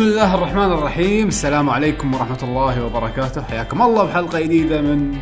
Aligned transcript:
بسم 0.00 0.08
الله 0.08 0.34
الرحمن 0.34 0.72
الرحيم. 0.72 1.28
السلام 1.28 1.70
عليكم 1.70 2.14
ورحمة 2.14 2.42
الله 2.42 2.84
وبركاته. 2.84 3.42
حياكم 3.42 3.82
الله 3.82 4.04
بحلقة 4.04 4.40
جديدة 4.40 4.80
من 4.80 5.18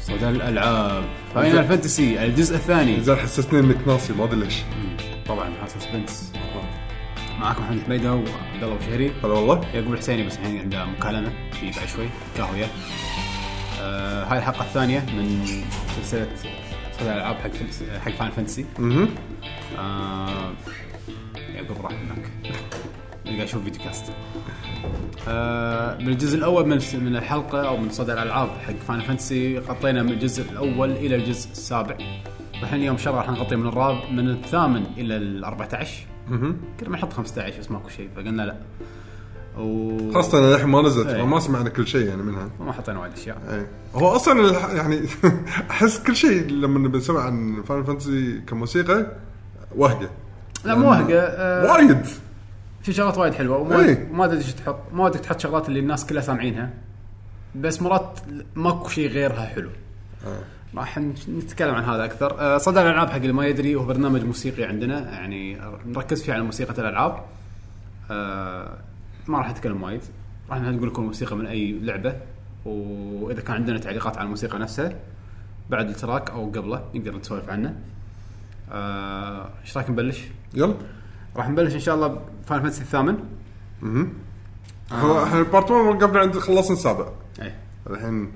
صدى 0.00 0.28
الألعاب. 0.28 1.04
Final 1.34 1.64
Fantasy 1.64 2.24
الجزء 2.24 2.56
الثاني. 2.56 3.00
زين 3.00 3.16
حسستني 3.16 3.60
إنك 3.60 3.88
ناسي 3.88 4.12
ما 4.12 4.24
أدري 4.24 4.40
ليش. 4.40 4.54
طبعا 5.26 5.48
هذا 5.48 5.68
suspense 5.68 6.32
معاكم 7.40 7.62
محمد 7.62 7.82
حميدة 7.86 8.12
وعبد 8.12 8.62
الله 8.62 8.76
بشهري 8.76 9.12
هلا 9.24 9.32
والله. 9.32 9.60
يعقوب 9.74 9.92
الحسيني 9.92 10.22
بس 10.26 10.38
الحين 10.38 10.60
عنده 10.60 10.84
مكالمة. 10.84 11.32
في 11.60 11.70
بعد 11.70 11.88
شوي 11.88 12.08
قهوة 12.38 12.68
آه 13.80 14.24
هاي 14.24 14.38
الحلقة 14.38 14.60
الثانية 14.60 15.00
من 15.00 15.46
سلسلة 15.96 16.28
صدى 16.98 17.12
الألعاب 17.12 17.36
حق 17.36 17.50
حق 18.04 18.12
Final 18.12 18.32
Fantasy 18.32 18.64
أها 18.78 19.08
آه 19.78 20.52
يعقوب 21.54 21.76
راح 21.82 21.92
هناك 21.92 22.30
قاعد 23.26 23.40
أشوف 23.40 23.64
video 23.64 23.82
cast 23.84 24.12
آه 25.28 25.96
بالجزء 25.96 26.38
الأول 26.38 26.66
من 26.66 26.78
من 26.94 27.16
الحلقة 27.16 27.68
أو 27.68 27.76
من 27.76 27.90
صدى 27.90 28.12
الألعاب 28.12 28.48
حق 28.48 28.74
Final 28.88 29.02
Fantasy 29.02 29.58
غطينا 29.58 30.02
من 30.02 30.12
الجزء 30.12 30.50
الأول 30.52 30.90
إلى 30.90 31.16
الجزء 31.16 31.50
السابع. 31.50 31.96
الحين 32.62 32.98
شاء 32.98 33.12
الله 33.12 33.24
راح 33.24 33.30
نغطي 33.30 33.56
من 33.56 33.66
الرابع 33.66 34.10
من 34.10 34.30
الثامن 34.30 34.84
إلى 34.96 35.16
ال 35.16 35.44
14 35.44 36.06
أها 36.28 36.38
كنا 36.80 36.88
بنحط 36.88 37.12
15 37.12 37.60
بس 37.60 37.70
ماكو 37.70 37.88
شيء 37.88 38.08
فقلنا 38.16 38.42
لا. 38.42 38.56
و 39.58 40.12
خاصة 40.12 40.40
للحين 40.40 40.68
ما 40.68 40.82
نزلت 40.82 41.06
إيه. 41.06 41.22
فما 41.22 41.40
سمعنا 41.40 41.68
كل 41.68 41.86
شيء 41.86 42.06
يعني 42.08 42.22
منها. 42.22 42.48
ما 42.60 42.72
حطينا 42.72 43.00
وايد 43.00 43.12
أشياء. 43.12 43.38
إيه. 43.50 43.66
هو 43.94 44.08
أصلا 44.08 44.50
يعني 44.76 45.00
أحس 45.70 45.98
كل 46.02 46.16
شيء 46.16 46.46
لما 46.50 46.88
بنسمع 46.88 47.20
عن 47.20 47.62
Final 47.62 47.84
Fantasy 47.84 48.40
كموسيقى 48.46 49.06
وهقه 49.76 50.10
لا 50.64 50.74
مو 50.74 50.88
وهقه 50.90 51.18
آه 51.20 51.72
وايد. 51.72 52.06
في 52.84 52.92
شغلات 52.92 53.18
وايد 53.18 53.34
حلوة 53.34 53.56
وما 53.58 53.80
إيه. 53.80 54.08
ما 54.12 54.24
أدري 54.24 54.36
إيش 54.38 54.52
تحط 54.52 54.78
ما 54.92 55.04
ودك 55.04 55.20
تحط 55.20 55.40
شغلات 55.40 55.68
اللي 55.68 55.80
الناس 55.80 56.06
كلها 56.06 56.22
سامعينها 56.22 56.70
بس 57.54 57.82
مرات 57.82 58.20
ماكو 58.54 58.88
شيء 58.88 59.08
غيرها 59.08 59.46
حلو. 59.46 59.70
راح 60.74 60.98
نتكلم 61.28 61.74
عن 61.74 61.84
هذا 61.84 62.04
أكثر. 62.04 62.40
آه، 62.40 62.58
صدى 62.58 62.80
الألعاب 62.80 63.08
حق 63.08 63.16
اللي 63.16 63.32
ما 63.32 63.46
يدري 63.46 63.74
هو 63.74 63.84
برنامج 63.84 64.24
موسيقي 64.24 64.64
عندنا 64.64 65.12
يعني 65.12 65.58
نركز 65.86 66.22
فيه 66.22 66.32
على 66.32 66.42
موسيقى 66.42 66.82
الألعاب. 66.82 67.24
آه، 68.10 68.78
ما 69.26 69.38
راح 69.38 69.50
نتكلم 69.50 69.82
وايد. 69.82 70.02
راح 70.50 70.60
نقول 70.60 70.88
لكم 70.88 71.02
موسيقى 71.02 71.36
من 71.36 71.46
أي 71.46 71.78
لعبة 71.82 72.16
وإذا 72.64 73.40
كان 73.40 73.56
عندنا 73.56 73.78
تعليقات 73.78 74.16
على 74.16 74.24
الموسيقى 74.24 74.58
نفسها 74.58 74.92
بعد 75.70 75.88
ال 75.88 75.95
track 75.95 76.30
أو 76.30 76.50
قبله 76.50 76.84
نقدر 76.94 77.16
نسولف 77.16 77.50
عنه. 77.50 77.76
آه، 78.72 79.48
إيش 79.62 79.76
رايك 79.76 79.90
نبلش؟ 79.90 80.24
يلا. 80.54 80.74
راح 81.36 81.48
نبلش 81.48 81.74
إن 81.74 81.80
شاء 81.80 81.94
الله 81.94 82.08
ب 82.08 82.17
Final 82.17 82.62
Fantasy 82.62 82.82
الثامن. 82.82 83.18
هو 84.92 85.24
إحنا 85.24 85.42
part 85.42 85.70
1 85.70 85.86
وقفنا 85.86 86.20
عند 86.20 86.38
خلصنا 86.38 86.76
السابع. 86.76 87.08
اي 87.42 87.54
الحين 87.90 88.32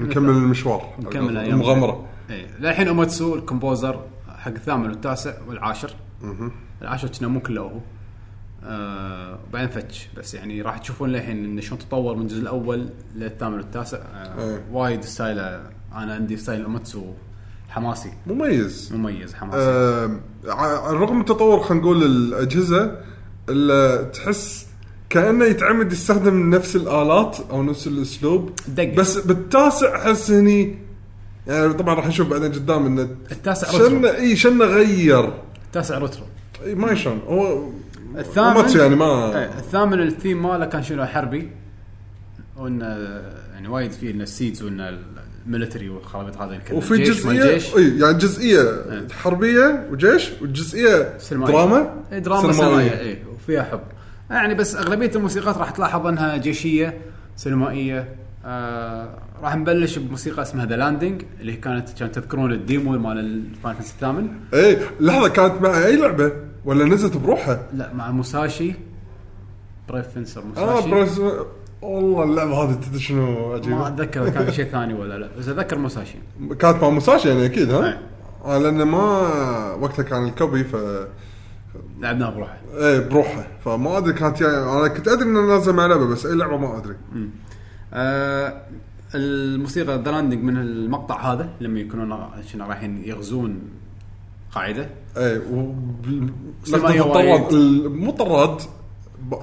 نكمل 0.00 0.30
المشوار. 0.30 0.94
نكمل 0.98 1.38
أيام. 1.38 1.54
المغامرة 1.54 2.06
اي 2.30 2.46
للحين 2.60 2.88
Uematsu 2.88 3.34
ال 3.34 3.42
composer 3.42 4.04
حق 4.28 4.50
الثامن 4.50 4.86
والتاسع 4.86 5.34
والعاشر. 5.48 5.94
العاشر 6.82 7.08
كنا 7.08 7.28
مو 7.28 7.40
كله 7.40 7.60
هو. 7.60 7.78
آه 8.64 9.38
وبعدين 9.48 9.68
فتش. 9.68 10.08
بس 10.16 10.34
يعني 10.34 10.62
راح 10.62 10.78
تشوفون 10.78 11.08
للحين 11.08 11.44
انه 11.44 11.60
شلون 11.60 11.78
تطور 11.78 12.16
من 12.16 12.22
الجزء 12.22 12.42
الأول 12.42 12.88
للثامن 13.14 13.54
والتاسع. 13.54 13.98
آه 13.98 14.44
إيه. 14.44 14.64
وايد 14.72 15.00
style 15.04 15.51
ه. 15.51 15.70
أنا 15.94 16.14
عندي 16.14 16.36
style 16.36 16.62
Uematsu 16.62 17.12
حماسي. 17.74 18.12
مميز. 18.26 18.92
مميز 18.92 19.34
حماسي. 19.34 19.58
آه 19.58 20.10
رغم 20.90 21.20
التطور 21.20 21.60
خلينا 21.60 21.82
نقول 21.84 22.02
الأجهزة 22.02 22.96
الا 23.48 24.02
تحس 24.02 24.66
كأنه 25.10 25.44
يتعمد 25.44 25.92
يستخدم 25.92 26.50
نفس 26.50 26.76
الآلات 26.76 27.36
أو 27.50 27.62
نفس 27.62 27.86
الأسلوب. 27.86 28.50
دق. 28.68 28.94
بس 28.94 29.18
بالتاسع 29.18 29.96
أحس 29.96 30.30
هني 30.30 30.78
يعني 31.46 31.72
طبعا 31.72 31.94
راح 31.94 32.06
نشوف 32.06 32.28
بعدين 32.28 32.52
قدام 32.52 32.86
انه 32.86 33.08
التاسع 33.32 33.70
شنه 33.70 33.82
retro 33.82 34.08
إي 34.08 34.36
شنه 34.36 34.64
غير. 34.64 35.32
التاسع 35.66 35.98
retro 35.98 36.24
إي 36.64 36.74
ما 36.74 36.92
يشون. 36.92 37.20
هو 37.26 37.68
الثامن 38.18 38.78
يعني 38.78 38.96
ما 38.96 39.38
إيه 39.38 39.58
الثامن 39.58 40.00
الثيم 40.00 40.42
ماله 40.42 40.66
كان 40.66 40.82
شنو؟ 40.82 41.06
حربي. 41.06 41.50
وانه 42.56 42.86
يعني 43.52 43.68
وايد 43.68 43.92
فيه 43.92 44.10
انه 44.10 44.22
ال 44.22 44.29
SeeDs 44.29 44.62
وانه 44.62 44.98
ال 45.46 45.51
military 45.51 45.88
والخرابيط 45.88 46.36
هذه 46.36 46.58
كان 46.66 46.76
وفي 46.76 47.02
جزئيه 47.02 47.76
إي 47.76 47.98
يعني 47.98 48.18
جزئية 48.18 48.82
حربية 49.12 49.88
وجيش 49.92 50.30
والجزئيه 50.40 51.18
سينمائية. 51.18 51.52
دراما. 51.54 51.94
إيه، 52.12 52.18
دراما 52.18 52.52
سينمائية. 52.52 53.00
إي 53.00 53.18
وفيها 53.34 53.62
حب. 53.62 53.80
يعني 54.30 54.54
بس 54.54 54.76
أغلبية 54.76 55.10
الموسيقات 55.16 55.58
راح 55.58 55.70
تلاحظ 55.70 56.06
أنها 56.06 56.36
جيشية 56.36 56.98
سينمائية. 57.36 58.14
آه 58.44 59.18
راح 59.42 59.56
نبلش 59.56 59.98
بموسيقى 59.98 60.42
اسمها 60.42 60.66
The 60.66 60.76
Landing 60.76 61.22
اللي 61.40 61.52
كانت 61.52 61.88
كان 61.98 62.12
تذكرون 62.12 62.52
ال 62.52 62.60
demo 62.60 62.90
مال 62.90 63.18
ال 63.18 63.24
Final 63.24 63.54
Fantasy 63.62 63.92
الثامن. 63.92 64.28
إي 64.54 64.78
لحظة 65.00 65.28
كانت 65.28 65.62
مع 65.62 65.86
أي 65.86 65.96
لعبة؟ 65.96 66.32
ولا 66.64 66.84
نزلت 66.84 67.16
بروحها؟ 67.16 67.66
لا 67.74 67.92
مع 67.92 68.10
Musashi. 68.10 68.74
Brave 69.88 70.08
Fencer 70.08 70.40
آه 70.40 70.44
Musashi. 70.80 70.90
بريس 70.90 71.20
والله 71.84 72.22
اللعبة 72.24 72.54
هذه 72.64 72.74
تدري 72.74 73.00
شنو 73.00 73.48
ما 73.48 73.54
عجيبه 73.54 73.88
أتذكر 73.88 74.22
إذا 74.22 74.30
كان 74.30 74.52
شيء 74.52 74.64
ثاني 74.64 74.94
ولا 74.94 75.18
لا 75.18 75.28
بس 75.38 75.48
أتذكر 75.48 75.78
Musashi 75.78 76.18
كانت 76.58 76.82
مع 76.82 76.90
Musashi 76.90 77.28
يعني 77.28 77.44
أكيد. 77.46 77.70
ها؟ 77.70 77.98
آه 78.44 78.58
لأن 78.58 78.82
ما 78.82 79.00
وقتها 79.80 80.02
كان 80.02 80.24
ال 80.24 80.32
copy 80.32 80.64
ف 80.64 80.76
لعبناها 82.00 82.30
بروحه 82.30 82.58
إيه 82.76 83.08
بروحها 83.08 83.46
فما 83.64 83.98
أدري 83.98 84.12
كانت 84.12 84.40
يعني 84.40 84.56
أنا 84.56 84.88
كنت 84.88 85.08
أدري 85.08 85.24
إنه 85.28 85.40
نازل 85.40 85.72
مع 85.72 85.86
لعبة 85.86 86.06
بس 86.06 86.26
أي 86.26 86.34
لعبة 86.34 86.56
ما 86.56 86.76
أدري 86.78 86.96
آه 87.92 88.62
الموسيقى 89.14 90.02
The 90.04 90.10
Landing 90.10 90.42
من 90.44 90.56
المقطع 90.56 91.32
هذا 91.32 91.48
لما 91.60 91.80
يكونون 91.80 92.18
رايحين 92.60 93.02
يغزون 93.04 93.58
قاعدة 94.54 94.88
إيه. 95.16 95.42
الطراد 96.66 97.52
ال- 97.52 97.96
مو 97.96 98.10
طراد 98.10 98.60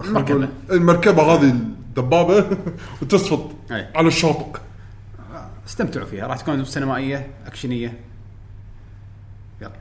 المركبة. 0.05 0.19
نقول 0.35 0.47
المركبة 0.71 1.21
هذه 1.23 1.55
الدبابه 1.91 2.57
وتصفط 3.01 3.51
أي. 3.71 3.87
على 3.95 4.07
الشاطئ. 4.07 4.59
استمتعوا 5.67 6.05
فيها 6.05 6.27
راح 6.27 6.37
تكون 6.37 6.65
سينمائية 6.65 7.27
أكشنية. 7.45 7.99
يلا. 9.61 9.71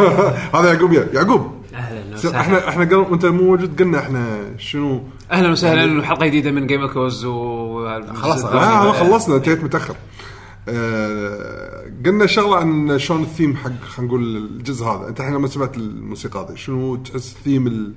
هذا 0.54 0.72
يعقوب 0.72 0.92
يا 0.92 1.06
يعقوب. 1.14 1.60
أهلا 1.74 2.14
وسهلا. 2.14 2.40
إحنا 2.40 2.68
إحنا 2.68 2.84
قبل 2.84 3.12
أنت 3.12 3.26
مو 3.26 3.42
موجود؟ 3.42 3.82
قلنا 3.82 3.98
إحنا 3.98 4.38
شنو؟ 4.58 5.02
أهلا 5.32 5.50
وسهلا 5.50 6.06
حلقه 6.06 6.26
جديدة 6.26 6.50
من 6.50 6.66
Game 6.66 6.84
Echoes 6.84 7.24
و 7.24 7.88
خلاص. 8.14 8.44
لا 8.44 8.82
هذا 8.82 8.92
خلصنا. 8.92 9.36
أنت 9.36 9.48
جيت 9.48 9.64
متأخر. 9.64 9.94
آه 10.68 11.84
قلنا 12.06 12.26
شغلة 12.26 12.56
عن 12.56 12.98
شلون 12.98 13.22
الثيم 13.22 13.56
حق 13.56 13.70
خلينا 13.88 14.08
نقول 14.12 14.36
الجزء 14.36 14.84
هذا. 14.84 15.08
أنت 15.08 15.20
الحين 15.20 15.34
لما 15.34 15.46
سمعت 15.46 15.76
الموسيقى 15.76 16.46
هذه 16.48 16.54
شنو 16.56 16.96
تحس 16.96 17.36
ثيم 17.44 17.66
ال... 17.66 17.92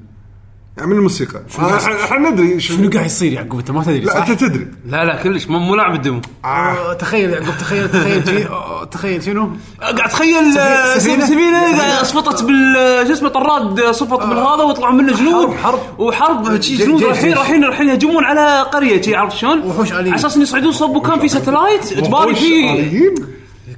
يعني 0.77 0.89
من 0.89 0.97
الموسيقى؟ 0.97 1.41
إحنا 1.55 2.03
إحنا 2.03 2.29
ندري 2.29 2.59
شنو 2.59 2.89
قاعد 2.89 3.05
يصير 3.05 3.33
يعقوب 3.33 3.59
أنت 3.59 3.71
ما 3.71 3.83
تدري 3.83 3.99
لا؟ 3.99 4.29
أنت 4.29 4.43
تدري. 4.43 4.67
لا 4.85 5.05
لا 5.05 5.23
كلش. 5.23 5.47
مو 5.47 5.75
لاعب 5.75 5.95
ال 5.95 6.00
demo 6.00 6.21
آه، 6.45 6.93
تخيل 6.93 7.29
يعقوب 7.29 7.57
تخيل 7.59 7.89
تخيل 7.91 8.47
آه، 8.47 8.62
تخيل 8.91 9.23
شنو؟ 9.23 9.49
قاعد 9.81 9.99
اتخيل 9.99 10.57
آه، 10.57 10.97
سفينة؟ 10.97 11.25
سفينة 11.25 11.77
قاعد 11.79 12.05
صفطت 12.05 12.43
بال 12.43 12.75
شو 13.07 13.13
اسمه 13.13 13.29
طراد 13.29 13.79
آه، 13.79 13.91
صفط 13.91 14.19
بالهذا 14.19 14.63
ويطلعون 14.63 14.95
منه 14.97 15.13
جنود 15.17 15.47
حرب- 15.47 15.57
حرب. 15.57 15.99
وحرب 15.99 16.59
جنود 16.59 17.03
رايحين. 17.03 17.33
رايحين 17.33 17.63
رايحين 17.63 17.89
يهجمون 17.89 18.23
على 18.23 18.61
قرية 18.61 19.17
عرفت 19.17 19.37
شلون؟ 19.37 19.59
وحوش 19.59 19.91
آليين. 19.93 20.07
على 20.07 20.15
أساس 20.15 20.37
يصعدون 20.37 20.71
صوب 20.71 20.95
مكان 20.95 21.19
في 21.19 21.27
satellite 21.27 21.83
تباري 21.85 22.31
وحوش 22.31 22.39
فيه 22.39 22.73
آليين؟ 22.73 23.15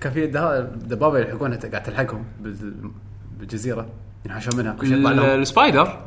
كان 0.01 0.13
في 0.13 0.27
ده- 0.27 0.61
دبابه 0.61 1.19
يلحقونها 1.19 1.57
قاعد 1.71 1.83
تلحقهم 1.83 2.23
بال- 2.41 2.91
بالجزيرة 3.39 3.85
ينحشون 4.25 4.55
منها 4.55 4.73
كل 4.73 4.87
شيء 4.87 4.97
يطلع 4.97 5.11
ال- 5.11 5.17
لهم 5.17 5.25
ال 5.25 5.36
spider 5.36 5.97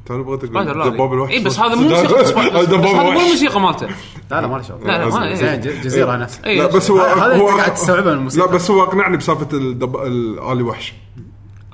إيه، 0.00 0.06
توني 0.06 0.22
بغيت 0.22 0.44
أقول 0.44 0.78
لا 0.78 0.88
دباب 0.88 1.12
الوحش؟ 1.12 1.32
اي 1.32 1.44
بس 1.44 1.58
هذا 1.60 1.74
مو 1.74 1.82
موسيقى 1.88 2.24
spider 2.24 2.58
بس 2.60 2.66
دباب 2.66 2.84
هذا 2.84 3.02
مو 3.02 3.20
الموسيقى 3.20 3.60
مالته. 3.60 3.86
لا 4.30 4.40
لا 4.40 4.46
ما 4.46 4.56
له 4.56 4.62
شغل. 4.62 4.86
لا، 4.86 4.98
لا، 4.98 5.08
ما- 5.08 5.28
إيه. 5.28 5.34
زين 5.34 5.60
جزيرة 5.60 6.16
نفسها 6.16 6.44
إيه. 6.46 6.58
لا 6.58 6.66
بس 6.66 6.90
هو 6.90 7.00
هذا 7.00 7.36
هو 7.36 7.46
قاعد 7.48 7.74
تستوعبه 7.74 8.10
من 8.10 8.16
الموسيقى. 8.18 8.46
لا 8.46 8.52
بس 8.54 8.70
هو 8.70 8.82
اقنعني 8.82 9.16
بسالفة. 9.16 9.48
الآلي 9.52 10.62
وحش. 10.62 10.94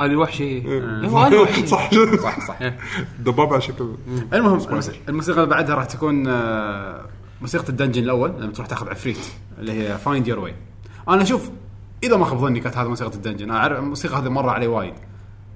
آلي 0.01 0.17
وحشي 0.17 0.45
إيه، 0.45 1.07
هو 1.09 1.27
آلي 1.27 1.37
وحشي 1.43 1.67
صح. 1.67 1.91
صح 2.23 2.47
صح. 2.49 2.59
دباب 3.19 3.53
على 3.53 3.63
شكل. 3.63 3.95
المهم 4.33 4.59
الموس- 4.61 4.91
الموسيقى 5.09 5.39
اللي 5.39 5.51
بعدها 5.51 5.75
راح 5.75 5.85
تكون 5.85 6.25
آه، 6.29 7.01
موسيقى 7.41 7.69
ال 7.69 7.73
dungeon 7.73 8.03
الأول 8.03 8.33
لما 8.39 8.53
تروح 8.53 8.67
تاخذ 8.67 8.89
عفريت 8.91 9.19
اللي 9.59 9.73
هي 9.73 9.99
Find 9.99 10.29
Your 10.29 10.39
Way 10.39 10.55
أنا 11.09 11.23
أشوف 11.23 11.51
إذا 12.03 12.17
ما 12.17 12.25
خاب 12.25 12.39
ظني 12.39 12.61
كانت 12.61 12.77
هذه 12.77 12.89
موسيقى 12.89 13.11
ال 13.15 13.19
dungeon 13.19 13.51
أنا 13.51 13.59
أعرف 13.61 13.79
الموسيقى 13.79 14.17
هذه 14.19 14.29
مرة 14.29 14.51
علي 14.51 14.67
وايد. 14.67 14.95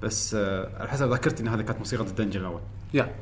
بس 0.03 0.33
آه، 0.33 0.69
على 0.79 0.89
حسب 0.89 1.09
ذاكرتي 1.09 1.43
إن 1.43 1.47
هذه 1.47 1.61
كانت 1.61 1.79
موسيقى 1.79 2.03
ال 2.03 2.08
dungeon 2.08 2.39
الأول. 2.39 2.61
يا. 2.93 3.15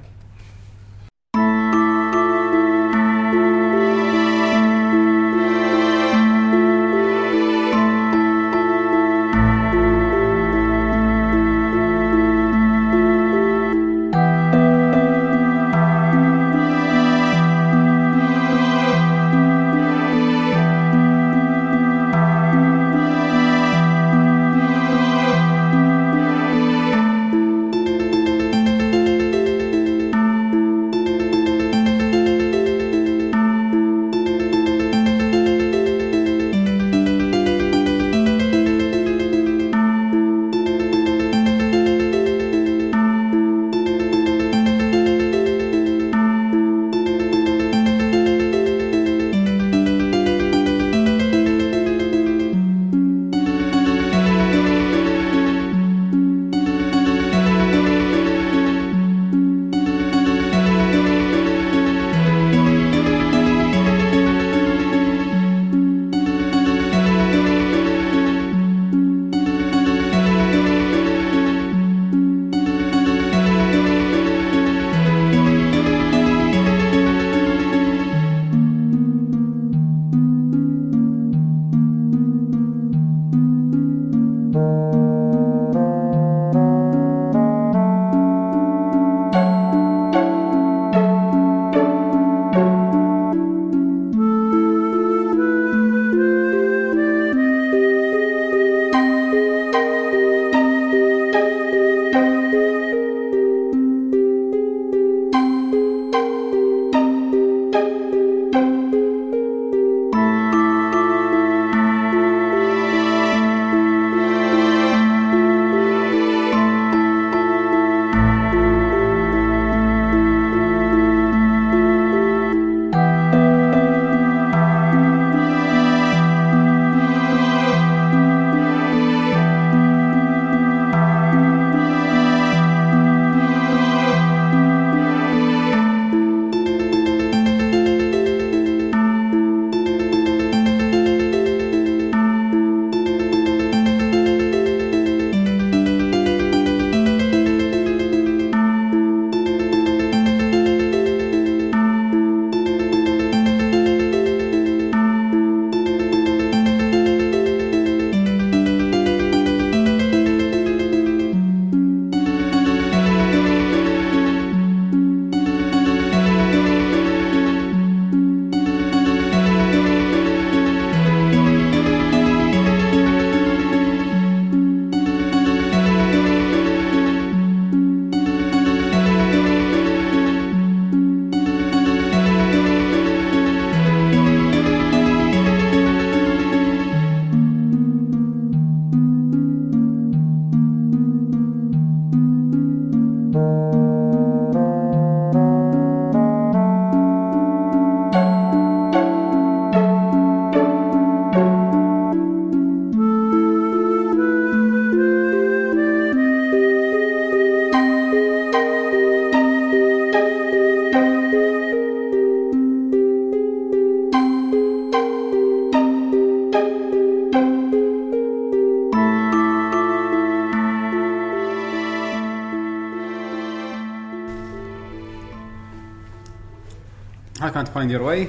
Find 227.80 227.92
Your 227.92 228.02
Way 228.02 228.28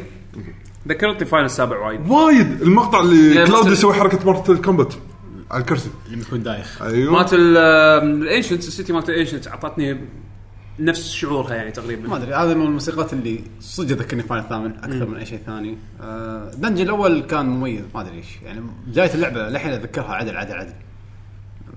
ذكرتني 0.88 1.26
Final 1.26 1.46
السابع 1.46 1.86
وايد 1.86 2.10
وايد! 2.10 2.62
المقطع 2.62 3.00
اللي 3.00 3.34
يعني 3.34 3.46
Cloud 3.46 3.64
مثل- 3.64 3.72
يسوي 3.72 3.94
حركة 3.94 4.24
Mortal 4.24 4.56
Kombat 4.62 4.94
على 5.50 5.60
الكرسي. 5.60 5.90
اللي 6.06 6.20
يكون 6.20 6.42
دايخ. 6.42 6.82
أيوه. 6.82 7.12
مالت 7.12 7.30
ال 7.32 7.48
Ancient 7.48 8.58
ال 8.68 8.73
city 8.73 8.92
مالت 8.92 9.08
ال 9.10 9.15
Ancient 9.15 9.48
أعطتني 9.48 10.00
نفس 10.78 11.10
شعورها 11.10 11.54
يعني 11.54 11.66
ما 11.68 11.74
تقريبا 11.74 12.16
أدري 12.16 12.34
هذا 12.34 12.54
من 12.54 12.62
الموسيقات 12.66 13.12
اللي 13.12 13.40
صدق 13.60 13.96
ذكرني 13.96 14.22
Final 14.22 14.44
الثامن 14.44 14.72
أكثر 14.76 15.06
من 15.08 15.16
أي 15.16 15.26
شيء 15.26 15.40
ثاني. 15.46 15.76
آه 16.00 16.50
dungeon 16.54 16.84
الأول 16.84 17.20
كان 17.22 17.46
مميز 17.46 17.82
ما 17.94 18.00
أدري 18.00 18.16
إيش. 18.16 18.26
يعني 18.44 18.60
بدايه 18.86 19.14
اللعبة 19.14 19.48
للحين 19.48 19.72
اتذكرها 19.72 20.12
عدل 20.14 20.36
عدل 20.36 20.54
عدل. 20.54 20.72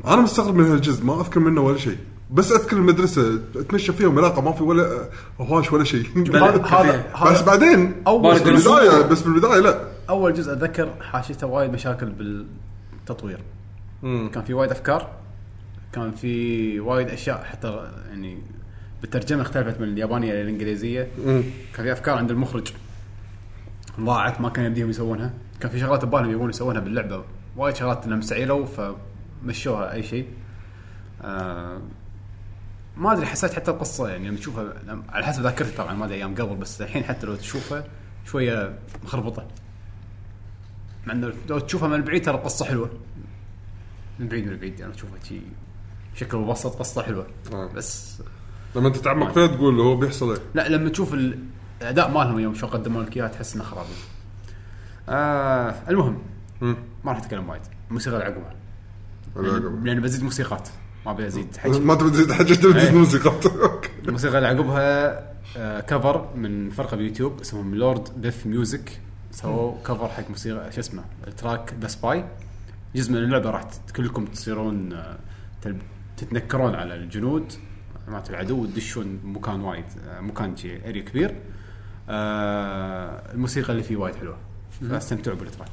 أنا 0.07 0.21
مستغرب 0.21 0.55
من 0.55 0.65
هالجزء 0.65 1.05
ما 1.05 1.21
أذكر 1.21 1.39
منه 1.39 1.61
ولا 1.61 1.77
شيء. 1.77 1.97
بس 2.33 2.51
أذكر 2.51 2.77
المدرسة 2.77 3.39
أتمشى 3.55 3.93
فيها 3.93 4.09
ملاقه 4.09 4.41
ما 4.41 4.51
في 4.51 4.63
ولا 4.63 5.09
هواش 5.39 5.71
ولا 5.73 5.83
شيء. 5.83 6.05
بس 7.31 7.41
بعدين 7.41 8.03
أول 8.07 8.39
بالبدايه 8.39 9.01
بس 9.01 9.21
بالبدايه 9.21 9.59
لا. 9.59 9.87
أول 10.09 10.33
جزء 10.33 10.53
اتذكر 10.53 10.89
حاشته 11.01 11.47
وايد 11.47 11.71
مشاكل 11.71 12.05
بالتطوير. 12.09 13.39
كان 14.03 14.43
في 14.43 14.53
وايد 14.53 14.71
أفكار 14.71 15.09
كان 15.93 16.11
في 16.11 16.79
وايد 16.79 17.09
أشياء 17.09 17.43
حتى 17.43 17.89
يعني 18.09 18.37
بالترجمة 19.01 19.41
اختلفت 19.41 19.79
من 19.81 19.87
اليابانية 19.87 20.33
للانجليزيه 20.33 21.07
كان 21.73 21.85
في 21.85 21.91
أفكار 21.91 22.17
عند 22.17 22.31
المخرج. 22.31 22.73
ضاعت 23.99 24.41
ما 24.41 24.49
كان 24.49 24.65
يمديهم 24.65 24.89
يسوونها. 24.89 25.33
كان 25.59 25.71
في 25.71 25.79
شغلات 25.79 26.05
ببالهم 26.05 26.31
يبون 26.31 26.49
يسوونها 26.49 26.81
باللعبة. 26.81 27.23
وايد 27.57 27.75
شغلات 27.75 28.07
لما 28.07 28.21
سعيلوا 28.21 28.65
فمشوها 28.65 29.93
أي 29.93 30.03
شيء. 30.03 30.25
آه 31.21 31.81
ما 32.97 33.13
أدري 33.13 33.25
حسيت 33.25 33.53
حتى 33.53 33.71
القصة 33.71 34.09
يعني 34.09 34.27
لما 34.27 34.37
تشوفها 34.37 34.73
على 35.09 35.25
حسب 35.25 35.41
ذاكرتي 35.43 35.71
طبعا 35.71 35.93
ما 35.93 36.05
أدري 36.05 36.15
أيام 36.15 36.35
قبل 36.35 36.55
بس 36.55 36.81
الحين 36.81 37.03
حتى 37.03 37.25
لو 37.27 37.35
تشوفها 37.35 37.83
شوية 38.25 38.79
مخربطة 39.03 39.47
مع 41.07 41.13
إنه 41.13 41.33
لو 41.49 41.59
تشوفها 41.59 41.87
من 41.87 42.01
بعيد 42.01 42.25
ترى 42.25 42.35
القصة 42.35 42.65
حلوة 42.65 42.89
من 44.19 44.27
بعيد 44.27 44.47
من 44.47 44.57
بعيد 44.57 44.79
يعني 44.79 44.93
تشوفها 44.93 45.19
شيء 45.23 45.41
بشكل 46.15 46.37
مبسط 46.37 46.75
قصة 46.79 47.01
حلوة 47.03 47.27
آه. 47.53 47.69
بس 47.75 48.21
لما 48.75 48.89
تتعمق 48.89 49.31
فيها 49.33 49.47
تقول 49.47 49.79
هو 49.79 49.95
بيحصل 49.95 50.31
إيه 50.31 50.39
لا 50.55 50.69
لما 50.69 50.89
تشوف 50.89 51.13
ال- 51.13 51.39
الأداء 51.81 52.11
مالهم 52.11 52.39
يوم 52.39 52.53
شو 52.53 52.67
قدموا 52.67 53.03
لك 53.03 53.17
اياها 53.17 53.27
تحس 53.27 53.55
إنه 53.55 53.63
خرابي. 53.63 53.89
آه 55.09 55.75
المهم 55.89 56.21
مم. 56.61 56.75
ما 57.03 57.11
راح 57.11 57.17
أتكلم 57.19 57.49
وايد 57.49 57.61
الموسيقى 57.89 58.15
اللي 58.15 58.25
عقبها. 58.25 58.55
لأن 59.83 60.01
بزيد 60.01 60.23
موسيقات 60.23 60.69
ما 61.05 61.11
أبي 61.11 61.27
أزيد 61.27 61.57
حكي 61.57 61.79
ما 61.79 61.95
تبي 61.95 62.09
تزيد 62.09 62.31
حاجة 62.31 62.53
تبي 62.53 62.55
تزيد 62.55 62.75
إيه. 62.75 62.91
موسيقى. 62.91 63.33
الموسيقى 64.07 64.37
اللي 64.37 64.47
عقبها 64.47 65.19
آه 65.57 65.79
cover 65.79 66.29
من 66.35 66.69
فرقة 66.69 66.97
بيوتيوب 66.97 67.39
اسمهم 67.41 67.75
Lord 67.75 68.21
Death 68.21 68.47
Music 68.47 68.99
سووا 69.31 69.75
cover 69.85 70.07
حق 70.07 70.29
موسيقى 70.29 70.71
شو 70.71 70.79
اسمه 70.79 71.03
ال 71.27 71.35
track 71.35 71.73
The 71.81 71.87
Spy 71.87 72.25
جزء 72.95 73.11
من 73.11 73.17
اللعبة 73.17 73.49
راح 73.49 73.63
كلكم 73.95 74.25
تصيرون 74.25 74.93
آه، 74.93 75.17
تتنكرون 76.17 76.75
على 76.75 76.95
الجنود. 76.95 77.53
مالت 78.07 78.29
العدو 78.29 78.61
وتدشون 78.63 79.19
مكان 79.23 79.61
وايد 79.61 79.85
آه، 80.07 80.19
مكان 80.19 80.57
شي 80.57 80.89
area 80.89 81.01
كبير. 81.01 81.35
آه 82.09 83.33
الموسيقى 83.33 83.71
اللي 83.71 83.83
فيه 83.83 83.95
وايد 83.95 84.15
حلوة. 84.15 84.37
فاستمتعوا 84.89 85.37
بالتراك. 85.37 85.69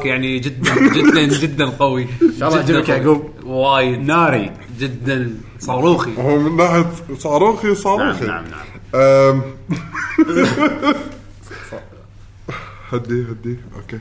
track 0.00 0.06
يعني 0.06 0.38
جدا 0.38 0.74
جدا 0.92 1.38
جدا 1.38 1.66
قوي. 1.66 2.02
ان 2.02 2.32
شاء 2.38 2.48
الله 2.48 2.60
يعجبك 2.60 2.88
يعقوب. 2.88 3.30
وايد. 3.44 4.00
ناري. 4.00 4.52
جدا 4.78 5.34
صاروخي. 5.58 6.16
هو 6.18 6.38
من 6.38 6.56
ناحية 6.56 6.86
صاروخي 7.18 7.66
نعم 7.66 7.76
صاروخي. 7.76 8.26
نعم 8.26 8.44
نعم 8.44 8.66
أم. 8.94 9.42
هدي 12.92 13.22
هدي. 13.30 13.56
أوكي. 13.76 13.98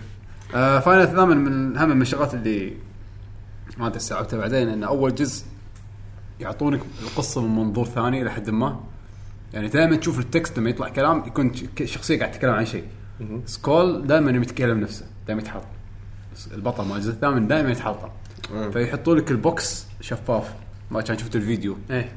آه 0.55 0.79
Final 0.79 1.01
الثامن 1.01 1.37
من 1.37 1.77
اهم 1.77 1.89
من 1.89 2.01
الشغلات 2.01 2.33
اللي 2.33 2.73
ما 3.77 3.87
أدري 3.87 3.97
استوعبتها 3.97 4.37
بعدين 4.37 4.69
إن 4.69 4.83
أول 4.83 5.15
جزء 5.15 5.45
يعطونك 6.39 6.79
القصة 7.03 7.41
من 7.41 7.55
منظور 7.55 7.85
ثاني 7.85 8.21
إلى 8.21 8.31
حد 8.31 8.49
ما. 8.49 8.79
يعني 9.53 9.67
دائما 9.67 9.95
تشوف 9.95 10.19
ال 10.19 10.27
text 10.27 10.59
لما 10.59 10.69
يطلع 10.69 10.89
كلام 10.89 11.23
يكون 11.27 11.51
شخصية 11.85 12.19
قاعد 12.19 12.31
تتكلم 12.31 12.51
عن 12.51 12.65
شيء. 12.65 12.83
Squall 13.45 14.07
دائما 14.07 14.31
يتكلم 14.31 14.79
نفسه 14.79 15.05
دائما 15.27 15.41
يتحلط 15.41 15.63
البطل 16.53 16.85
مال 16.85 16.95
الجزء 16.95 17.11
الثامن 17.11 17.47
دائما 17.47 17.71
يتحلطم 17.71 18.09
فيحطوا 18.71 19.15
لك 19.15 19.31
ال 19.31 19.45
box 19.45 19.85
شفاف. 20.01 20.53
ما 20.91 21.01
كان 21.01 21.17
شفت 21.17 21.35
الفيديو؟ 21.35 21.77
إيه. 21.91 22.11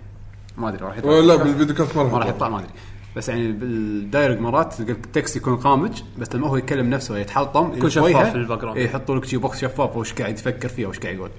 ما 0.56 0.68
أدري 0.68 0.84
راح 0.84 0.98
يطلع. 0.98 1.12
لا 1.12 1.36
بالفيديو 1.36 1.74
كانت 1.74 1.96
ما 1.96 2.18
راح 2.18 2.26
يطلع. 2.26 2.48
ما 2.48 2.58
أدري. 2.58 2.70
بس 3.16 3.28
يعني 3.28 3.52
بال 3.52 3.74
direct 3.74 4.40
مرات 4.40 4.74
تلقى 4.74 4.92
ال 4.92 5.01
text 5.01 5.36
يكون 5.36 5.56
قامج 5.56 6.02
بس 6.18 6.34
لما 6.34 6.48
هو 6.48 6.56
يكلم 6.56 6.90
نفسه 6.90 7.18
يتحلطم 7.18 7.72
يكون 7.74 7.90
شويها، 7.90 8.20
شفاف. 8.20 8.32
في 8.32 8.38
ال 8.38 8.58
background. 8.58 8.78
إيه، 8.78 8.84
يحطوا 8.84 9.16
لك 9.16 9.24
شي 9.24 9.36
box 9.36 9.60
شفاف 9.60 9.96
وش 9.96 10.12
قاعد 10.12 10.38
يفكر 10.38 10.68
فيه 10.68 10.86
وش 10.86 10.98
قاعد 10.98 11.14
يقول. 11.14 11.30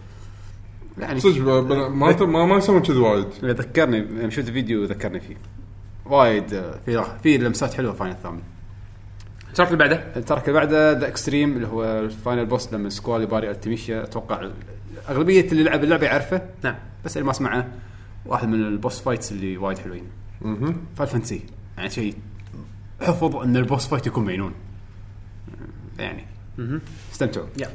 يعني 0.97 1.19
صدق 1.19 1.41
ما 1.41 2.25
ما 2.25 2.45
ما 2.45 2.57
يسوون 2.57 2.81
كذي 2.81 2.97
وايد. 2.97 3.27
ذكرني 3.43 4.01
لما 4.01 4.29
شفت 4.29 4.47
الفيديو 4.47 4.83
ذكرني 4.83 5.19
فيه. 5.19 5.35
وايد 6.05 6.53
آه، 6.53 6.79
في 6.85 7.03
في 7.23 7.37
لمسات 7.37 7.73
حلوة 7.73 7.93
Final 7.93 8.13
الثامن. 8.13 8.41
ال 9.53 9.55
track 9.55 9.67
اللي 9.67 9.77
بعده؟ 9.77 10.03
ال 10.15 10.21
track 10.21 10.49
اللي 10.49 10.59
بعده 10.59 10.91
The 10.91 11.07
Extreme 11.07 11.55
اللي 11.55 11.67
هو 11.67 11.99
ال 11.99 12.07
final 12.07 12.45
boss 12.45 12.73
لما 12.73 12.89
Squall 12.89 13.21
يباري 13.21 13.51
Ultimecia 13.51 14.03
أتوقع 14.03 14.49
أغلبية 15.09 15.51
اللي 15.51 15.63
لعب 15.63 15.83
اللعبة 15.83 16.05
يعرفه. 16.05 16.41
نعم. 16.63 16.75
بس 17.05 17.17
اللي 17.17 17.27
ما 17.27 17.33
سمعه 17.33 17.67
واحد 18.25 18.47
من 18.47 18.53
ال 18.53 18.62
boss 18.62 18.99
fights 18.99 19.31
اللي 19.31 19.57
وايد 19.57 19.77
حلوين. 19.77 20.03
Final 20.95 21.16
Fantasy 21.16 21.45
يعني 21.77 21.89
شيء 21.89 22.15
حفظ 23.01 23.35
إن 23.35 23.57
ال 23.57 23.63
boss 23.63 23.87
fight 23.87 24.07
يكون 24.07 24.25
مجنون. 24.25 24.53
يعني 25.99 26.25
استمتعوا. 27.11 27.47
يا 27.57 27.69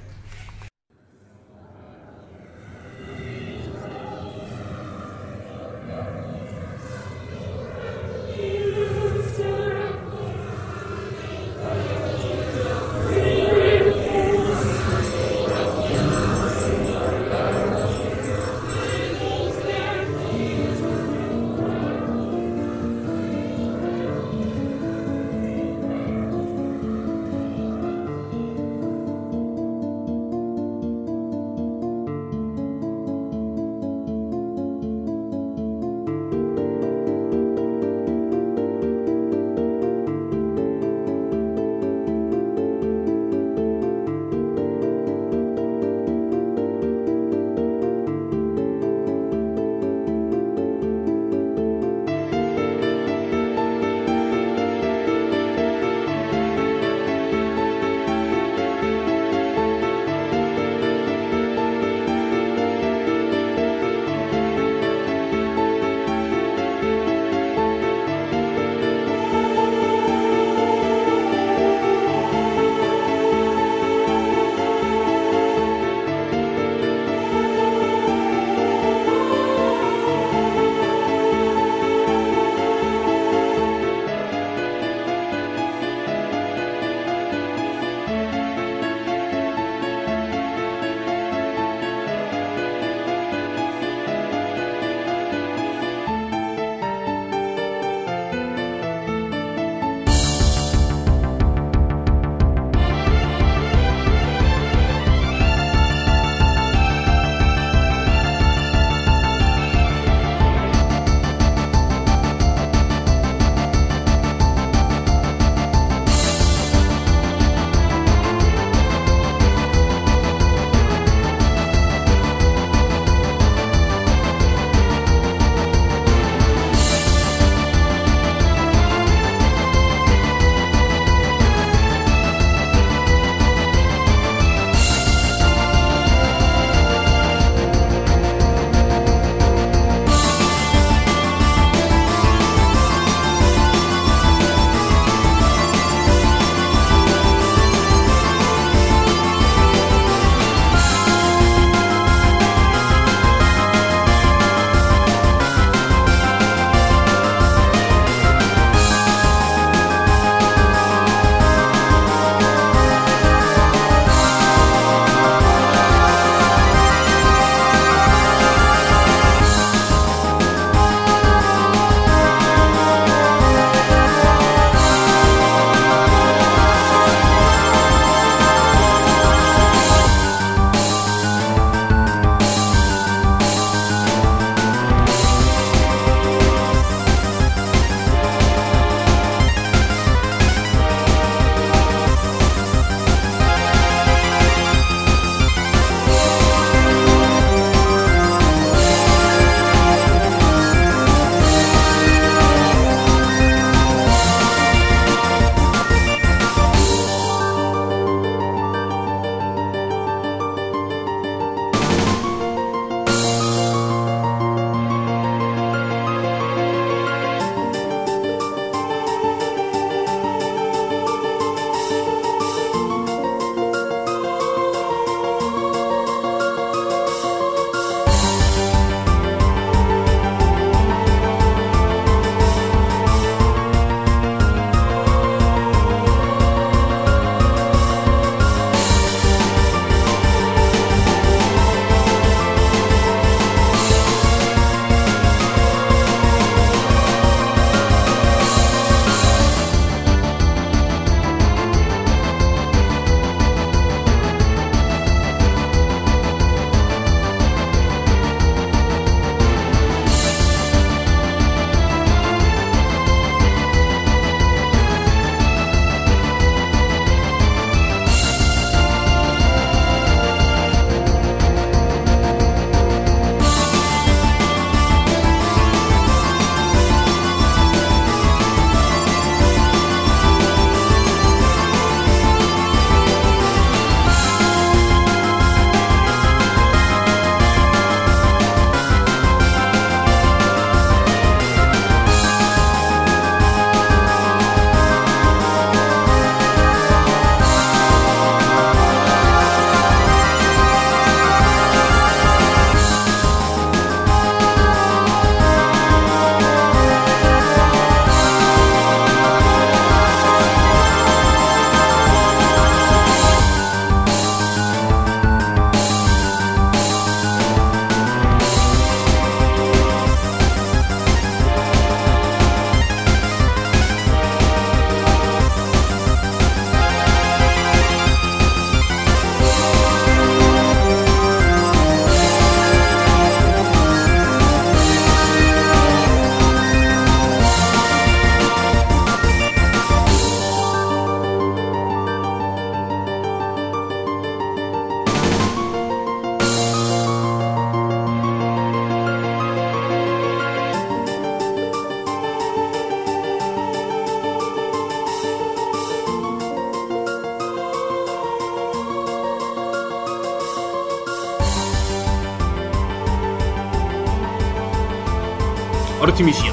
Ultimecia 366.18 366.52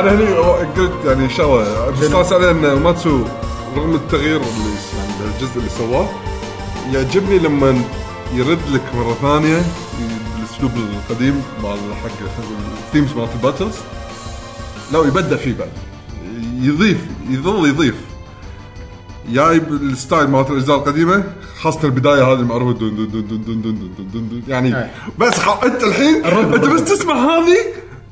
أنا 0.00 0.12
هني 0.14 0.34
قلت 0.76 0.92
يعني 1.06 1.28
شغلة 1.30 1.90
بستانس 1.90 2.32
عليه 2.32 2.50
إن 2.50 2.82
Uematsu 2.82 3.24
رغم 3.76 3.94
التغيير 3.94 4.36
اللي 4.36 4.74
يعني 4.96 5.34
الجزء 5.34 5.58
اللي 5.58 5.70
سواه 5.78 6.08
يعجبني 6.92 7.38
لما 7.38 7.82
يرد 8.34 8.58
لك 8.72 8.82
مرة 8.94 9.14
ثانية 9.22 9.62
بالاسلوب 10.38 10.72
القديم 10.76 11.42
مال 11.62 11.78
حق 12.02 12.26
ال 12.86 12.90
themes 12.90 13.12
مالت 13.16 13.30
ال 13.34 13.39
battles 13.39 13.74
لا 14.92 14.98
يبدع 14.98 15.36
فيه 15.36 15.54
بعد 15.58 15.70
يضيف 16.60 16.98
يظل 17.30 17.68
يضيف 17.68 17.94
جايب 19.28 19.72
ال 19.72 19.82
style 19.82 20.30
مالت 20.30 20.50
الأجزاء 20.50 20.76
القديمة 20.76 21.24
خاصة 21.60 21.84
البداية 21.84 22.24
هذه 22.32 22.38
المعروفه 22.38 22.78
دون 22.78 22.96
دون 22.96 23.10
دون 23.10 23.26
دون 23.28 23.44
دون 23.44 23.62
دون 23.62 23.94
دون 23.96 24.08
دون 24.12 24.28
دون 24.28 24.42
يعني 24.48 24.78
أي. 24.78 24.90
بس. 25.18 25.32
أنت 25.64 25.84
الحين. 25.84 26.24
أنت 26.24 26.64
بس 26.64 26.84
تسمع 26.84 27.14
هذه 27.14 27.56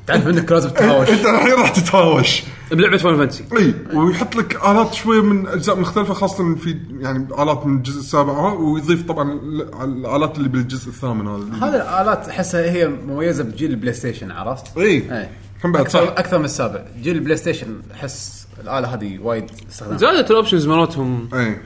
تعرف 0.07 0.27
إنك 0.27 0.51
لازم 0.51 0.69
تتهاوش 0.69 1.09
إنت 1.09 1.25
الحين 1.25 1.51
راح 1.53 1.69
تتهاوش. 1.69 2.43
بلعبة 2.71 2.97
Final 2.97 3.17
Fantasy 3.17 3.43
إي 3.57 3.73
ويحط 3.97 4.35
لك 4.35 4.55
آلات 4.55 4.93
شوية 4.93 5.21
من 5.23 5.47
أجزاء 5.47 5.79
مختلفة 5.79 6.13
خاصة 6.13 6.55
في 6.55 6.77
يعني 6.99 7.27
آلات 7.43 7.65
من 7.67 7.77
الجزء 7.77 7.99
السابع 7.99 8.33
ها، 8.33 8.53
ويضيف 8.53 9.07
طبعا 9.07 9.31
ال- 9.33 9.81
الآلات 9.83 10.37
اللي 10.37 10.49
بالجزء 10.49 10.87
الثامن 10.89 11.27
هذا. 11.27 11.65
هذه 11.67 11.75
الآلات 11.75 12.29
أحسها 12.29 12.71
هي 12.71 12.87
مميزة 12.87 13.43
بجيل 13.43 13.71
ال 13.71 13.93
PlayStation 13.93 14.31
عرفت؟ 14.31 14.77
إي 14.77 14.83
إي. 15.21 15.29
هم 15.63 15.71
بعد 15.71 15.81
أكثر 15.85 16.05
صح؟ 16.05 16.11
أكثر 16.17 16.39
من 16.39 16.45
السابع. 16.45 16.85
جيل 17.01 17.15
ال 17.15 17.37
PlayStation 17.37 17.81
أحس 17.93 18.47
الآلة 18.63 18.93
هذه 18.93 19.19
وايد 19.19 19.51
استخدام 19.71 19.97
زادت 19.97 20.31
ال 20.31 20.36
options 20.36 20.67
مالتهم 20.67 21.29
إي. 21.33 21.57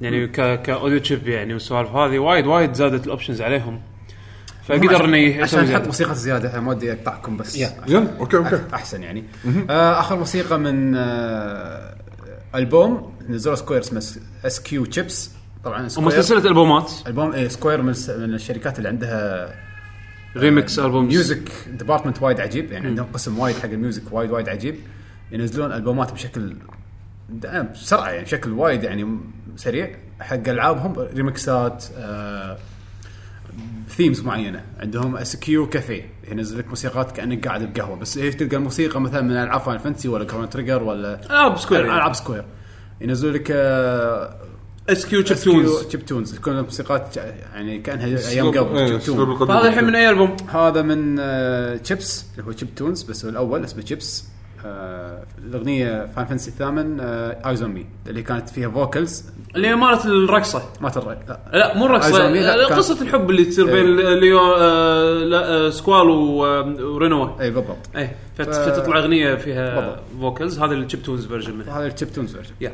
يعني 0.00 0.26
ك 0.28 0.62
ك 0.62 0.98
audio 0.98 1.15
chip 1.15 1.28
يعني 1.28 1.52
والسوالف 1.52 1.90
هذه 1.90 2.18
وايد 2.18 2.46
وايد 2.46 2.72
زادت 2.74 3.04
ال 3.06 3.10
options 3.10 3.40
عليهم. 3.42 3.80
فقدر 4.68 5.04
انه 5.04 5.42
عشان 5.42 5.64
نحط. 5.64 5.86
موسيقى 5.86 6.14
زيادة 6.14 6.60
ما 6.60 6.70
ودي 6.70 6.92
أقطعكم 6.92 7.36
بس. 7.36 7.58
زين 7.86 8.06
أوكي 8.20 8.36
أوكي. 8.36 8.60
أحسن 8.74 9.02
يعني. 9.02 9.24
آه 9.70 10.00
آخر 10.00 10.16
موسيقى 10.16 10.58
من 10.58 10.94
آه 10.96 11.96
ألبوم 12.54 13.12
نزلوا 13.28 13.54
Square 13.54 13.80
اسمه 13.80 14.02
SQ 14.46 14.84
Chips 14.84 15.30
طبعا 15.64 15.82
هم 15.82 15.88
Square 15.88 16.10
سلسلة 16.10 16.48
ألبومات؟ 16.48 16.92
ألبوم 17.06 17.32
إيه 17.32 17.48
Square 17.48 17.82
من, 17.82 17.90
الشركات 18.08 18.78
اللي 18.78 18.88
عندها 18.88 19.54
remix 20.36 20.78
album 20.78 21.08
music 21.08 21.48
department 21.66 22.22
وايد 22.22 22.40
عجيب. 22.40 22.72
يعني 22.72 22.86
عندهم 22.86 23.06
قسم 23.12 23.38
وايد 23.38 23.56
حق 23.56 23.64
ال 23.68 23.74
music 23.74 24.02
وايد 24.12 24.30
وايد 24.30 24.48
عجيب. 24.48 24.76
ينزلون 25.32 25.72
ألبومات 25.72 26.12
بشكل 26.12 26.56
بسرعة 27.74 28.08
يعني 28.10 28.24
بشكل 28.24 28.50
وايد 28.52 28.84
يعني 28.84 29.18
سريع. 29.56 29.90
حق 30.20 30.48
ألعابهم 30.48 30.98
ريمكسات 30.98 31.84
آه 31.96 32.58
themes 33.96 34.20
معينة. 34.20 34.62
عندهم 34.80 35.16
SQ 35.16 35.66
Cafe 35.68 36.10
ينزل 36.30 36.58
لك 36.58 36.68
موسيقات 36.68 37.12
كأنك 37.12 37.48
قاعد 37.48 37.72
بقهوة. 37.72 37.96
بس 37.96 38.18
هي 38.18 38.30
تلقى 38.30 38.56
الموسيقى 38.56 39.00
مثلا 39.00 39.20
من 39.20 39.30
ألعاب 39.32 39.60
Final 39.60 39.78
Fantasy 39.78 40.08
ولا 40.08 40.24
Chrono 40.24 40.50
Trigger 40.50 40.82
ولا 40.82 41.20
ألعاب 41.26 41.58
Square 41.58 41.80
يعني. 41.80 41.94
ألعاب 41.94 42.14
Square 42.14 42.44
ينزلوا 43.00 43.32
لك 43.32 43.48
آه 43.50 44.36
SQ 44.88 45.22
chiptunes 45.22 45.82
chiptunes 45.82 46.34
تكون 46.34 46.58
الموسيقات 46.58 47.16
يعني 47.16 47.78
كأنها 47.78 48.28
أيام 48.28 48.50
قبل. 48.50 48.76
إيه، 48.78 48.96
chip. 48.96 49.20
هذا 49.20 49.68
الحين 49.68 49.84
من 49.84 49.94
أي 49.94 50.10
ألبوم؟ 50.10 50.36
هذا 50.48 50.82
من 50.82 51.16
آه، 51.20 51.76
تشيبس 51.76 52.26
اللي 52.32 52.46
هو 52.48 52.52
chiptunes 52.52 53.02
بس 53.02 53.24
هو 53.24 53.30
الأول 53.30 53.64
اسمه 53.64 53.82
تشيبس 53.82 54.24
آه، 54.24 54.41
الأغنية 55.38 56.06
Final 56.16 56.24
Fantasy 56.24 56.50
الثامن 56.50 57.00
Eyes 57.00 57.62
on 57.62 57.70
Me 57.70 57.86
اللي 58.06 58.22
كانت 58.22 58.48
فيها 58.48 58.68
vocals 58.68 59.24
اللي 59.56 59.68
هي 59.68 59.74
مالت 59.76 60.06
الرقصة. 60.06 60.62
ما 60.80 60.88
ترى 60.90 61.16
لا. 61.52 61.76
مو 61.76 61.86
الرقصة 61.86 62.18
كان- 62.18 62.76
قصة 62.76 63.02
الحب 63.02 63.30
اللي 63.30 63.44
تصير 63.44 63.68
إيه. 63.68 63.72
بين 63.82 63.96
ليو 64.20 64.38
آه، 64.40 65.12
لا، 65.24 65.48
آه، 65.66 65.70
Squall 65.70 66.08
و- 66.08 66.46
آه، 66.46 66.74
و 66.84 67.40
Rinoa 67.40 67.50
بالضبط. 67.50 67.76
اي 67.96 68.10
فتطلع 68.38 68.98
أغنية 68.98 69.34
فيها. 69.34 69.96
vocals 70.20 70.58
هذا 70.58 70.74
ال 70.74 71.02
chiptunes 71.02 71.26
version 71.26 71.54
منها. 71.56 71.78
هذا 71.78 71.86
ال 71.86 72.12
chiptunes 72.12 72.32
version 72.36 72.72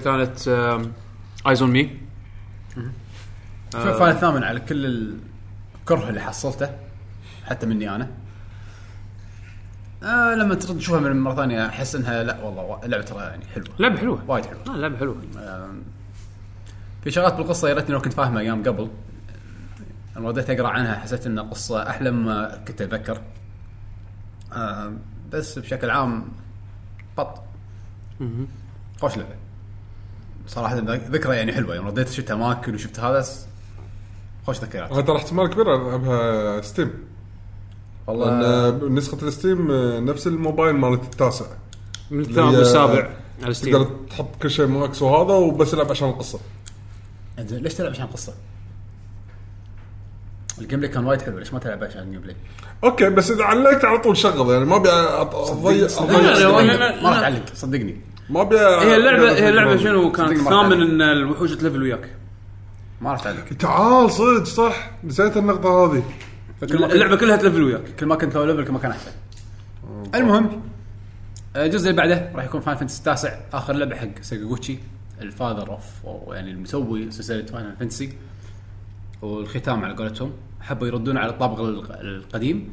كانت 0.00 0.48
Eyes 1.48 1.62
on 1.62 1.70
Me 1.70 2.00
شوف 3.72 4.02
أنا 4.02 4.10
الثامن 4.10 4.42
على 4.44 4.60
كل 4.60 4.86
الكره 5.80 6.08
اللي 6.08 6.20
حصلته 6.20 6.70
حتى 7.44 7.66
مني 7.66 7.94
أنا. 7.94 8.10
آه 10.02 10.34
لما 10.34 10.54
ترد 10.54 10.78
تشوفها 10.78 11.00
من 11.00 11.20
مرة 11.20 11.34
ثانية 11.34 11.66
أحس 11.66 11.94
إنها 11.94 12.22
لا 12.22 12.40
والله 12.40 12.80
اللعبه 12.84 13.04
ترى 13.04 13.18
يعني 13.18 13.44
حلوة. 13.54 13.68
لعبة 13.78 13.98
حلوة. 13.98 14.24
وايد 14.28 14.46
حلوة. 14.46 14.62
آه 14.68 14.76
لعبة 14.76 14.98
حلوة. 14.98 15.16
في 17.04 17.10
شغلات 17.10 17.34
بالقصة 17.34 17.68
يا 17.68 17.74
ريتني 17.74 17.94
لو 17.94 18.00
كنت 18.00 18.12
فاهمها 18.12 18.40
أيام 18.40 18.62
قبل. 18.62 18.90
لما 20.16 20.30
بديت 20.30 20.50
أقرأ 20.50 20.68
عنها 20.68 20.94
حسيت 20.98 21.26
إن 21.26 21.38
القصة 21.38 21.90
أحلى 21.90 22.10
مما 22.10 22.56
كنت 22.68 22.80
أتذكر. 22.80 23.20
آه 24.52 24.92
بس 25.32 25.58
بشكل 25.58 25.90
عام 25.90 26.28
بط 27.18 27.42
خوش 29.00 29.16
لعبه 29.16 29.34
صراحة 30.50 30.76
ذكرى 31.10 31.36
يعني 31.36 31.52
حلوة. 31.52 31.74
يوم 31.76 31.86
رديت 31.86 32.08
شفت 32.08 32.30
أماكن 32.30 32.74
وشفت 32.74 33.00
هذا 33.00 33.26
خوش 34.46 34.58
ذكريات. 34.60 34.92
هذا 34.92 35.12
راح 35.12 35.22
احتمال 35.22 35.46
كبير 35.46 35.74
العبها 35.74 36.60
Steam 36.60 36.90
والله 38.06 38.88
نسخة 38.88 39.18
ال 39.22 39.30
Steam 39.30 39.70
آه، 39.70 40.00
نفس 40.00 40.26
الموبايل 40.26 40.74
مالت 40.74 41.04
التاسع. 41.04 41.44
من 42.10 42.20
الثامن 42.20 42.56
والسابع 42.56 42.92
على 42.92 43.08
تقدر 43.38 43.52
Steam 43.52 43.84
تحط 44.10 44.36
كل 44.42 44.50
شيء 44.50 44.66
max 44.66 45.02
وهذا 45.02 45.34
وبس 45.34 45.74
العب 45.74 45.90
عشان 45.90 46.08
القصة. 46.08 46.38
زين 47.38 47.62
ليش 47.62 47.74
تلعب 47.74 47.90
عشان 47.90 48.06
قصه؟ 48.06 48.32
ال 50.58 50.62
game 50.62 50.80
play 50.80 50.92
كان 50.92 51.04
وايد 51.04 51.22
حلو 51.22 51.38
ليش 51.38 51.52
ما 51.52 51.58
تلعب 51.58 51.84
عشان 51.84 52.02
ال 52.02 52.20
gameplay؟ 52.20 52.36
okay 52.84 53.10
بس 53.10 53.30
إذا 53.30 53.44
علقت 53.44 53.84
على 53.84 53.98
طول 53.98 54.16
شغل 54.16 54.52
يعني 54.52 54.64
ما 54.64 54.76
أبي 54.76 54.90
اضيع 54.90 55.86
لا، 56.72 57.02
ما 57.02 57.10
راح. 57.10 57.20
تعلق 57.20 57.42
صدقني. 57.54 58.00
ما 58.30 58.40
ابي 58.40 58.56
هي 58.58 58.96
اللعبه 58.96 59.32
هي 59.32 59.48
اللعبة 59.48 59.76
شنو؟ 59.76 60.12
كانت 60.12 60.40
مال 60.40 60.50
ثامن. 60.50 60.82
إن 60.82 61.02
الوحوش 61.02 61.52
تلفل 61.52 61.82
وياك. 61.82 62.10
ما 63.00 63.12
راح 63.12 63.20
تعلق 63.20 63.44
تعال 63.58 64.10
صدق 64.10 64.44
صح. 64.44 64.90
نسيت 65.04 65.36
النقطة 65.36 65.68
هذه. 65.84 66.02
فكل 66.60 66.74
ما 66.80 66.86
كنت- 66.86 66.92
اللعبة 66.94 67.16
كلها 67.16 67.36
تلفل 67.36 67.62
وياك. 67.62 67.94
كل 68.00 68.06
ما 68.06 68.14
كنت 68.14 68.34
low 68.34 68.44
level 68.44 68.64
كل 68.64 68.72
ما 68.72 68.78
كان 68.78 68.90
أحسن. 68.90 69.10
المهم 70.14 70.62
آه، 71.56 71.66
الجزء 71.66 71.90
اللي 71.90 72.02
بعده 72.02 72.32
راح 72.34 72.44
يكون 72.44 72.60
Final 72.60 72.76
Fantasy 72.76 72.98
التاسع 72.98 73.38
آخر 73.52 73.72
لعبة 73.72 73.96
حق 73.96 74.08
ساكاغوتشي 74.22 74.78
ال 75.20 75.27
father 75.27 75.68
of 75.70 75.84
أو 76.04 76.32
يعني 76.32 76.50
المسوي 76.50 77.10
سلسلة 77.10 77.46
Final 77.46 77.74
Fantasy 77.80 78.12
والختام 79.22 79.84
على 79.84 79.94
قولتهم. 79.94 80.32
حبوا 80.60 80.86
يردون 80.86 81.16
على 81.16 81.30
الطابع 81.30 81.60
الق- 81.60 81.98
القديم. 82.00 82.70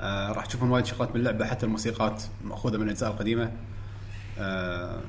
آه 0.00 0.32
راح 0.32 0.46
تشوفون 0.46 0.70
وايد 0.70 0.86
شغلات 0.86 1.10
من 1.14 1.16
اللعبة 1.20 1.44
حتى 1.44 1.66
الموسيقات 1.66 2.22
مأخوذة 2.44 2.76
من 2.76 2.82
الأجزاء 2.84 3.10
القديمة. 3.10 3.50
آه 4.38 5.00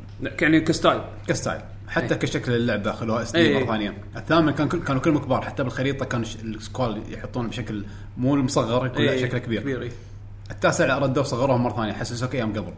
يعني 0.42 0.60
ك 0.62 0.67
style. 0.67 1.02
ك 1.28 1.33
style. 1.33 1.62
حتى 1.88 2.14
أي. 2.14 2.20
كشكل 2.20 2.52
اللعبة 2.52 2.92
خلوها 2.92 3.22
S 3.22 3.36
أي، 3.36 3.44
D 3.44 3.50
أي. 3.58 3.64
مرة 3.64 3.72
ثانية. 3.72 3.98
الثامن 4.16 4.52
كان 4.52 4.68
كل 4.68 4.84
كانوا 4.84 5.02
كلهم 5.02 5.18
كبار 5.18 5.42
حتى 5.42 5.64
بالخريطة 5.64 6.06
كان 6.06 6.22
ال 6.22 6.35
Squall 6.35 7.14
يحطونه 7.14 7.50
بشكل 7.50 7.86
مو 8.18 8.36
المصغر 8.36 8.86
يكون 8.86 9.06
لا 9.06 9.18
شكله 9.18 9.40
كبير. 9.40 9.62
كبير 9.62 9.82
إيه. 9.82 9.92
التاسع 10.52 10.98
ردوا 10.98 11.24
صغروها 11.24 11.58
مرة 11.58 11.74
ثانية 11.76 11.94
حسسوك 11.94 12.36
أيام 12.36 12.54
قبل. 12.54 12.74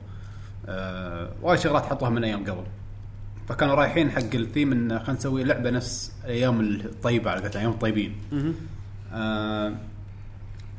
آه 0.67 1.29
وايد 1.41 1.59
شغلات 1.59 1.85
حطوها 1.85 2.09
من 2.09 2.23
أيام 2.23 2.43
قبل. 2.51 2.63
فكانوا 3.49 3.75
رايحين 3.75 4.11
حق 4.11 4.35
الثيم 4.35 4.71
إن 4.71 4.99
خلينا 4.99 5.13
نسوي 5.13 5.43
لعبة 5.43 5.69
نفس 5.69 6.11
الأيام 6.25 6.61
الطيبة 6.61 7.31
على 7.31 7.51
أيام 7.55 7.71
الطيبين. 7.71 8.15
آه 9.13 9.73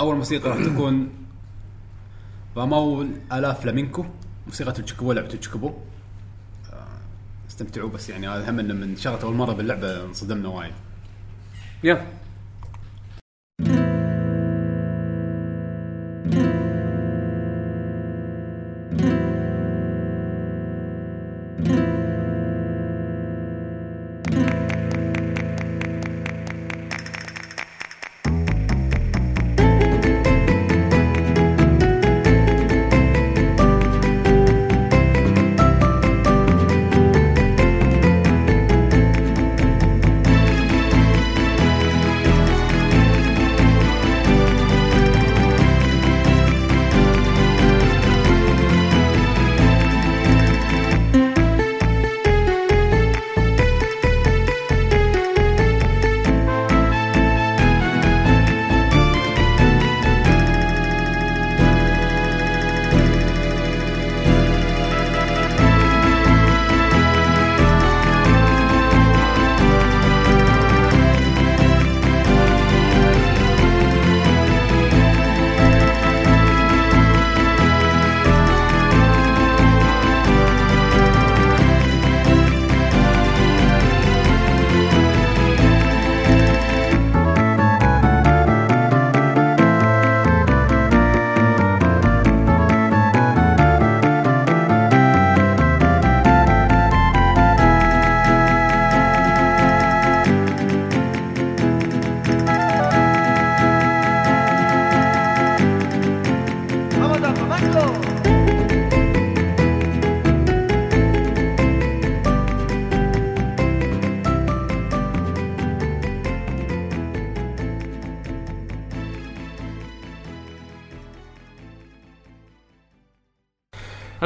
أول 0.01 0.17
موسيقى 0.17 0.49
راح 0.51 0.59
تكون 0.59 1.09
Vamo' 2.57 3.09
alla 3.33 3.61
flamenco 3.61 4.05
موسيقى 4.51 4.71
التشيكوبو 4.71 5.13
لعبه 5.13 5.35
التشيكوبو 5.35 5.69
آه 5.69 6.87
استمتعوا 7.49 7.91
بس 7.91 8.09
يعني 8.11 8.29
هذا 8.29 8.51
هم 8.51 8.55
من 8.55 8.97
شغلة 8.97 9.23
أول 9.23 9.35
مرة 9.35 9.53
باللعبة 9.53 10.05
انصدمنا 10.05 10.49
وايد. 10.49 10.73
يلا 11.85 12.07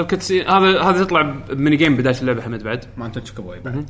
ال 0.05 0.10
cutscene 0.10 0.49
هذا 0.49 0.83
هذا 0.83 1.05
تطلع 1.05 1.23
ب 1.23 1.34
mini 1.34 1.77
game 1.77 1.97
بداية 1.97 2.21
اللعبة 2.21 2.43
حمد 2.43 2.63
بعد. 2.63 2.85
ما 2.97 3.07
انت 3.07 3.19
تشيكوبو 3.19 3.49
بعد. 3.65 3.87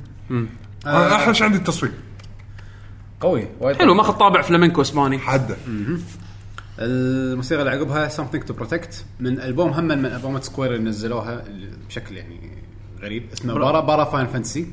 أنا 0.86 1.14
أحلى 1.16 1.34
شيء 1.34 1.46
عندي 1.46 1.58
التصوير 1.58 1.92
قوي 3.20 3.48
وايد 3.60 3.76
حلو 3.76 3.94
ماخذ 3.94 4.12
طابع 4.12 4.42
فلامينكو 4.42 4.80
أسباني. 4.80 5.18
حده. 5.18 5.56
الموسيقى 6.78 7.62
اللي 7.62 7.72
عقبها 7.72 8.08
Something 8.08 8.48
to 8.48 8.52
Protect 8.62 8.94
من 9.20 9.40
ألبوم 9.40 9.70
هم 9.70 9.84
من 9.84 10.06
ألبومات 10.06 10.44
Square 10.44 10.74
اللي 10.74 10.88
نزلوها 10.88 11.44
بشكل 11.88 12.16
يعني 12.16 12.58
غريب 13.02 13.26
اسمه 13.32 13.54
Bra 13.54 13.80
Bra 13.80 14.04
Final 14.04 14.26
Fantasy 14.26 14.66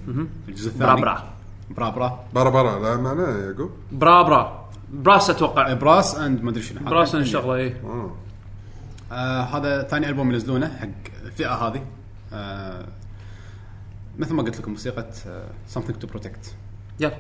الجزء 0.50 0.68
الثاني. 0.70 1.02
Bra 1.02 1.02
Bra. 1.02 1.34
Bra 1.70 1.90
Bra. 1.90 2.26
Bra 2.34 2.50
Bra 2.50 2.80
لا 2.80 3.02
معناه 3.02 3.24
يا 3.24 3.46
يعقوب. 3.46 3.72
Bra 3.92 4.22
Bra. 4.22 4.70
Brass 4.94 5.30
أتوقع. 5.30 5.74
Brass 5.74 6.16
and 6.16 6.44
ما 6.44 6.50
أدري 6.50 6.64
شنو. 6.64 6.80
Brass 6.80 7.16
and 7.16 7.26
شغلة 7.26 7.56
إيه. 7.56 7.82
آه. 7.84 8.16
آه 9.12 9.42
هذا 9.42 9.84
ثاني 9.84 10.10
ألبوم 10.10 10.32
ينزلونه 10.32 10.78
حق 10.82 10.88
الفئة 11.32 11.54
هذه 11.68 11.86
آه 12.34 12.86
مثل 14.20 14.34
ما 14.34 14.44
قلت 14.44 14.60
لكم 14.60 14.72
موسيقى 14.72 15.10
آه 15.28 15.48
Something 15.76 16.04
to 16.06 16.08
Protect. 16.16 16.48
يلا. 17.00 17.18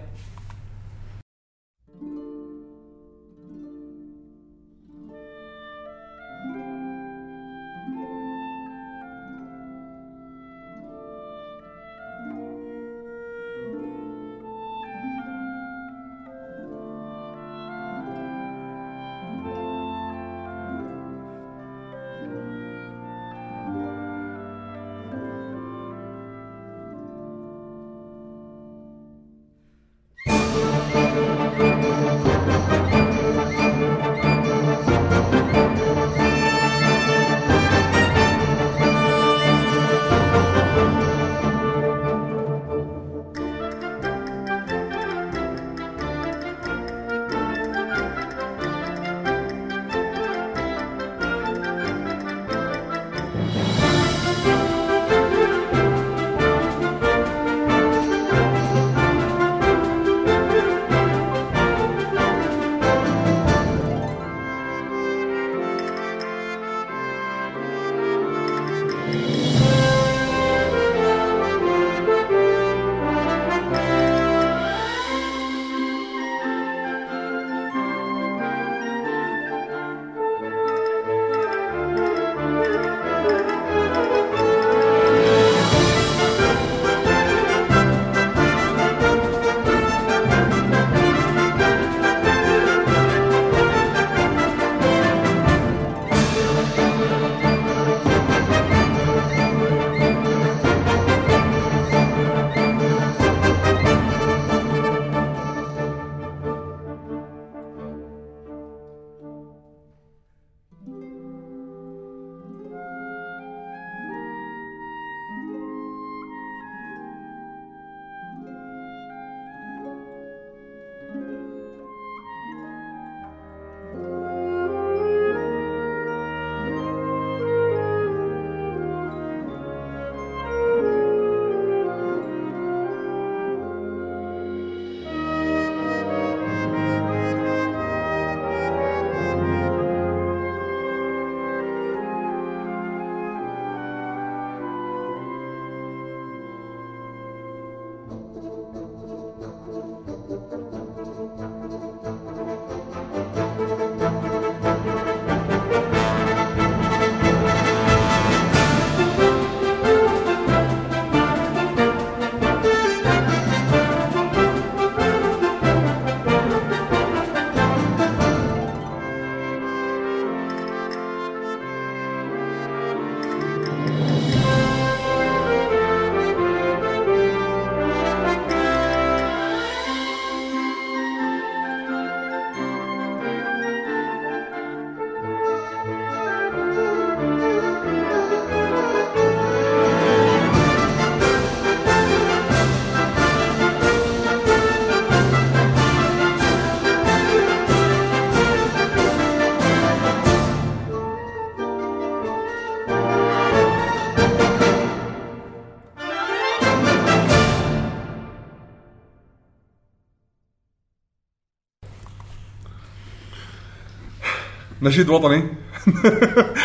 نشيد 214.91 215.09
وطني. 215.09 215.43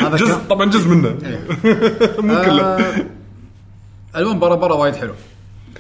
هذا 0.01 0.17
جزء 0.17 0.27
كان- 0.37 0.47
طبعا 0.49 0.71
جزء 0.71 0.89
منه. 0.89 1.09
مو 2.27 2.43
كله. 2.45 2.63
آه، 4.15 4.33
برا 4.35 4.55
برا 4.55 4.75
وايد 4.75 4.95
حلو. 4.97 5.15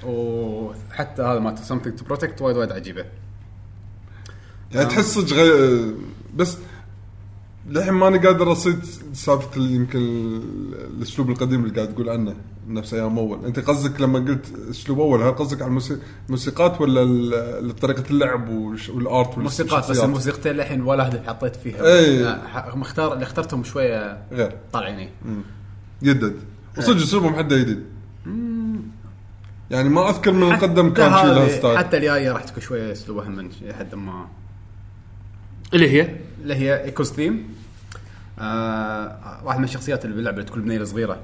وحتى 0.05 1.23
هذا 1.23 1.39
مالت 1.39 1.59
something 1.59 2.01
to 2.01 2.05
protect 2.13 2.43
وايد 2.43 2.57
وايد 2.57 2.73
عجيبة. 2.73 3.05
يعني 4.73 4.87
تحس 4.87 5.15
صدق 5.15 5.33
غي... 5.37 5.51
بس 6.37 6.59
للحين 7.69 7.93
ماني 7.95 8.19
قادر 8.19 8.53
أصيد 8.53 8.79
سالفة 9.13 9.57
ال- 9.57 9.71
يمكن 9.75 9.99
ال- 9.99 10.75
الأسلوب 10.97 11.31
القديم 11.31 11.65
اللي 11.65 11.75
قاعد 11.75 11.95
تقول 11.95 12.09
عنه 12.09 12.35
نفس 12.69 12.95
أيام 12.95 13.19
أول. 13.19 13.45
أنت 13.45 13.59
قصدك 13.61 14.01
لما 14.01 14.19
قلت 14.19 14.47
أسلوب 14.71 15.01
أول 15.01 15.23
هل 15.23 15.33
قصدك 15.33 15.63
على 15.63 15.69
الموسي- 15.69 15.99
الموسيقات 16.27 16.81
ولا 16.81 17.03
ال- 17.03 17.77
طريقة 17.77 18.05
اللعب 18.11 18.49
والآرت 18.49 19.39
موسيقات 19.39 19.91
بس؟ 19.91 19.99
الموسيقتين 20.01 20.53
للحين 20.53 20.83
ولا 20.83 21.09
هدف 21.09 21.27
حطيت 21.29 21.57
فيها. 21.57 22.47
ح- 22.49 22.77
مختار 22.77 23.13
اللي 23.13 23.23
اخترتهم 23.25 23.65
شوية 23.65 24.19
غير. 24.33 24.53
طالعين. 24.73 25.09
جدد. 26.03 26.37
وصدق 26.79 27.03
أسلوبهم 27.03 27.35
حده 27.37 27.59
جديد. 27.59 27.83
يعني 29.71 29.89
ما 29.89 30.11
أذكر 30.11 30.33
من 30.33 30.53
حتى 30.57 30.67
كان 30.67 31.17
شيء 31.17 31.25
له 31.27 31.49
style 31.49 31.79
حتى 31.79 31.97
الجاية 31.97 32.33
راح 32.33 32.43
تكون 32.45 32.63
شوية 32.63 32.93
أسلوبها 32.93 33.29
من 33.29 33.49
لحد 33.63 33.95
ما. 33.95 34.27
اللي 35.75 35.91
هي؟ 35.91 36.17
اللي 36.43 36.55
هي 36.55 36.85
Eiko's 36.85 37.13
Theme. 37.13 37.49
آه 38.39 39.41
واحد 39.45 39.59
من 39.59 39.65
الشخصيات 39.65 40.05
اللي 40.05 40.17
باللعبه 40.17 40.43
تكون 40.43 40.63
بنية 40.63 40.85
صغيرة. 40.85 41.21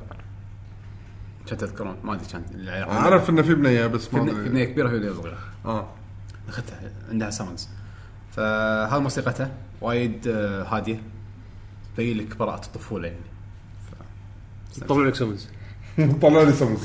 كان 1.46 1.58
تذكرون 1.58 1.96
ما 2.04 2.14
أدري 2.14 2.26
كان. 2.26 2.42
أعرف 2.68 3.30
إنه 3.30 3.42
في 3.42 3.54
بنية 3.54 3.86
بس 3.86 4.14
ما 4.14 4.22
أدري. 4.22 4.48
بنية 4.48 4.64
كبيرة 4.64 4.88
في 4.88 4.98
بنية 4.98 5.12
صغيرة. 5.12 5.38
آه. 5.64 5.88
أخذتها 6.48 6.80
عندها 7.10 7.30
سامونز 7.30 7.68
فهذه 8.32 8.98
موسيقتها 9.00 9.50
وايد 9.80 10.28
آه، 10.28 10.62
هادية. 10.64 11.02
تبين 11.96 12.18
لك 12.18 12.36
براءة 12.36 12.66
الطفولة 12.66 13.08
يعني. 13.08 13.20
طلع 14.88 15.06
لك 15.06 15.14
سمنز 15.14 15.48
طلع 16.22 16.42
لي 16.42 16.52
سمك 16.52 16.78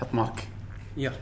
حط 0.00 0.14
مارك 0.14 0.48
يلا. 0.96 1.16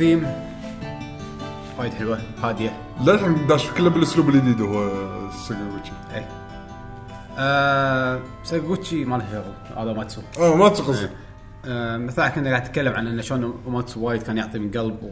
ثيم 0.00 0.26
وايد 1.78 1.92
حلوة 1.92 2.20
هادية. 2.42 2.82
للحين 3.00 3.46
داش 3.46 3.70
كله 3.70 3.90
بالأسلوب 3.90 4.28
الجديد 4.28 4.60
هو 4.60 4.90
ساكاغوتشي. 5.30 5.92
اي 6.14 6.24
آه 7.38 8.20
ساكوتشي 8.44 9.04
ما 9.04 9.16
له 9.16 9.24
شغل 9.32 9.78
هذا 9.78 9.92
ماتسو. 9.92 10.22
آه 10.38 10.56
ما 10.56 10.68
تقصد 10.68 11.10
آه 11.64 11.96
مثلا 11.96 12.28
كنا 12.28 12.50
قاعد 12.50 12.62
نتكلم 12.62 12.92
عن 12.92 13.06
إنه 13.06 13.22
شلون 13.22 13.62
ماتسو 13.68 14.00
وايد 14.00 14.22
كان 14.22 14.38
يعطي 14.38 14.58
من 14.58 14.70
قلب 14.70 15.02
و... 15.02 15.10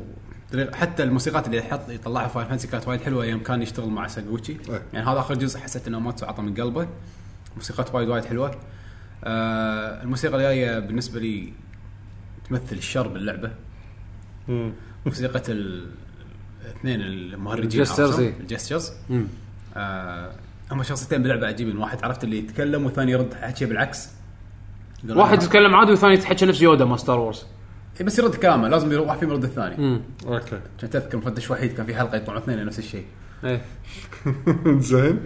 حتى 0.74 1.02
الموسيقات 1.02 1.46
اللي 1.46 1.58
يحط 1.58 1.88
يطلعها 1.88 2.28
Final 2.28 2.48
Fantasy 2.48 2.68
كانت 2.68 2.88
وايد 2.88 3.00
حلوة 3.00 3.22
أيام 3.22 3.42
كان 3.42 3.62
يشتغل 3.62 3.88
مع 3.88 4.06
ساكوتشي 4.06 4.52
إيه. 4.52 4.82
يعني 4.92 5.06
هذا 5.06 5.18
آخر 5.18 5.34
جزء 5.34 5.60
حسيت 5.60 5.88
إنه 5.88 5.98
ماتسو 5.98 6.26
عطى 6.26 6.42
من 6.42 6.54
قلبه. 6.54 6.88
موسيقات 7.56 7.94
وايد 7.94 8.08
وايد 8.08 8.24
حلوة. 8.24 8.54
آه 9.24 10.02
الموسيقى 10.02 10.36
الجاية 10.36 10.78
بالنسبة 10.78 11.20
لي 11.20 11.52
تمثل 12.48 12.76
الشر 12.76 13.08
باللعبة. 13.08 13.50
موسيقى 15.06 15.42
ال- 15.48 15.86
الاثنين 16.64 17.00
المهرجين 17.00 17.80
ال 17.80 17.84
jesters،؟ 17.84 18.20
إيه. 18.20 18.34
ال 18.40 18.46
jesters. 18.46 18.92
آه 19.76 20.32
هم 20.70 20.82
شخصيتين 20.82 21.22
باللعبه 21.22 21.46
عجيبين 21.46 21.78
واحد 21.78 22.04
عرفت 22.04 22.24
اللي 22.24 22.38
يتكلم 22.38 22.84
والثاني 22.84 23.12
يرد 23.12 23.34
حكي 23.34 23.66
بالعكس. 23.66 24.08
واحد 25.08 25.42
يتكلم 25.42 25.74
عادي 25.74 25.90
والثاني 25.90 26.14
يتحكى 26.14 26.46
نفس 26.46 26.62
يودا 26.62 26.84
مال 26.84 26.96
Star 26.96 27.18
Wars 27.18 27.44
إيه 28.00 28.06
بس 28.06 28.18
يرد 28.18 28.34
كلامه 28.34 28.68
لازم 28.68 28.92
يروح 28.92 29.06
واحد 29.08 29.18
فيهم 29.18 29.30
يرد 29.30 29.44
الثاني. 29.44 30.00
okay. 30.26 30.60
عشان 30.78 30.90
تذكر 30.90 31.18
مفتش 31.18 31.50
وحيد 31.50 31.72
كان 31.72 31.86
في 31.86 31.94
حلقة 31.94 32.16
يطلعون 32.16 32.42
اثنين 32.42 32.66
نفس 32.66 32.78
الشيء. 32.78 33.04
إيه. 33.44 33.60
زين. 34.78 35.20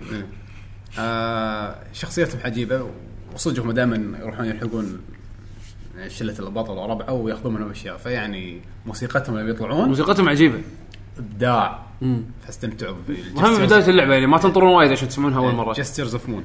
آه 0.98 1.76
شخصيتهم 1.92 2.40
عجيبة 2.44 2.90
وصدق 3.34 3.62
هم 3.62 3.72
دائما 3.72 4.18
يروحون 4.18 4.46
يلحقون 4.46 5.00
شلة 6.08 6.38
البطل 6.38 6.72
وربعه 6.72 7.12
وياخذون 7.12 7.54
منهم 7.54 7.70
أشياء 7.70 7.96
فيعني 7.96 8.60
موسيقتهم 8.86 9.38
لما 9.38 9.50
يطلعون 9.50 9.88
موسيقتهم 9.88 10.28
عجيبة. 10.28 10.60
إبداع. 11.18 11.82
فاستمتعوا 12.46 12.96
مهم 13.34 13.66
بداية 13.66 13.88
اللعبة 13.88 14.14
يعني 14.14 14.26
ما 14.26 14.38
تنطرون 14.38 14.74
وايد 14.74 14.92
عشان 14.92 15.08
تسمعونها 15.08 15.38
أول 15.38 15.54
مرة. 15.54 15.72
Jesters 15.72 16.14
of 16.14 16.28
Moon 16.28 16.44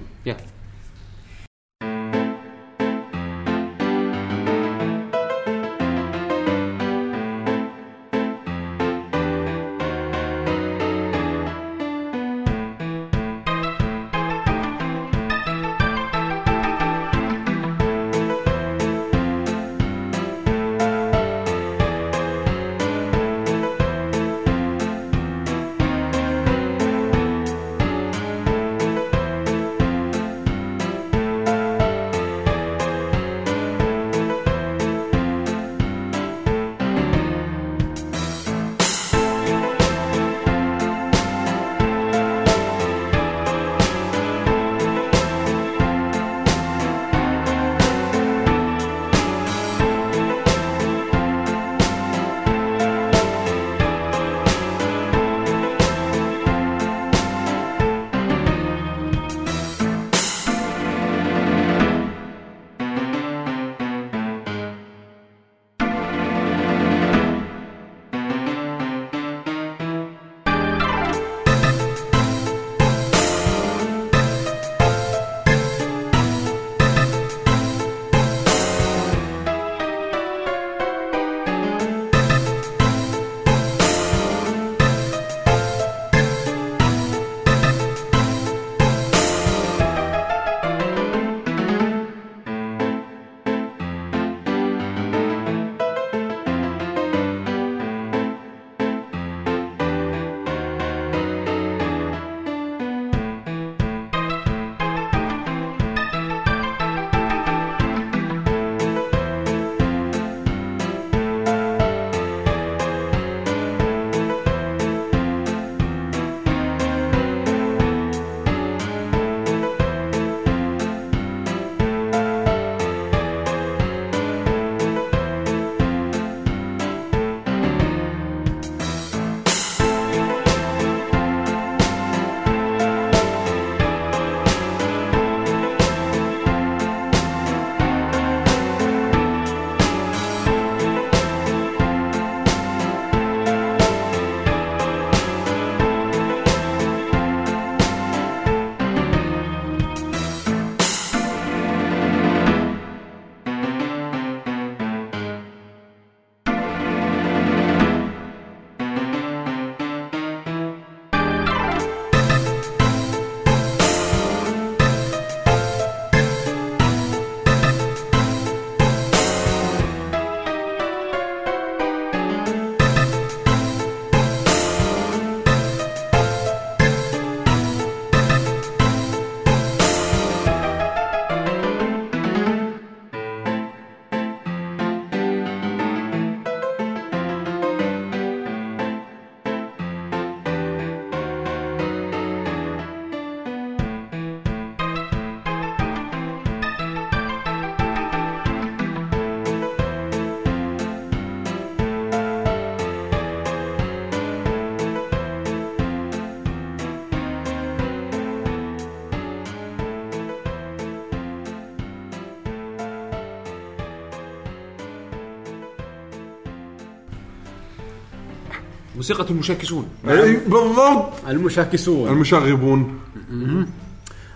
موسيقى 219.10 219.32
المشاكسون. 219.32 219.88
اي 220.10 220.36
بالضبط. 220.36 221.14
المشاكسون. 221.28 222.10
المشاغبون. 222.10 223.00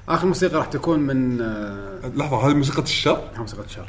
آخر 0.10 0.28
موسيقى 0.28 0.56
راح 0.58 0.66
تكون 0.66 1.00
من 1.00 1.42
آه، 1.42 2.12
لحظة 2.16 2.48
هذه 2.48 2.54
موسيقى 2.54 2.82
الشر؟ 2.84 3.22
موسيقى 3.38 3.64
الشر. 3.66 3.88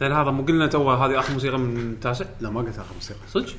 لأن 0.00 0.12
هذا 0.12 0.30
مو 0.30 0.42
قلنا 0.42 0.66
تو 0.66 0.90
هذه 0.90 1.18
آخر 1.18 1.32
موسيقى 1.32 1.58
من 1.58 1.76
التاسع 1.76 2.24
لا 2.40 2.50
ما 2.50 2.60
قلت 2.60 2.78
آخر 2.78 2.94
موسيقى. 2.94 3.18
صدق؟ 3.32 3.54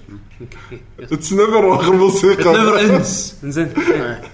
it's 0.99 1.34
never 1.34 1.76
آخر 1.75 1.93
موسيقى. 1.93 2.49
never 2.49 2.80
ends 2.80 3.36
زين 3.43 3.73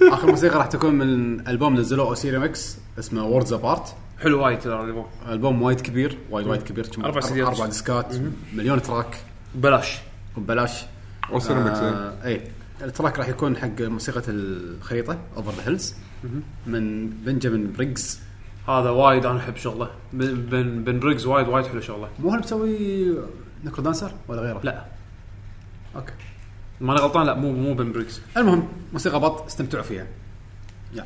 آخر 0.01 0.27
موسيقى 0.31 0.57
راح 0.57 0.65
تكون 0.65 0.95
من 0.95 1.39
ألبوم 1.47 1.75
نزلوه 1.75 2.07
OC 2.07 2.37
ReMix 2.39 2.77
اسمه 2.99 3.25
Worlds 3.25 3.53
Apart 3.53 3.95
حلو 4.19 4.43
وايد 4.43 4.59
ترى 4.59 4.79
الألبوم. 4.83 5.05
ألبوم 5.29 5.61
وايد 5.61 5.81
كبير 5.81 6.17
وايد 6.31 6.47
وايد 6.47 6.61
كبير. 6.63 6.87
كم- 6.87 7.05
أربع 7.05 7.21
أر- 7.21 7.25
سيديات. 7.25 7.47
أربع 7.47 7.65
ديسكات 7.65 8.15
مليون 8.55 8.81
track. 8.81 9.17
ببلاش. 9.55 9.97
وببلاش 10.37 10.71
إيه. 11.31 11.51
آه 11.51 12.25
اي 12.25 12.41
ال 12.81 12.88
track 12.88 13.19
راح 13.19 13.27
يكون 13.27 13.57
حق 13.57 13.81
موسيقى 13.81 14.21
الخريطة 14.27 15.17
Over 15.37 15.51
the 15.51 15.67
Hills 15.67 15.95
من 16.67 17.09
بنجامين 17.09 17.73
بريجز 17.73 18.19
هذا 18.67 18.89
وايد 18.89 19.25
أنا 19.25 19.39
أحب 19.39 19.55
شغله. 19.55 19.89
بن 20.13 20.35
بن, 20.35 20.83
بن 20.83 20.99
بريجز 20.99 21.25
وايد 21.25 21.47
وايد 21.47 21.65
حلو 21.65 21.81
شغله. 21.81 22.09
مو 22.19 22.29
هو 22.29 22.35
اللي 22.35 22.45
مسوي 22.45 23.17
NecroDancer 23.63 24.11
ولا 24.27 24.41
غيره؟ 24.41 24.59
لا. 24.63 24.85
okay. 25.95 26.13
ماني 26.81 26.99
غلطان 26.99 27.25
لا 27.25 27.33
مو 27.33 27.51
مو 27.51 27.73
بن 27.73 27.91
بريجز 27.91 28.21
المهم 28.37 28.67
موسيقى 28.93 29.19
بط 29.19 29.45
استمتعوا 29.45 29.83
فيها. 29.83 30.07
يلا. 30.93 31.05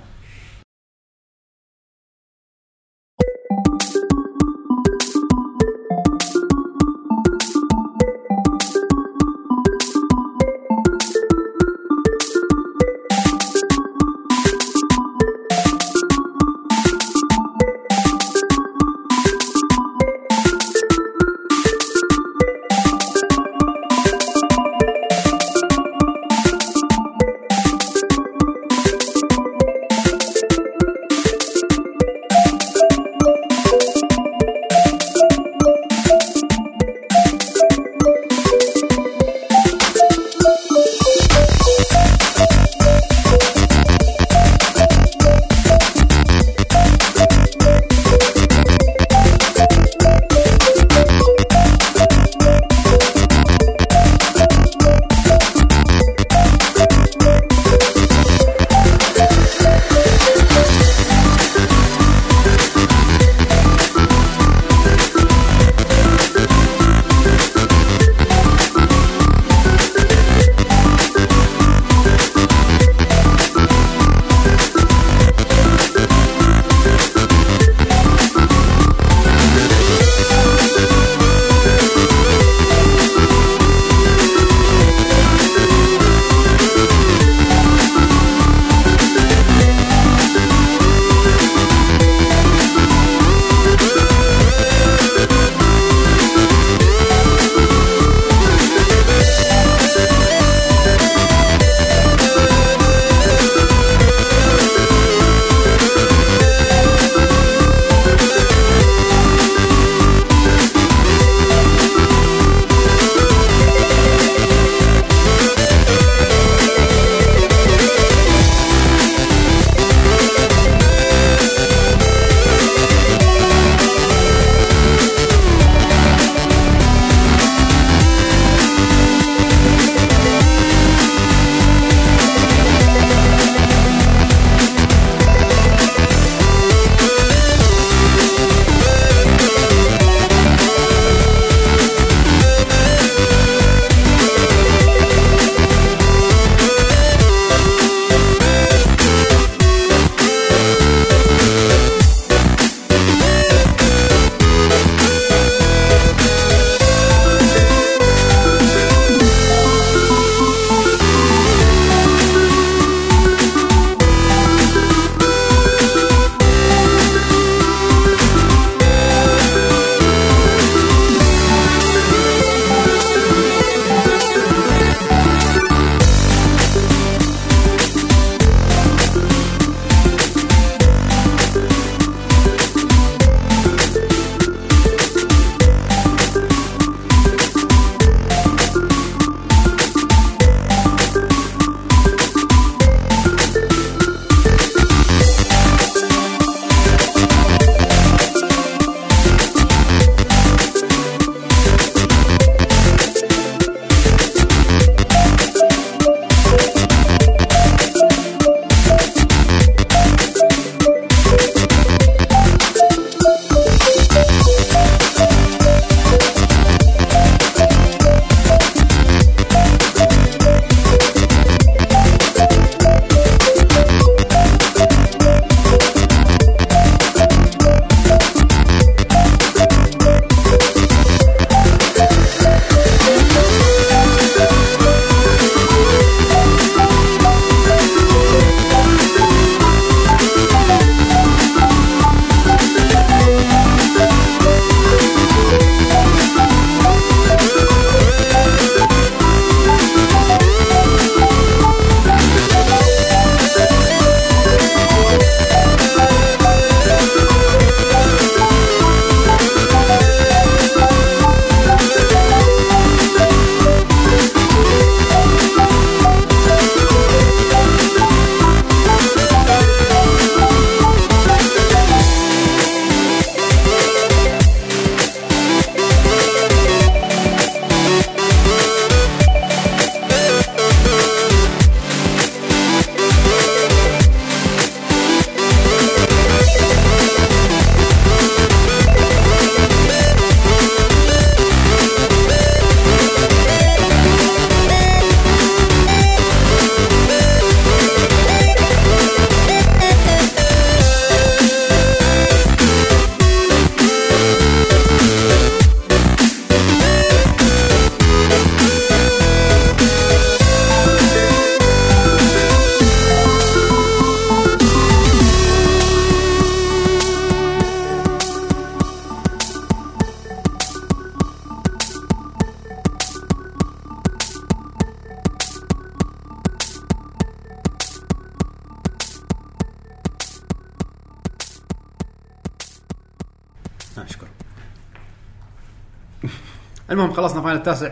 المهم 337.00 337.14
خلصنا 337.14 337.42
Final 337.42 337.58
التاسع. 337.58 337.92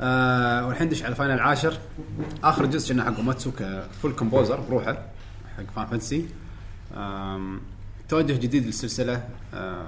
آه 0.00 0.66
والحين 0.66 0.86
ندش 0.86 1.02
على 1.02 1.14
Final 1.14 1.34
العاشر. 1.34 1.78
آخر 2.44 2.66
جزء 2.66 2.94
كنا 2.94 3.04
حق 3.04 3.20
ماتسو 3.20 3.50
ك 3.58 3.69
full 3.69 4.12
composer 4.12 4.60
بروحه 4.60 4.92
حق 5.56 5.64
Final 5.76 5.86
Fantasy 5.86 6.26
آم، 6.96 7.60
توجه 8.08 8.32
جديد 8.32 8.66
للسلسلة. 8.66 9.24
آه 9.54 9.86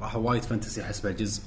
راح 0.00 0.16
وايد 0.16 0.42
fantasy 0.42 0.84
حسب 0.84 1.06
الجزء 1.06 1.42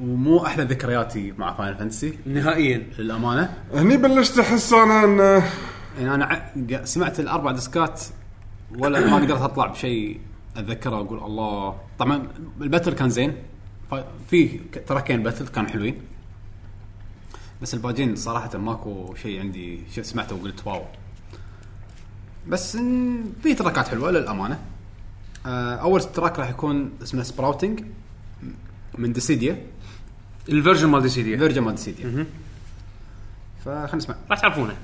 ومو 0.00 0.46
أحلى 0.46 0.64
ذكرياتي 0.64 1.32
مع 1.38 1.54
Final 1.54 1.76
Fantasy 1.78 2.18
نهائيا. 2.26 2.86
للأمانة. 2.98 3.54
هني 3.74 3.96
بلشت 3.96 4.38
أحس 4.38 4.72
أنا 4.72 5.04
انه 5.04 5.22
يعني 5.98 6.14
أنا 6.14 6.24
ع- 6.24 6.84
سمعت 6.84 7.20
الأربع 7.20 7.52
ديسكات 7.52 8.02
ولا 8.78 9.00
ما 9.10 9.16
قدرت 9.16 9.40
أطلع 9.40 9.66
بشيء 9.66 10.20
أتذكره 10.56 11.00
وأقول 11.00 11.18
الله. 11.18 11.76
طبعا 11.98 12.28
ال 12.60 12.65
battle 12.65 12.92
كان 12.92 13.10
زين. 13.10 13.36
في 14.30 14.58
تراكين 14.86 15.22
battle 15.22 15.48
كانوا 15.48 15.70
حلوين. 15.70 16.00
بس 17.62 17.74
الباجين 17.74 18.16
صراحة 18.16 18.58
ماكو 18.58 19.14
شيء 19.22 19.40
عندي 19.40 19.80
شيء 19.94 20.04
سمعته 20.04 20.36
وقلت 20.36 20.66
واو. 20.66 20.84
بس 22.48 22.76
في 23.42 23.54
تراكات 23.58 23.88
حلوة 23.88 24.10
للأمانة. 24.10 24.58
آه، 25.46 25.74
أول 25.74 26.02
track 26.02 26.38
راح 26.38 26.50
يكون 26.50 26.92
اسمه 27.02 27.22
Sprouting 27.22 27.84
من 28.98 29.12
Dissidia 29.12 29.66
ال 30.48 30.53
version 30.53 30.88
مال 30.88 31.02
دي 31.02 31.08
سي 31.08 31.22
دي 31.22 31.38
version 31.38 31.62
مال 31.62 31.74
Dissidia 31.74 32.26
فخلينا 33.64 33.96
نسمع. 33.96 34.16
راح 34.30 34.40
تعرفونه. 34.40 34.76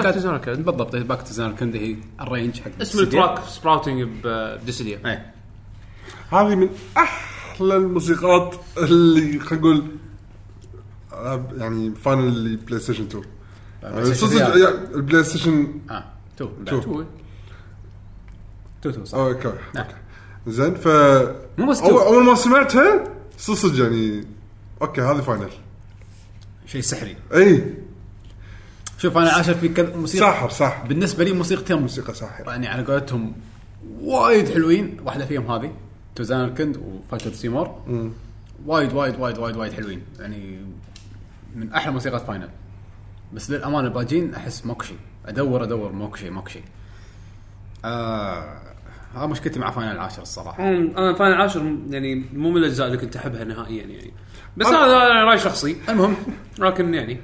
كانت- 0.00 0.16
to 0.16 0.20
Zanarkand. 0.20 0.60
بالضبط 0.60 0.94
هي 0.94 1.02
back 1.02 1.22
to 1.22 1.32
Zanarkand 1.32 1.76
هي 1.76 1.96
ال 2.20 2.25
arrange 2.25 2.60
حق 2.60 2.66
اسم 2.66 2.80
Dissidia. 2.80 3.04
ال 3.24 3.27
track 3.27 3.44
سبراوتنج 3.48 4.08
ب 4.24 4.32
Dissidia 4.32 5.00
إيه 5.06 5.32
هذه 6.32 6.54
من 6.54 6.68
أحلى 6.96 7.76
الموسيقات 7.76 8.54
اللي 8.78 9.38
خلينا 9.38 9.62
نقول 9.66 9.82
آه، 11.12 11.44
يعني 11.56 11.94
Final 11.94 12.24
اللي 12.28 12.56
PlayStation 12.56 13.04
2 13.04 13.24
PlayStation 13.82 14.26
صدق 14.26 14.36
زيادة. 14.36 14.70
يعني 14.70 14.94
ال 14.94 15.24
PlayStation 15.24 15.80
آه 15.90 16.04
two 16.36 16.48
two. 16.66 16.80
two 16.80 17.04
two 18.82 18.90
two 18.90 19.04
صح 19.04 19.18
okay 19.18 19.48
نعم. 19.74 19.84
okay 19.84 19.94
زين 20.46 20.74
ف 20.74 20.88
مو 21.58 21.70
بس 21.70 21.80
اول 21.80 21.90
two. 21.90 21.98
اول 21.98 22.24
ما 22.24 22.34
سمعتها 22.34 23.04
صدق 23.38 23.82
يعني 23.84 24.24
okay 24.82 25.00
هذه 25.00 25.20
Final 25.20 25.48
شيء 26.66 26.80
سحري 26.80 27.16
اي 27.34 27.74
شوف 29.02 29.18
أنا 29.18 29.30
عاشر 29.30 29.54
في 29.54 29.68
كذا 29.68 29.96
موسيقى. 29.96 30.26
ساحر 30.26 30.48
صح 30.48 30.86
بالنسبة 30.86 31.24
لي 31.24 31.32
موسيقتين 31.32 31.76
موسيقى 31.76 32.14
ساحرة. 32.14 32.50
يعني 32.50 32.68
على 32.68 32.84
قولتهم 32.84 33.32
وايد 34.00 34.48
حلوين. 34.48 34.96
واحدة 35.04 35.26
فيهم 35.26 35.50
هذه 35.50 35.72
To 36.14 36.44
Zanarkand 36.44 36.76
و 36.76 36.85
Fight 36.85 37.32
Seymour. 37.32 37.82
وايد 38.66 38.92
وايد 38.92 39.20
وايد 39.20 39.38
وايد 39.38 39.56
وايد 39.56 39.72
حلوين. 39.72 40.02
يعني 40.20 40.60
من 41.56 41.72
أحلى 41.72 41.92
موسيقى 41.92 42.20
Final 42.20 42.48
بس 43.32 43.50
للأمانة 43.50 43.88
الباجين 43.88 44.34
أحس 44.34 44.66
ماكو 44.66 44.84
شيء 44.84 44.98
أدور 45.26 45.62
أدور 45.62 45.92
ماكو 45.92 46.16
شيء 46.16 46.30
ماكو 46.30 46.48
شيء 46.48 46.62
آه 47.84 48.58
هذا 49.14 49.26
مشكلتي 49.26 49.58
مع 49.58 49.70
Final 49.70 49.92
العاشر 49.92 50.22
الصراحة. 50.22 50.68
أنا 50.68 51.14
Final 51.14 51.34
عاشر 51.34 51.76
يعني 51.90 52.24
مو 52.32 52.50
من 52.50 52.56
الأجزاء 52.56 52.86
اللي 52.86 52.98
كنت 52.98 53.16
أحبها 53.16 53.44
نهائيا 53.44 53.86
يعني. 53.86 54.12
بس 54.56 54.66
هذا 54.66 55.24
راي 55.24 55.38
شخصي. 55.38 55.76
المهم. 55.88 56.16
لكن 56.58 56.94
يعني 56.94 57.20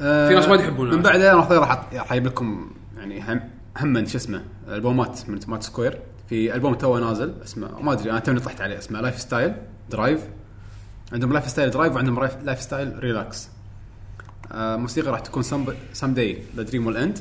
آه، 0.00 0.28
في 0.28 0.34
ناس 0.34 0.48
وايد 0.48 0.60
يحبونه. 0.60 0.96
من 0.96 1.02
بعدها 1.02 1.34
راح 1.34 1.50
راح 1.50 1.84
راح 1.94 2.12
أجيب 2.12 2.26
لكم 2.26 2.70
يعني 2.96 3.22
هم 3.32 3.40
هم 3.76 4.06
شو 4.06 4.16
اسمه 4.18 4.42
ألبومات 4.68 5.20
من 5.28 5.40
مال 5.48 5.62
Square. 5.62 5.98
في 6.28 6.54
ألبوم 6.54 6.74
توه 6.74 6.98
نازل 6.98 7.34
اسمه 7.44 7.80
ما 7.82 7.92
أدري 7.92 8.10
أنا 8.10 8.18
توني 8.18 8.40
طحت 8.40 8.60
عليه 8.60 8.78
اسمه 8.78 9.00
Life 9.00 9.18
Style 9.20 9.54
Drive 9.90 10.20
عندهم 11.12 11.32
Life 11.32 11.48
Style 11.48 11.70
Drive 11.70 11.94
وعندهم 11.94 12.20
Life- 12.44 12.60
Style 12.60 12.98
Relax 12.98 13.48
آه 14.52 14.76
موسيقى 14.76 15.10
راح 15.10 15.20
تكون 15.20 15.42
Someday 15.92 16.14
the 16.14 16.42
Dream 16.56 16.62
Will 16.62 16.86
End 16.86 17.18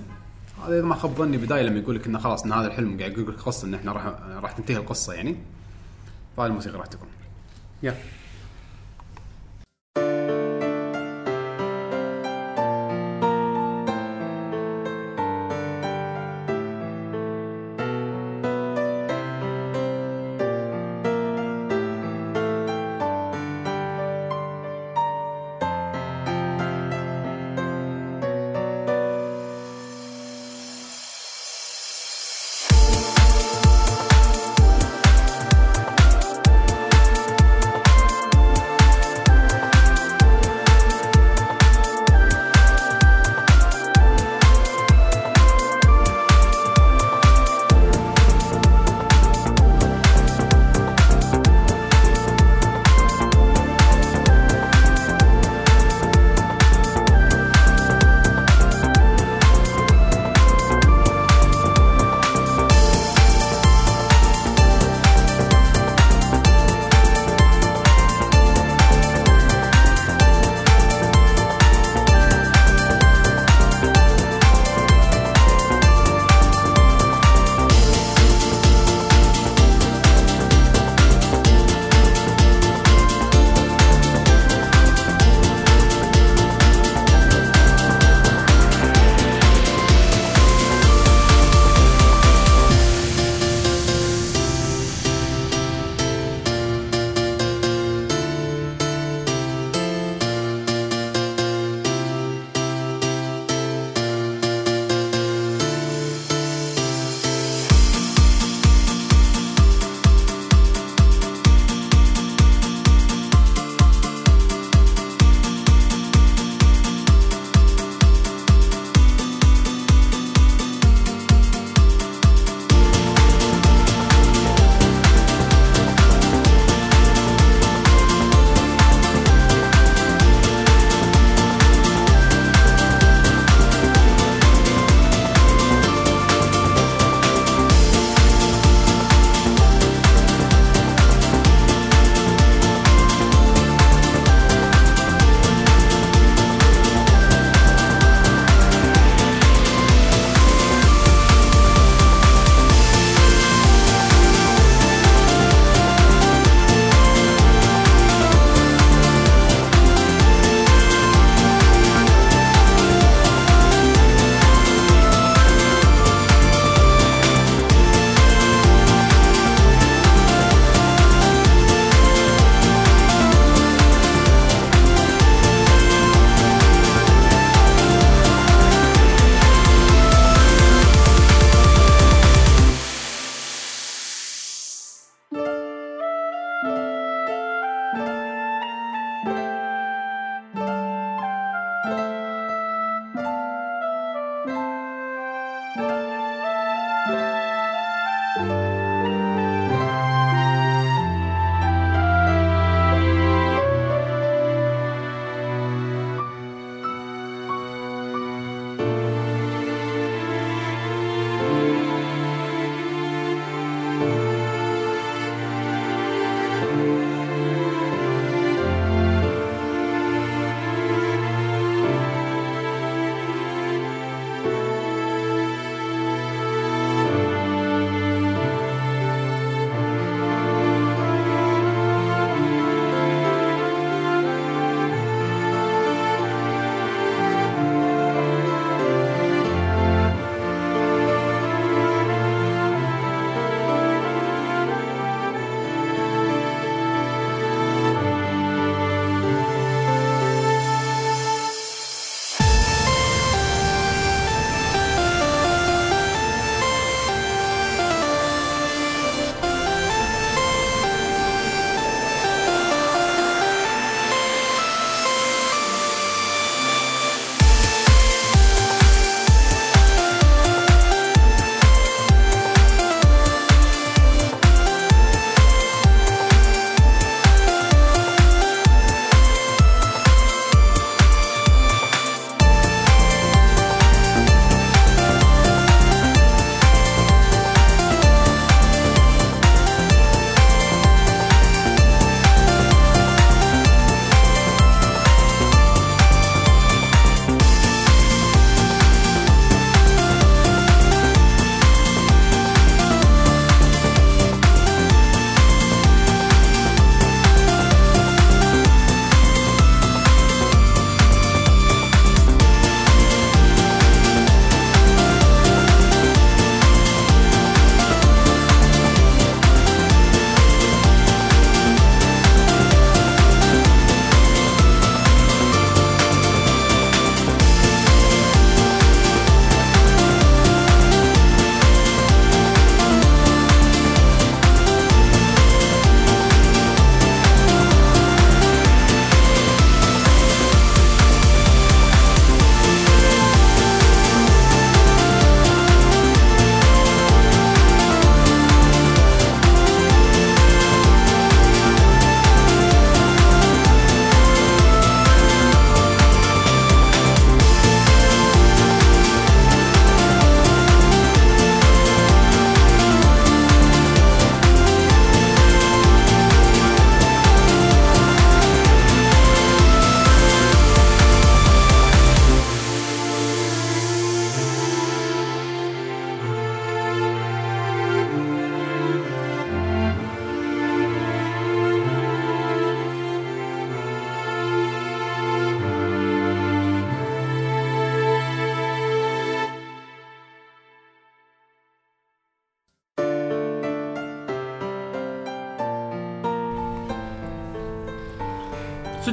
هذا 0.65 0.73
إذا 0.79 0.85
ما 0.85 0.95
خاب 0.95 1.11
ظني 1.15 1.37
بداية 1.37 1.61
لما 1.61 1.79
يقول 1.79 1.95
لك 1.95 2.07
إنه 2.07 2.19
خلاص 2.19 2.43
إن 2.45 2.51
هذا 2.53 2.67
الحلم 2.67 2.99
قاعد 2.99 3.11
يقول 3.11 3.33
لك 3.33 3.39
قصه 3.41 3.67
إن 3.67 3.73
إحنا 3.73 3.91
راح 3.91 4.05
راح 4.41 4.51
تنتهي 4.51 4.77
القصة 4.77 5.13
يعني. 5.13 5.35
فهذه 6.37 6.47
الموسيقى 6.49 6.77
راح 6.77 6.85
تكون. 6.85 7.07
يا. 7.83 7.95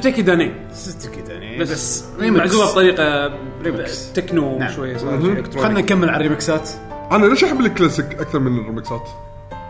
Suteki 0.07 0.21
da 0.21 0.36
ne 0.36 0.51
ست 0.73 1.09
كذا 1.09 1.33
يعني 1.33 1.59
بس 1.59 2.03
ريمكس. 2.19 2.39
معزوبه 2.39 2.71
بطريقة 2.71 3.33
remix. 3.63 4.13
techno 4.13 4.59
نعم. 4.59 4.71
صار 4.71 5.43
خلينا 5.63 5.79
نكمل 5.81 6.09
على 6.09 6.17
الريمكسات 6.17 6.69
أنا 7.11 7.25
ليش 7.25 7.43
أحب 7.43 7.59
الكلاسيك 7.61 8.05
أكثر 8.19 8.39
من 8.39 8.59
الريمكسات؟ 8.59 9.09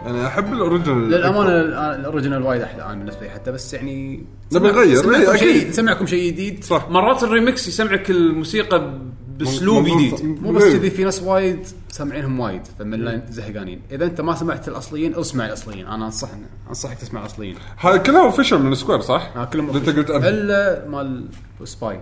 يعني 0.06 0.28
أحب 0.28 0.54
ال 0.54 0.60
original 0.60 1.10
للأمانة 1.10 1.50
ال- 1.50 1.74
ال 1.74 1.81
original 1.81 2.42
وايد 2.44 2.62
أحلى 2.62 2.84
أنا 2.86 2.94
بالنسبة 2.96 3.22
لي 3.22 3.30
حتى 3.30 3.52
بس 3.52 3.74
يعني 3.74 4.24
نبي 4.54 4.68
نغير، 4.68 4.96
سمعكم 4.96 5.30
إيه، 5.32 5.38
شيء. 5.38 5.72
سمعكم 5.72 6.06
شيء 6.06 6.28
جديد 6.32 6.64
صح 6.64 6.90
مرات 6.90 7.24
الريمكس 7.24 7.68
يسمعك 7.68 8.10
الموسيقى 8.10 8.94
بأسلوب 9.38 9.86
جديد 9.86 10.26
مو 10.42 10.52
بس 10.52 10.64
إيه. 10.64 10.78
كذي 10.78 10.90
في 10.90 11.04
ناس 11.04 11.24
وايد 11.24 11.68
سامعينهم 11.90 12.40
وايد 12.40 12.62
فمن 12.80 13.22
زهقانين 13.30 13.82
إذا 13.92 14.06
أنت 14.06 14.22
ما 14.22 14.36
سمعت 14.36 14.68
الأصليين 14.68 15.16
اسمع 15.16 15.46
الأصليين 15.46 15.88
أنا 15.88 16.06
انصح 16.06 16.30
أنصحك 16.70 16.98
تسمع 16.98 17.22
الأصليين 17.22 17.56
هاي 17.80 18.00
كلها 18.00 18.24
اوفيشال 18.24 18.62
من 18.62 18.76
سكوير 18.76 19.00
صح؟ 19.02 19.32
ها 19.36 19.46
كلهم 19.46 19.76
أنت 19.76 19.90
قلت. 19.90 20.10
إلا 20.10 20.88
مال 20.88 21.26
سباي 21.64 22.02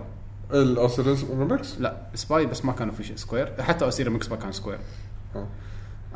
الاوسيريس 0.52 1.24
ريمكس؟ 1.38 1.80
لا 1.80 1.96
سباي 2.14 2.46
بس 2.46 2.64
ما 2.64 2.72
كانوا 2.72 2.94
في 2.94 3.04
شيء 3.04 3.16
سكوير 3.16 3.52
حتى 3.60 3.84
اوسيرا 3.84 4.10
ميكس 4.10 4.30
ما 4.30 4.36
كان 4.36 4.52
سكوير 4.52 4.78
آه. 5.36 5.46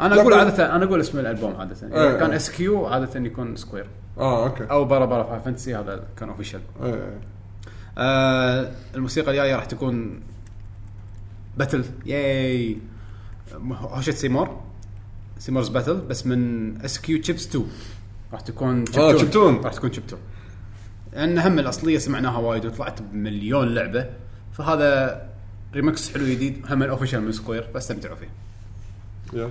أنا 0.00 0.20
أقول 0.20 0.34
عاده 0.34 0.76
أنا 0.76 0.84
أقول 0.84 1.00
اسم 1.00 1.18
الألبوم 1.18 1.56
عادة 1.56 1.76
إيه. 1.82 2.08
اذا 2.08 2.18
كان 2.18 2.32
اس 2.32 2.50
كيو 2.50 2.86
عادة 2.86 3.20
يكون 3.20 3.56
سكوير 3.56 3.86
آه 4.18 4.46
أوكي 4.46 4.64
أو 4.64 4.84
بارا 4.84 5.04
بارا 5.04 5.22
فايف 5.22 5.44
فانتسي 5.44 5.74
هذا 5.74 6.04
كان 6.16 6.28
اوفيشال 6.28 6.60
إيه. 6.82 7.20
آه 7.98 8.70
الموسيقى 8.94 9.30
الجاية 9.30 9.56
راح 9.56 9.64
تكون 9.64 10.20
باتل 11.56 11.84
ياي 12.06 12.78
هوشه 13.72 14.10
Seymour 14.10 14.60
Seymour's 15.38 15.68
Battle 15.68 16.00
بس 16.00 16.26
من 16.26 16.80
SQ 16.84 17.20
Chips 17.20 17.46
2 17.46 17.66
راح 18.32 18.40
تكون 18.40 18.84
آه 18.98 19.12
راح 19.64 19.72
تكون 19.72 19.90
chiptune 19.90 20.18
لأن 21.12 21.38
هم 21.38 21.58
الأصلية 21.58 21.98
سمعناها 21.98 22.38
وايد 22.38 22.66
وطلعت 22.66 23.02
بمليون 23.02 23.74
لعبة. 23.74 24.06
فهذا 24.52 25.22
ريمكس 25.74 26.12
حلو 26.12 26.26
جديد. 26.26 26.66
هم 26.70 26.82
ال 26.82 26.87
official 26.87 27.22
من 27.22 27.32
Square 27.32 27.62
فاستمتعوا 27.74 28.16
فيه. 28.16 28.28
Yeah. 29.32 29.50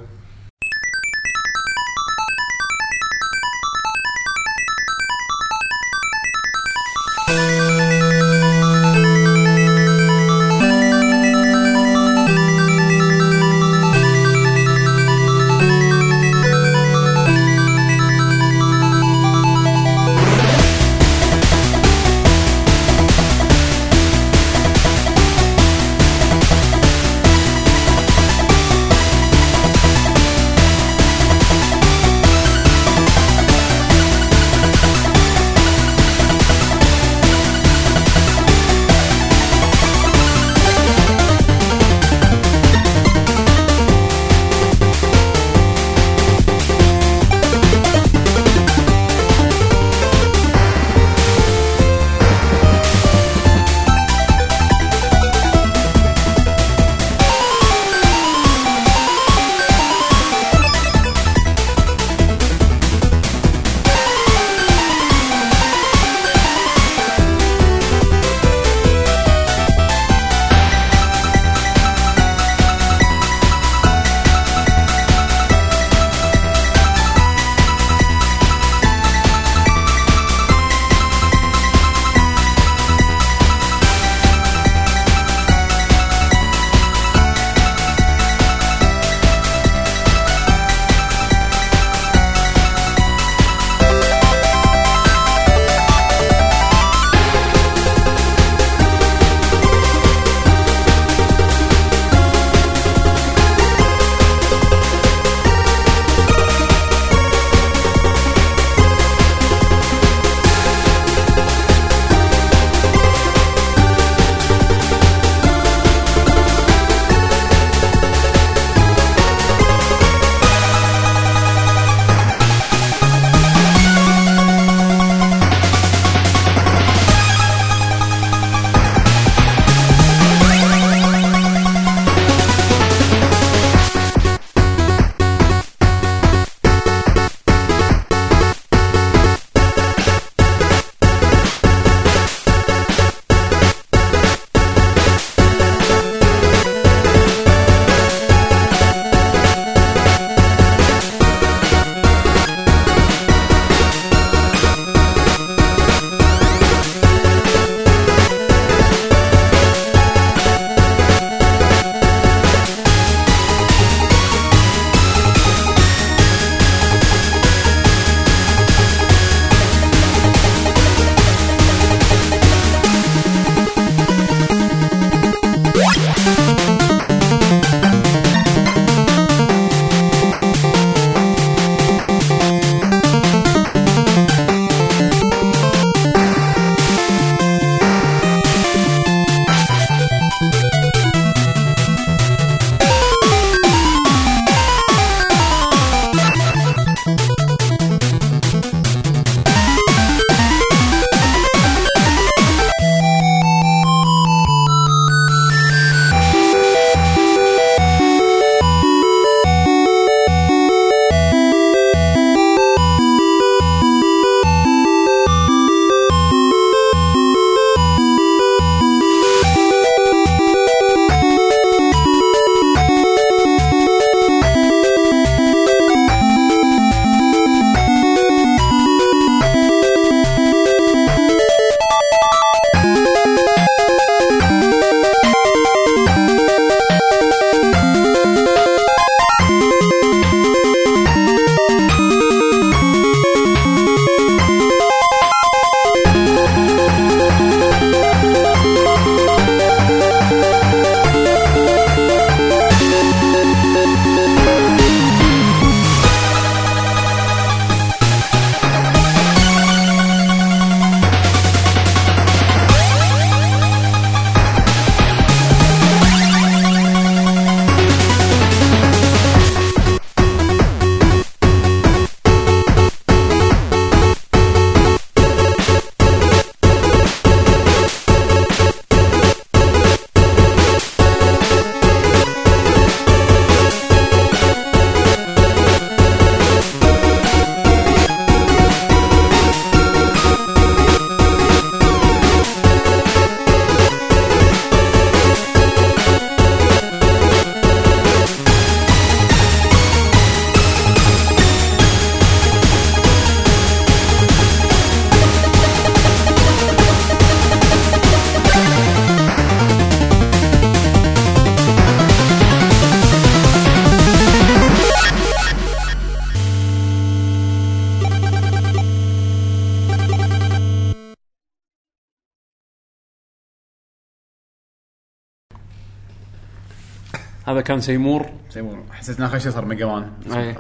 كان 327.80 327.86
Seymour. 327.86 328.30
Seymour 328.50 328.84
حسيت 328.92 329.18
انه 329.18 329.28
اخر 329.28 329.40
شيء 329.40 329.52
صار 329.52 329.66
Mega 329.66 329.86
Man. 329.86 330.02
لا 330.28 330.54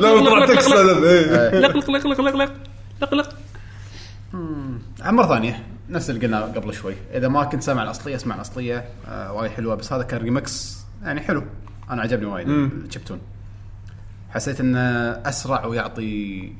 طلع 0.00 0.44
إيه. 0.44 0.58
لق 1.58 1.76
لق 1.76 1.88
لق 1.88 2.06
لق 2.06 2.20
لق 2.20 2.34
لق 3.00 3.14
لق 3.14 3.14
لق 3.14 3.34
مرة 5.12 5.26
ثانية. 5.26 5.66
نفس 5.90 6.10
اللي 6.10 6.26
قلنا 6.26 6.40
قبل 6.40 6.74
شوي. 6.74 6.94
إذا 7.14 7.28
ما 7.28 7.44
كنت 7.44 7.62
سامع 7.62 7.82
الأصلية 7.82 8.16
اسمع 8.16 8.34
الأصلية. 8.34 8.84
آه 9.08 9.32
وايد 9.32 9.52
حلوة 9.52 9.74
بس 9.74 9.92
هذا 9.92 10.02
كان 10.02 10.20
ريمكس 10.20 10.84
يعني 11.02 11.20
حلو. 11.20 11.44
أنا 11.90 12.02
عجبني 12.02 12.26
وايد. 12.26 12.48
ال 12.48 12.56
chiptune 12.56 13.20
حسيت 14.30 14.60
إنه 14.60 14.80
أسرع 15.10 15.66
ويعطي 15.66 16.52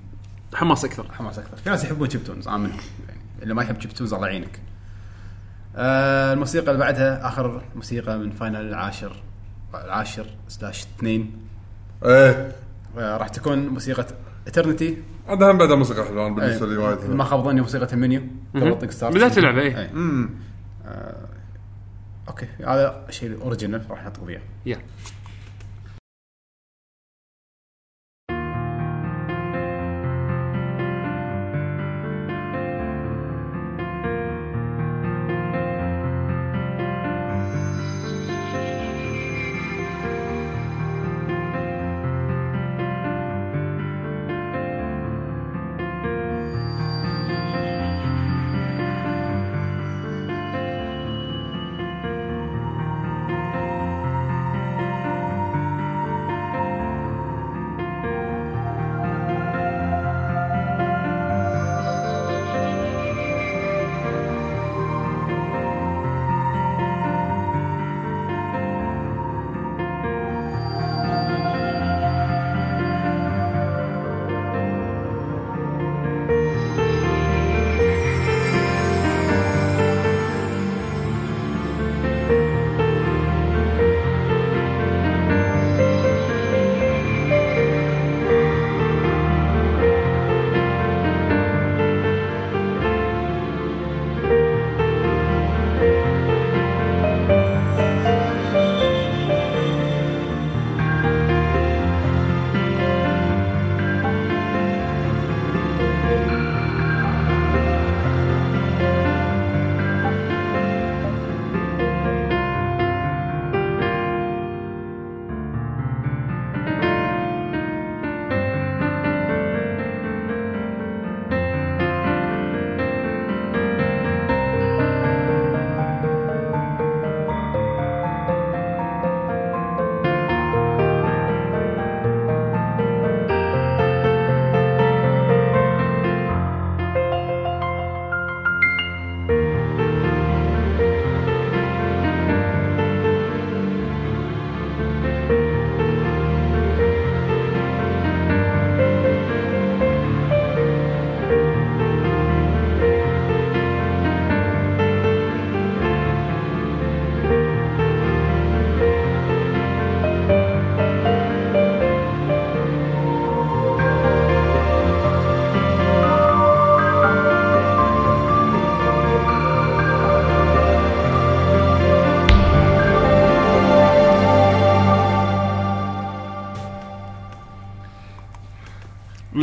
حماس 0.54 0.84
أكثر. 0.84 1.06
حماس 1.12 1.38
أكثر. 1.38 1.56
في 1.56 1.70
ناس 1.70 1.84
يحبون 1.84 2.10
chiptunes 2.10 2.48
أنا 2.48 2.56
منهم 2.56 2.78
يعني 3.08 3.20
اللي 3.42 3.54
ما 3.54 3.62
يحب 3.62 3.80
chiptunes 3.80 4.14
الله 4.14 4.26
يعينك. 4.26 4.60
آه 5.76 6.32
الموسيقى 6.32 6.70
اللي 6.70 6.80
بعدها 6.80 7.28
آخر 7.28 7.62
موسيقى 7.76 8.18
من 8.18 8.30
Final 8.30 8.68
العاشر 8.68 9.16
العاشر 9.76 10.26
slash 10.48 10.82
اثنين. 10.82 11.32
إيه. 12.04 12.52
آه 12.98 13.16
راح 13.16 13.28
تكون 13.28 13.68
موسيقى 13.68 14.06
Eternity 14.46 14.96
هذا 15.28 15.50
هم 15.50 15.58
بعد 15.58 15.72
موسيقى 15.72 16.04
حلوة 16.04 16.26
أنا 16.26 16.34
بالنسبة 16.34 16.66
لي 16.66 16.76
وايد 16.76 17.10
ما 17.10 17.24
خاب 17.24 17.44
ظني 17.44 17.60
موسيقى 17.60 17.92
المنيو 17.92 18.22
قبل 18.54 18.78
طق 18.78 18.90
start 18.90 19.14
بداية 19.14 19.36
اللعبة، 19.36 19.60
إيه. 19.60 19.78
إيه. 19.78 19.90
آه، 20.86 21.14
okay 22.28 22.46
هذا 22.66 23.06
شيء 23.10 23.42
original 23.42 23.82
راح 23.90 24.06
نطق 24.06 24.24
فيه 24.24 24.42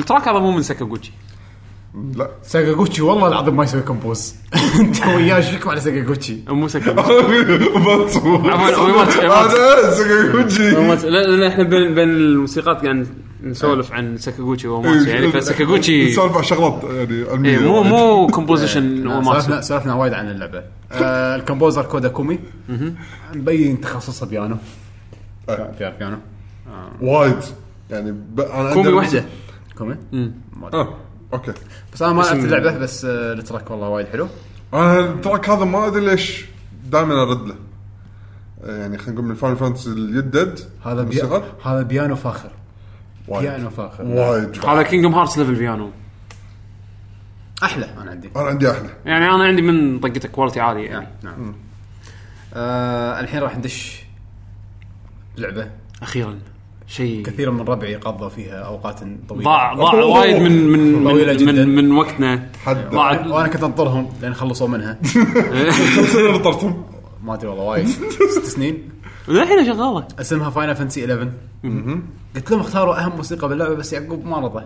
ال 0.02 0.06
track 0.06 0.28
هذا 0.28 0.40
مو 0.40 0.52
من 0.52 0.62
ساكاغوتشي. 0.62 1.12
لا. 2.16 2.30
ساكاغوتشي 2.44 3.02
والله 3.02 3.28
العظيم 3.28 3.56
ما 3.56 3.64
يسوي 3.64 3.82
compose. 3.82 4.36
انت 4.80 5.06
وياه 5.08 5.36
إيش 5.36 5.46
فيكم 5.50 5.70
على 5.70 5.80
ساكاغوتشي؟ 5.80 6.38
مو 6.50 6.68
ساكاغوتشي. 6.76 8.20
هذا 8.20 9.92
ساكاغوتشي. 9.92 10.78
هو 10.78 10.96
ماتسو- 10.96 11.06
لا 11.06 11.28
لا 11.28 11.48
إحنا 11.48 11.64
بين 11.64 11.96
بين 11.96 12.10
الموسيقات 12.10 12.84
قاعد 12.84 13.08
نسولف 13.44 13.92
عن 13.94 14.18
ساكاغوتشي 14.18 14.68
وماتسو 14.68 15.10
يعني 15.10 15.32
فساكاغوتشي 15.32 16.06
نسولف 16.12 16.38
عن 16.38 16.44
شغلات 16.44 16.84
يعني 17.30 17.50
إيه 17.50 17.58
مو. 17.60 17.84
مو 17.84 18.28
composition 18.36 19.08
وماتسو 19.08 19.32
سولفنا 19.34 19.62
سولفنا 19.62 19.94
وايد 19.94 20.14
عن 20.14 20.30
اللعبة. 20.32 20.64
آه 20.92 21.36
ال 21.36 21.41
composer 21.41 21.86
كودا 21.86 22.08
كومي. 22.08 22.40
مبين 23.36 23.82
تخصصه 23.82 24.26
بيانو. 24.26 24.58
بيانو. 26.00 26.18
وايد. 27.02 27.36
يعني. 27.90 28.16
أنا 28.40 28.74
كومي 28.74 28.90
وحدة. 28.94 29.26
كومي 29.82 29.98
آه 30.74 30.98
okay. 31.34 31.54
بس 31.94 32.02
أنا 32.02 32.14
ما 32.14 32.22
لعبت 32.22 32.44
اللعبه 32.44 32.78
بس 32.78 33.06
آه 33.06 33.34
ال 33.34 33.40
track 33.40 33.72
والله 33.72 33.90
وايد 33.90 34.08
حلو. 34.08 34.28
أنا 34.74 35.00
ال 35.00 35.08
track 35.08 35.50
هذا 35.50 35.66
ما 35.66 35.88
أدري 35.88 36.06
ليش 36.06 36.46
دائما 36.86 37.22
أرد 37.22 37.48
له. 37.48 37.56
يعني 38.64 38.98
خلينا 38.98 39.14
نقول 39.14 39.26
من 39.26 39.36
Final 39.36 39.58
Fantasy 39.58 39.90
الجدد 39.90 40.60
هذا 40.86 41.04
بي... 41.04 41.22
هذا 41.64 41.82
بيانو 41.82 42.16
فاخر. 42.16 42.52
وايد. 43.28 43.50
بيانو 43.50 43.70
فاخر. 43.70 44.04
وايد. 44.04 44.66
هذا 44.66 44.84
Kingdom 44.84 45.16
Hearts 45.16 45.38
level 45.38 45.56
بيانو 45.56 45.92
أحلى 47.64 47.86
أنا 47.86 48.12
عندي. 48.12 48.30
أنا 48.36 48.46
عندي 48.46 48.72
أحلى. 48.72 48.90
يعني 49.06 49.26
أنا 49.26 49.44
عندي 49.44 49.62
من 49.62 50.00
طقته 50.00 50.30
quality 50.30 50.60
عاليه 50.60 50.90
يعني. 50.90 51.08
نعم 51.24 51.56
آه 52.54 53.20
الحين 53.20 53.40
راح 53.40 53.58
ندش 53.58 54.04
لعبة. 55.38 55.72
أخيرا. 56.02 56.40
شيء. 56.92 57.24
كثير 57.24 57.52
من 57.52 57.62
ربعي 57.62 57.96
قضوا 57.96 58.30
فيها 58.30 58.60
أوقات 58.60 59.00
طويلة. 59.30 59.44
ضاع 59.44 59.74
ضاع 59.74 59.94
وايد 59.94 60.42
من 60.42 60.52
من 60.68 61.10
طويلة 61.10 61.32
من, 61.34 61.38
جداً. 61.38 61.66
من, 61.66 61.76
من 61.76 61.92
وقتنا. 61.92 62.50
حد 62.66 62.90
ضاعت 62.92 63.28
وأنا 63.28 63.48
كنت 63.48 63.64
أنطرهم 63.64 64.10
لين 64.22 64.34
خلصوا 64.34 64.68
منها. 64.68 64.94
كم 65.96 66.06
سنه 66.06 66.32
نطرتهم 66.32 66.84
ما 67.24 67.34
أدري 67.34 67.48
والله 67.48 67.64
وايد. 67.64 67.88
ست 68.30 68.46
سنين. 68.46 68.90
للحين 69.28 69.66
شغالة. 69.66 70.08
اسمها 70.20 70.50
Final 70.50 70.76
Fantasy 70.76 71.06
11 71.06 71.30
قلت 72.36 72.52
لهم 72.52 72.60
اختاروا 72.60 73.06
أهم 73.06 73.16
موسيقى 73.16 73.50
باللعبة 73.50 73.76
بس 73.76 73.94
يعقوب 73.94 74.26
ما 74.26 74.40
رضى. 74.40 74.64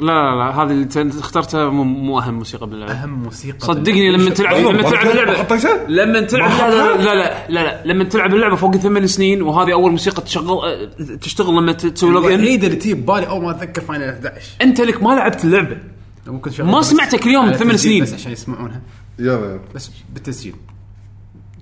لا 0.00 0.06
لا 0.06 0.36
لا 0.36 0.62
هذه 0.62 0.70
اللي 0.70 0.82
انت 0.82 0.96
اخترتها 0.96 1.70
مو, 1.70 1.84
مو 1.84 2.18
أهم 2.18 2.34
موسيقى 2.34 2.66
باللعبة. 2.66 2.92
أهم 2.92 3.22
موسيقى 3.22 3.58
صدقني 3.60 4.16
لما 4.16 4.30
تلعب 4.30 4.56
لما 4.56 4.82
تلعب 4.82 5.06
اللعبه؟ 5.06 5.86
لما 5.88 6.20
تلعب 6.20 6.50
لا 6.50 6.70
لا 6.70 6.96
لا 6.96 7.14
لا 7.14 7.14
لا, 7.48 7.84
لا 7.84 7.92
لما 7.92 8.04
تلعب 8.04 8.34
اللعبة 8.34 8.56
فوق 8.56 8.76
ثمان 8.76 9.06
سنين 9.06 9.42
وهذه 9.42 9.72
أول 9.72 9.90
موسيقى 9.90 10.22
تشغل 10.22 10.90
تشتغل 11.20 11.56
لما 11.56 11.72
تسوي 11.72 12.10
log 12.10 12.24
in 12.24 12.32
الوحيدة 12.32 12.66
اللي 12.66 12.78
تجي 12.78 12.94
ببالي 12.94 13.28
أول 13.28 13.42
ما 13.42 13.50
أتذكر 13.50 13.82
Final 13.82 14.04
11 14.04 14.42
أنت 14.62 14.80
لك 14.80 15.02
ما 15.02 15.14
لعبت 15.14 15.44
اللعبة. 15.44 15.78
ممكن 16.26 16.64
ما 16.64 16.82
سمعتك 16.82 17.26
اليوم 17.26 17.46
على 17.46 17.58
ثمان 17.58 17.76
سنين. 17.76 18.02
بس 18.02 18.14
عشان 18.14 18.32
يسمعونها. 18.32 18.82
يلا 19.18 19.60
بس 19.74 19.90
بالتسجيل. 20.14 20.54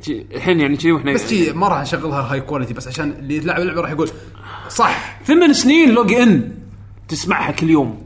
الحين 0.09 0.61
يعني 0.61 0.77
كذي 0.77 0.93
وإحنا 0.93 1.13
بس 1.13 1.29
شي 1.29 1.53
ما 1.53 1.69
راح 1.69 1.81
نشغلها 1.81 2.33
هاي 2.33 2.41
quality 2.41 2.75
بس 2.75 2.89
عشان 2.89 3.11
اللي 3.11 3.37
يلعب 3.37 3.61
اللعبة 3.61 3.81
راح 3.81 3.91
يقول 3.91 4.09
صح. 4.69 5.21
ثمان 5.25 5.53
سنين 5.53 5.91
log 5.91 6.13
in 6.13 6.53
تسمعها 7.09 7.53
كل 7.53 7.71
يوم. 7.71 8.04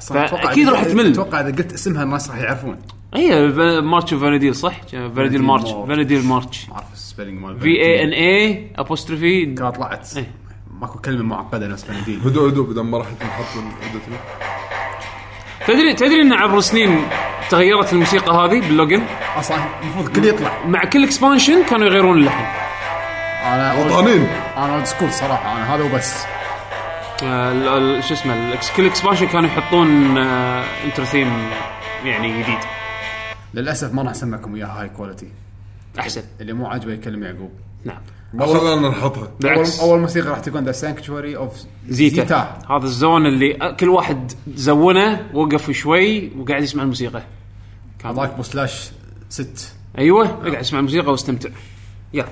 إذا- 0.00 0.68
راح 0.68 0.82
تمل. 0.84 1.12
أتوقع 1.12 1.40
إذا 1.40 1.56
قلت 1.56 1.72
اسمها 1.72 2.02
الناس 2.02 2.30
راح 2.30 2.38
يعرفون. 2.38 2.78
اي 3.16 3.48
March 3.80 4.12
of 4.12 4.22
Vana'diel 4.22 4.54
صح؟ 4.54 4.80
Vana'diel 4.92 5.42
March. 5.42 5.62
March. 5.62 5.88
Vana'diel 5.88 6.24
March. 6.24 6.68
ما 6.68 6.74
اعرف 6.74 6.92
ال 6.92 6.97
spelling 6.97 7.40
مال 7.40 7.60
في 7.60 7.68
اي 7.68 8.04
ان 8.04 8.08
اي 8.12 8.70
أبوستروفي. 8.76 9.44
كانت 9.46 9.76
طلعت. 9.76 10.16
إيه. 10.16 10.30
ماكو 10.80 10.98
كلمة 10.98 11.22
معقدة 11.24 11.66
نفس 11.68 11.84
فناديل 11.84 12.20
هدوء 12.24 12.48
هدوء 12.48 12.66
بدل 12.66 12.80
ما 12.82 12.98
راح 12.98 13.06
نحط 13.06 13.62
تدري 15.66 15.94
تدري 15.94 16.20
إن 16.22 16.32
عبر 16.32 16.58
السنين 16.58 16.98
تغيرت 17.50 17.92
الموسيقى 17.92 18.32
هذه 18.36 18.60
بال 18.60 18.72
login 18.72 19.02
أصلا 19.38 19.56
المفروض 19.82 20.06
الكل 20.06 20.24
يطلع. 20.28 20.66
مع 20.66 20.84
كل 20.84 21.04
expansion 21.04 21.64
كانوا 21.64 21.86
يغيرون 21.86 22.18
اللحن. 22.18 22.44
أنا 23.46 23.72
غلطانين 23.72 24.26
أنا 24.56 24.74
old 24.74 24.84
school 24.84 25.12
صراحة. 25.12 25.56
أنا 25.56 25.74
هذا 25.74 25.84
وبس. 25.84 26.24
شو 27.20 28.14
اسمه 28.14 28.56
كل 28.76 28.86
expansion 28.86 29.26
كانوا 29.26 29.48
يحطون 29.48 30.18
آه، 30.18 30.64
intro 30.84 31.04
theme 31.04 31.28
يعني 32.04 32.42
جديد. 32.42 32.58
للأسف 33.54 33.94
ما 33.94 34.02
راح 34.02 34.10
أسمعكم 34.10 34.54
اياها 34.54 34.80
هاي 34.82 34.88
quality 34.88 35.28
أحسن. 35.98 36.22
اللي 36.40 36.52
مو 36.52 36.66
عاجبه 36.66 36.92
يكلم 36.92 37.22
يعقوب. 37.22 37.50
نعم. 37.84 38.00
ما 38.34 38.46
خلانا 38.46 38.88
نحطها 38.88 39.30
بالعكس. 39.40 39.80
اول 39.80 39.90
أول 39.90 40.00
موسيقى 40.00 40.28
راح 40.28 40.38
تكون 40.38 40.64
The 40.64 40.72
Sanctuary 40.72 41.36
of 41.36 41.52
Zi'Tah. 41.88 42.16
Zi'Tah. 42.16 42.58
هذا 42.70 42.84
ال 42.84 42.92
zone 42.92 43.26
اللي 43.26 43.74
كل 43.80 43.88
واحد 43.88 44.32
zone 44.54 45.12
ه 45.12 45.26
وقف 45.34 45.70
شوي 45.70 46.32
وقاعد 46.38 46.62
يسمع 46.62 46.82
الموسيقى. 46.82 47.22
كان 47.98 48.18
هذاك 48.18 48.34
بو 48.34 48.42
slash 48.42 48.90
6 49.28 49.48
أيوه 49.98 50.26
اقعد 50.26 50.54
اسمع 50.54 50.78
الموسيقى 50.78 51.10
واستمتع. 51.10 51.50
يلا. 52.12 52.28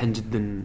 لحن 0.00 0.12
جدا. 0.12 0.62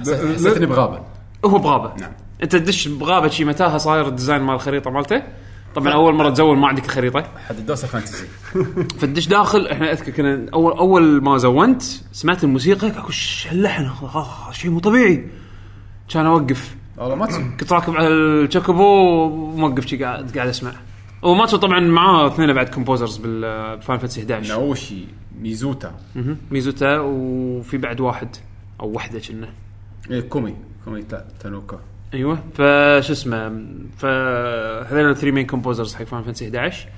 حسيت 0.00 0.56
اني 0.56 0.66
بغابة. 0.66 1.00
هو 1.44 1.58
بغابة. 1.58 1.92
نعم. 2.00 2.12
أنت 2.42 2.56
تدش 2.56 2.88
بغابة 2.88 3.28
شي 3.28 3.44
متاهة 3.44 3.78
صاير 3.78 4.08
الديزاين 4.08 4.42
مال 4.42 4.54
الخريطة 4.54 4.90
مالته؟ 4.90 5.22
طبعا 5.74 5.92
أول 5.92 6.14
مرة 6.14 6.30
تزول 6.30 6.58
ما 6.58 6.68
عندك 6.68 6.86
خريطه 6.86 7.24
حد 7.48 7.66
دوسه 7.66 7.88
فانتسي 7.88 8.26
فتدش 8.98 9.26
داخل 9.28 9.66
إحنا 9.66 9.92
أذكر 9.92 10.12
كنا 10.12 10.46
أول 10.54 10.72
أول 10.72 11.22
ما 11.22 11.38
زونت 11.38 11.82
سمعت 12.12 12.44
الموسيقى 12.44 12.88
اكو 12.88 13.10
ش- 13.10 13.48
اللحن 13.52 13.84
آه 14.14 14.52
شيء 14.52 14.70
مو 14.70 14.78
طبيعي. 14.80 15.28
كان 16.08 16.26
أوقف. 16.26 16.76
والله 16.98 17.14
ما 17.14 17.26
كنت 17.60 17.72
راكب 17.72 17.96
على 17.96 18.06
الشوكوبو 18.08 18.82
وموقف 18.84 19.86
شي 19.86 20.04
قاعد 20.04 20.36
قاعد 20.36 20.48
أسمع. 20.48 20.72
وماتسو 21.22 21.56
طبعا 21.56 21.80
معاه 21.80 22.26
اثنين 22.26 22.52
بعد 22.52 22.68
كومبوزرز 22.68 23.16
بالفان 23.16 23.98
فانتسي 23.98 24.20
11 24.20 24.48
ناوشي 24.48 25.04
ميزوتا. 25.42 25.94
ميزوتا 26.50 26.98
وفي 26.98 27.76
بعد 27.78 28.00
واحد 28.00 28.28
أو 28.80 28.92
وحدة 28.92 29.18
كنا. 29.20 29.48
إيه 30.10 30.20
كومي 30.20 30.54
كومي 30.84 31.02
تا- 31.02 31.24
تاناكا. 31.40 31.80
أيوه. 32.14 32.38
فش 32.54 33.10
اسمه 33.10 33.64
فهذول 33.98 35.10
ال 35.10 35.13
three 35.13 35.30
main 35.32 35.46
composers 35.46 35.94
حق 35.94 36.04
Final 36.04 36.22
Fantasy 36.22 36.44
11 36.44 36.88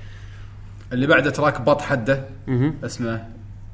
اللي 0.93 1.07
بعده 1.07 1.29
تراك 1.29 1.61
بط 1.61 1.81
حده. 1.81 2.25
اسمه 2.83 3.25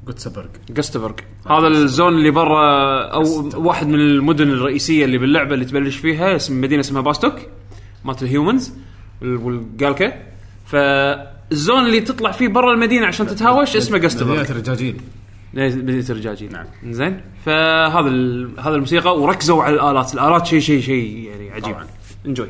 Gustaberg. 0.06 0.46
Gustaberg 0.70 1.12
هذا 1.50 1.66
ال 1.66 1.76
zone 1.76 2.14
اللي 2.14 2.30
برا 2.30 3.00
أو 3.12 3.50
واحد 3.54 3.86
من 3.86 3.94
المدن 3.94 4.50
الرئيسية 4.50 5.04
اللي 5.04 5.18
باللعبة 5.18 5.54
اللي 5.54 5.64
تبلش 5.64 5.96
فيها 5.96 6.36
اسم 6.36 6.60
مدينة 6.60 6.80
اسمها 6.80 7.02
باستوك 7.02 7.34
مالت 8.04 8.22
ال 8.22 8.29
humans 8.29 8.72
وال 9.22 9.48
Galka 9.48 10.12
فالزون 11.52 11.86
اللي 11.86 12.00
تطلع 12.00 12.30
فيه 12.30 12.48
برا 12.48 12.74
المدينة 12.74 13.06
عشان 13.06 13.26
تتهاوش 13.26 13.76
اسمه 13.76 13.96
مدينة 13.96 14.02
جاستبرغ 14.02 14.40
الرجاجيل 14.50 15.00
مدينة 15.54 16.04
الرجاجيل 16.10 16.52
نعم. 16.52 16.66
زين. 16.90 17.20
فهذا 17.46 18.08
هذا 18.58 18.74
الموسيقى 18.74 19.20
وركزوا 19.20 19.62
على 19.62 19.74
الآلات. 19.74 20.14
الآلات 20.14 20.46
شيء 20.46 20.60
شيء 20.60 20.80
شيء 20.80 21.28
يعني 21.30 21.50
عجيب. 21.50 21.76
انجوي 22.26 22.48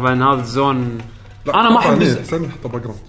طبعا 0.00 0.34
هذا 0.34 0.40
ال 0.40 0.52
zone 0.52 0.98
لا، 1.46 1.60
أنا 1.60 1.70
ما 1.70 1.78
أحب 1.78 1.92
هني، 1.92 2.02
الز- 2.04 2.16
استنى 2.18 2.48
حطها 2.48 2.68
background 2.68 3.00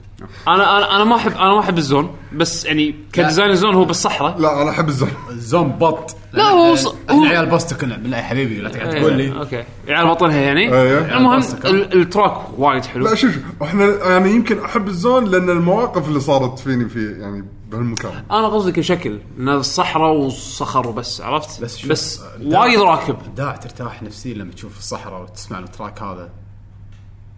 أنا 0.48 0.78
أنا 0.78 0.96
أنا 0.96 1.04
ما 1.04 1.16
أحب 1.16 1.32
أنا 1.32 1.54
ما 1.54 1.60
أحب 1.60 1.78
ال 1.78 1.85
zone 1.85 2.16
بس 2.36 2.66
يعني 2.66 2.96
ك 3.14 3.19
design 3.19 3.50
ال 3.50 3.54
zone 3.54 3.74
هو 3.76 3.86
بالصحراء. 3.86 4.38
لا 4.40 4.62
أنا 4.62 4.70
أحب 4.70 4.88
ال 4.88 4.91
zone. 4.91 5.10
ال 5.30 5.38
zone 5.38 5.72
بط. 5.72 6.16
لا، 6.34 6.44
هو 6.44 6.76
ص- 6.76 6.96
إحنا 7.10 7.22
هو- 7.22 7.26
عيال 7.26 7.46
باستوك 7.46 7.78
كنا 7.78 7.98
بالله 7.98 8.18
يا 8.18 8.24
حبيبي 8.24 8.62
لا 8.62 8.70
تقعد 8.70 8.90
تقول 8.90 9.14
لي. 9.14 9.40
أوكي. 9.40 9.64
عيال 9.88 10.08
بطنها 10.08 10.38
يعني. 10.38 10.74
إيه. 10.74 11.18
المهم. 11.18 11.40
ال- 11.66 12.02
ال 12.02 12.08
track 12.08 12.38
وايد 12.60 12.86
حلو. 12.86 13.04
لا 13.06 13.16
شوف 13.16 13.32
شوف، 13.34 13.42
إحنا 13.64 13.86
يعني 14.10 14.32
يمكن 14.32 14.60
أحب 14.66 14.88
ال 14.88 14.95
zone 14.95 15.26
لأن 15.26 15.50
المواقف 15.50 16.08
اللي 16.08 16.20
صارت 16.20 16.60
فيني 16.60 16.90
في 16.90 17.12
يعني 17.20 17.46
بهالمكان. 17.72 18.24
أنا 18.32 18.48
قصدي 18.48 18.72
كشكل 18.72 19.20
إن 19.40 19.50
الصحراء 19.50 20.14
والصخر 20.14 20.88
وبس 20.88 21.22
عرفت؟ 21.22 21.62
بس 21.64 21.78
شوف، 21.78 21.90
بس 21.92 22.22
وايد 22.44 22.80
راكب. 22.80 23.18
داع 23.36 23.56
ترتاح 23.56 24.04
نفسيا 24.04 24.34
لما 24.34 24.52
تشوف 24.52 24.78
الصحراء 24.80 25.22
وتسمع 25.22 25.60
ال 25.60 25.67
track 25.67 26.02
هذا. 26.02 26.30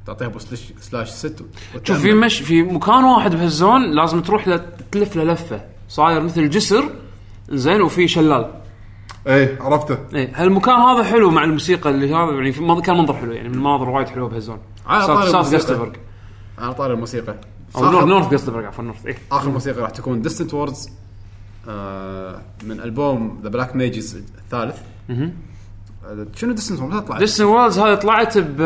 تعطيها 0.06 0.28
بو 0.28 0.40
slash, 0.40 0.74
slash 0.82 1.10
ست 1.10 1.46
شوف 1.84 1.98
في 1.98 2.14
مش 2.14 2.40
في 2.40 2.64
مكان 2.64 3.04
واحد 3.04 3.36
بهال 3.36 3.60
zone 3.60 3.91
لازم 3.92 4.22
تروح 4.22 4.48
له 4.48 4.66
تلف 4.92 5.16
له 5.16 5.24
لفة. 5.24 5.62
صاير 5.90 6.22
مثل 6.22 6.50
جسر 6.50 6.90
زين 7.50 7.82
وفي 7.82 8.08
شلال. 8.08 8.52
إيه 9.28 9.62
عرفته. 9.62 9.98
إيه 10.16 10.32
هالمكان 10.36 10.76
هذا 10.76 11.04
حلو 11.04 11.32
مع 11.32 11.44
الموسيقى 11.44 11.90
اللي 11.90 12.14
هذا 12.14 12.32
يعني 12.32 12.52
في 12.52 12.82
كان 12.86 12.98
منظر 12.98 13.14
حلو 13.14 13.32
يعني 13.32 13.50
من 13.50 13.56
المناظر 13.56 13.90
وايد 13.90 14.08
حلوة 14.10 14.30
بهال 14.30 14.41
zone. 14.41 14.60
على 14.86 15.32
South. 15.32 15.52
Gustaberg 15.52 15.91
على 16.58 16.74
طاري 16.74 16.94
الموسيقى. 16.94 17.36
أو 17.76 17.92
North 17.91 18.06
North 18.06 18.32
Gustaberg 18.32 18.66
عفوا 18.66 18.84
North. 18.84 19.06
إيه. 19.06 19.18
آخر 19.32 19.50
موسيقى 19.50 19.82
راح 19.82 19.90
تكون 19.90 20.22
Distant 20.22 20.54
Worlds 20.54 20.90
آه 21.68 22.42
من 22.64 22.80
ألبوم 22.80 23.40
The 23.44 23.50
Black 23.50 23.76
Mages 23.76 24.24
الثالث. 24.38 24.78
آه، 25.10 26.28
شنو 26.36 26.52
Distant 26.52 26.80
Worlds 26.80 27.00
طلعت 27.00 27.20
ديستن 27.20 27.44
وورلدز 27.44 27.80
هذه 27.80 27.96
طلعت 27.96 28.38
ب 28.38 28.62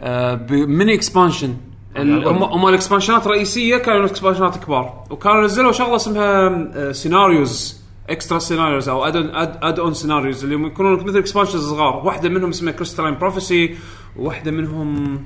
آه، 0.00 0.34
ب 0.34 0.46
mini 0.46 0.94
expansion 0.94 1.56
هم 1.96 2.42
هم 2.42 2.68
ال 2.68 2.73
expansion 2.73 3.21
ات 3.21 3.26
الرئيسيه 3.26 3.76
كانوا 3.76 4.06
expansion 4.06 4.58
ات 4.58 4.64
كبار. 4.64 5.04
وكانوا 5.10 5.44
نزلوا 5.44 5.72
شغلة 5.72 5.96
اسمها 5.96 6.92
scenarios 6.92 7.82
extra 8.10 8.38
scenarios 8.38 8.88
أو 8.88 9.04
add 9.04 9.16
add-on 9.62 9.94
scenarios 9.94 10.44
اللي 10.44 10.66
يكونون 10.66 11.04
مثل 11.04 11.18
expansions 11.18 11.62
صغار. 11.70 12.06
واحدة 12.06 12.28
منهم 12.28 12.48
اسمها 12.48 12.72
Crystalline 12.72 13.14
Prophecy 13.18 13.76
وواحده 14.16 14.50
منهم 14.50 15.18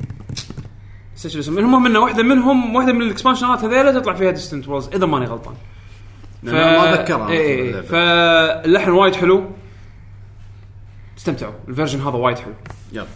نسيت 1.17 1.33
شو 1.33 1.39
اسمها 1.39 1.59
المهم 1.59 1.87
إنه 1.87 1.99
واحدة 2.01 2.23
منهم 2.23 2.77
واحدة 2.77 2.93
من 2.93 3.03
ال 3.03 3.08
expansion 3.08 3.59
ات 3.59 3.65
هذيلا 3.65 4.01
تطلع 4.01 4.15
فيها 4.15 4.31
Distant 4.31 4.69
Worlds 4.69 4.89
إذا 4.95 5.07
ماني 5.07 5.27
غلطان. 5.27 5.55
أنا 6.45 6.53
ما 6.53 6.95
أتذكرها. 6.95 7.29
إيه 7.29 7.39
إيه 7.39 7.75
إيه. 7.75 7.81
فاللحن 7.81 8.91
وايد 8.91 9.15
حلو. 9.15 9.45
استمتعوا. 11.19 11.53
الفيرجن 11.69 12.01
هذا 12.01 12.17
وايد 12.17 12.39
حلو. 12.39 12.55
يلا. 12.93 13.07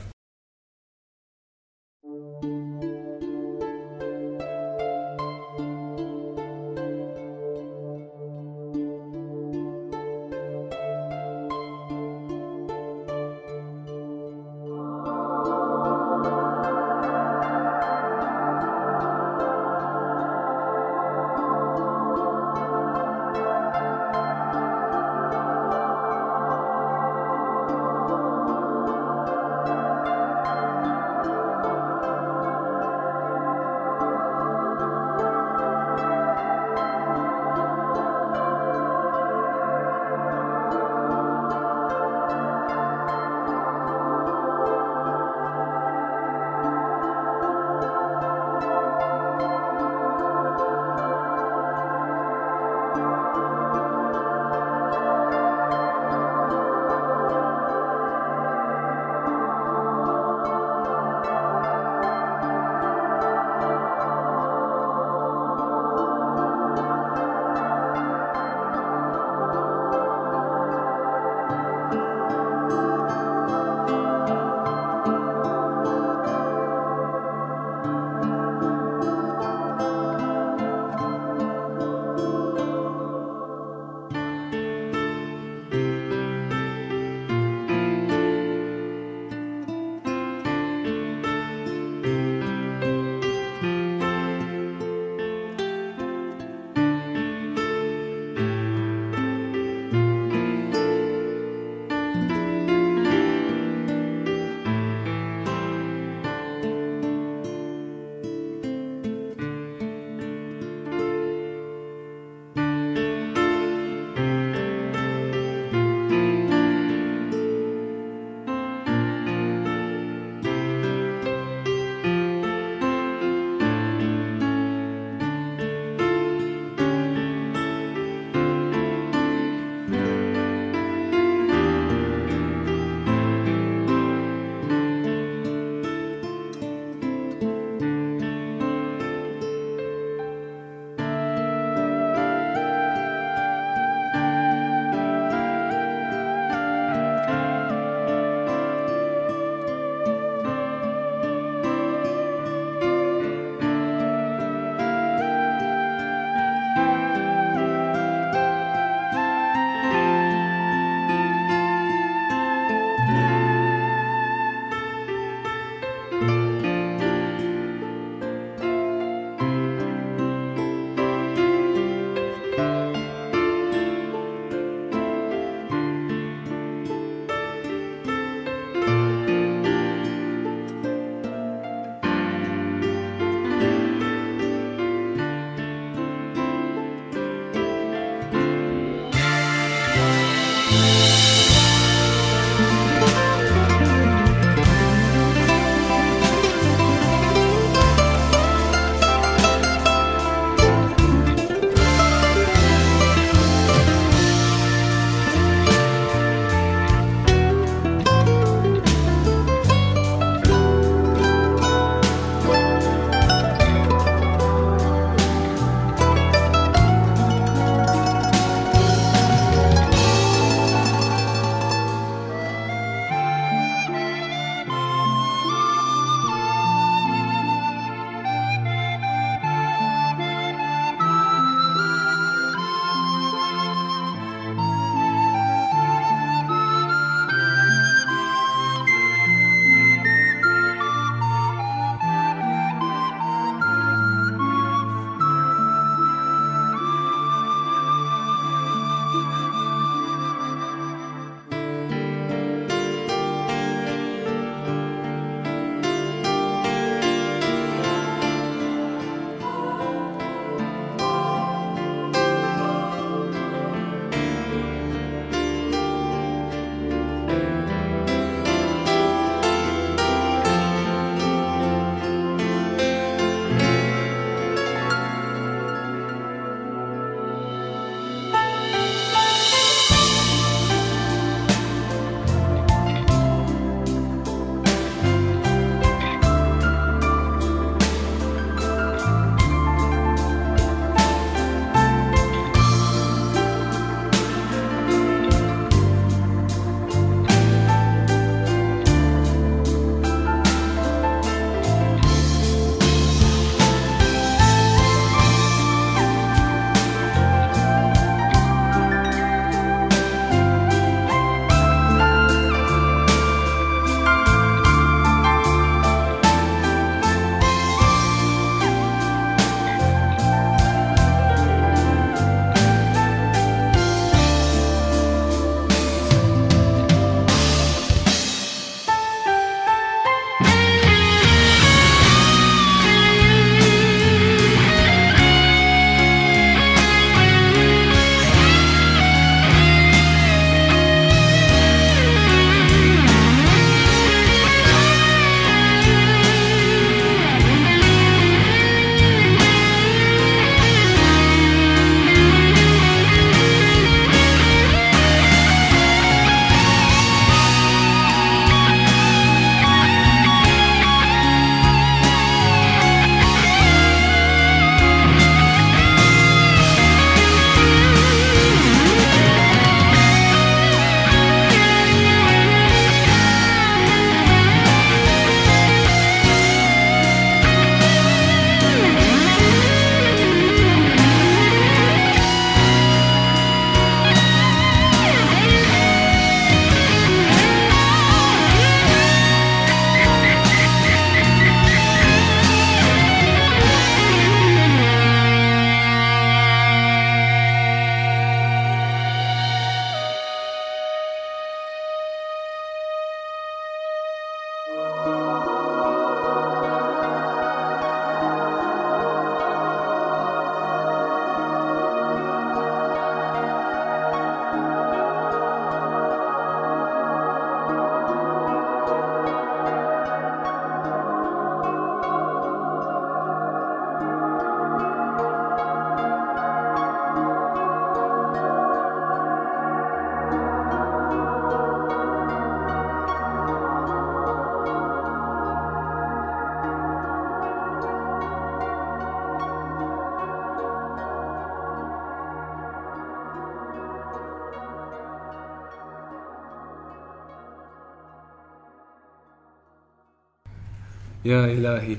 يا 451.27 451.45
إلهي. 451.45 451.97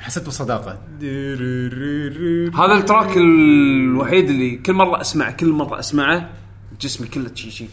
حسيت 0.00 0.24
بالصداقه 0.24 0.78
هذا 2.54 2.74
ال 2.74 2.81
track 2.81 3.16
الوحيد 3.16 4.30
اللي 4.30 4.56
كل 4.56 4.72
مرة 4.72 5.00
أسمعه 5.00 5.30
كل 5.30 5.46
مرة 5.46 5.78
أسمعه 5.78 6.30
جسمي 6.80 7.08
كله 7.08 7.30
شي 7.34 7.50
شي 7.50 7.66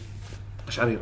قشعريره 0.68 1.00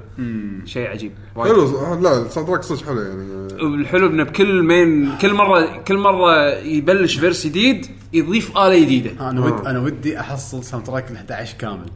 شيء 0.64 0.88
عجيب. 0.88 1.12
وايد. 1.36 1.52
حلو 1.52 2.00
لا 2.00 2.22
ال 2.22 2.48
soundtrack 2.48 2.62
صدق 2.62 2.86
حلو 2.86 3.00
يعني. 3.00 3.24
الحلو 3.62 4.06
إنه 4.06 4.22
بكل 4.22 4.62
مين 4.62 5.18
كل 5.18 5.34
مره 5.34 5.76
كل 5.76 5.98
مرة 5.98 6.48
يبلش 6.58 7.18
verse 7.18 7.46
جديد 7.46 7.86
يضيف 8.12 8.58
آلة 8.58 8.80
جديدة. 8.84 9.30
أنا 9.30 9.40
ود 9.40 9.66
أنا 9.66 9.78
ودي 9.80 10.20
أحصل 10.20 10.64
soundtrack 10.64 11.10
ال 11.10 11.16
11 11.16 11.56
كامل. 11.58 11.90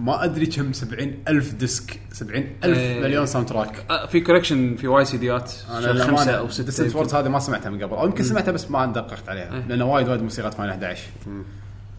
ما 0.00 0.24
أدري 0.24 0.46
كم 0.46 0.72
70 0.72 1.14
ألف 1.28 1.54
disc 1.54 2.00
70 2.12 2.44
ألف 2.64 2.78
إيه. 2.78 3.00
مليون 3.02 3.26
soundtrack 3.26 3.84
آه، 3.90 4.06
في 4.06 4.20
collection 4.20 4.76
في 4.76 4.88
وايد 4.88 5.06
سيديات 5.06 5.52
أنا 5.70 6.04
خمسة 6.04 6.32
أو 6.32 6.48
ستة 6.48 6.64
Distant 6.64 6.94
Worlds 6.96 7.14
هذه 7.14 7.28
ما 7.28 7.38
سمعتها 7.38 7.70
من 7.70 7.82
قبل 7.82 7.94
أو 7.96 8.06
يمكن 8.06 8.24
سمعتها 8.24 8.52
بس 8.52 8.70
ما 8.70 8.86
دققت. 8.86 9.28
عليها 9.28 9.50
لأن 9.68 9.82
وايد 9.82 10.08
وايد 10.08 10.22
موسيقى 10.22 10.52
Final 10.52 10.70
11 10.70 11.02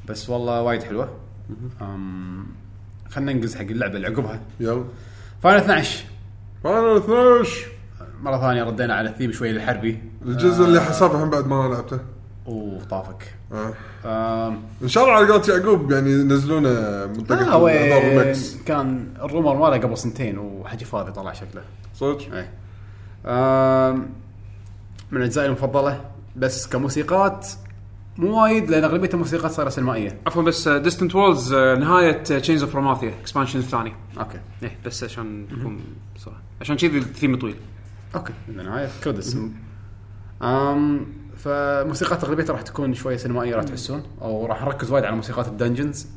بس 0.10 0.30
والله 0.30 0.61
وايد 0.61 0.84
حلوة. 0.84 1.10
خلينا 3.10 3.34
ننقز 3.34 3.56
حق 3.56 3.61
اللعبة 3.61 3.95
اللي 3.95 4.07
عقبها. 4.07 4.40
يلا. 4.60 4.84
Final 5.44 5.57
12 5.60 6.03
Final 6.64 6.98
12 6.98 7.68
مرة 8.22 8.38
ثانية 8.41 8.64
ردينا 8.64 8.94
على 8.95 9.10
الثيم 9.10 9.32
شوي 9.32 9.52
الحربي 9.52 10.03
الجزء 10.26 10.65
اللي 10.65 10.82
حسابه 10.82 11.15
الحين 11.15 11.30
بعد 11.30 11.48
ما 11.48 11.68
لعبته. 11.68 11.99
وطافك 12.45 13.34
آه. 13.51 13.73
أم، 14.47 14.59
إن 14.84 14.88
شاء 14.88 15.03
الله 15.03 15.15
على 15.15 15.27
قولة 15.27 15.43
يعقوب 15.49 15.91
يعني 15.91 16.11
ينزلونه 16.11 16.69
منطقه 17.05 17.53
آه 17.53 17.97
الريمكس 17.97 18.57
كان 18.65 19.07
ال 19.22 19.27
rumor 19.27 19.56
ماله 19.55 19.84
قبل 19.84 19.97
سنتين 19.97 20.38
وحكي 20.38 20.85
فاضي 20.85 21.11
طلع 21.11 21.34
شكله. 21.34 21.61
صدق؟ 21.95 22.34
إيه. 22.34 22.49
أم، 23.26 24.09
من 25.11 25.22
اجزائي 25.22 25.47
المفضلة 25.47 26.01
بس 26.35 26.68
كموسيقات 26.68 27.47
مو 28.18 28.43
وايد 28.43 28.69
لأن 28.69 28.84
أغلبية 28.84 29.09
الموسيقات 29.13 29.51
صايرة 29.51 29.69
سينمائية. 29.69 30.18
عفوا 30.27 30.43
بس 30.43 30.68
ديستنت 30.68 31.15
وولز 31.15 31.53
نهاية 31.53 32.23
Chains 32.23 32.64
of 32.64 32.73
Promathia 32.73 33.14
expansion 33.22 33.60
الثاني. 33.59 33.93
أوكي. 34.19 34.39
إيه 34.63 34.77
بس 34.85 35.03
عشان 35.03 35.47
نكون 35.51 35.80
صراحة 36.18 36.39
عشان 36.61 36.76
كذي 36.76 36.97
الثيم 36.97 37.39
طويل. 37.39 37.55
أوكي. 38.15 38.34
النهايه 38.49 38.89
credits 39.03 39.38
أم 40.41 41.05
فموسيقات 41.43 42.23
اغلبيتها 42.23 42.53
راح 42.53 42.61
تكون 42.61 42.93
شوية 42.93 43.18
سينمائية 43.18 43.55
راح 43.55 43.63
تحسون 43.63 44.03
أو 44.22 44.45
راح 44.45 44.61
نركز 44.65 44.91
وايد 44.91 45.05
على 45.05 45.15
موسيقات 45.15 45.47
ال 45.48 45.53
dungeons. 45.53 46.07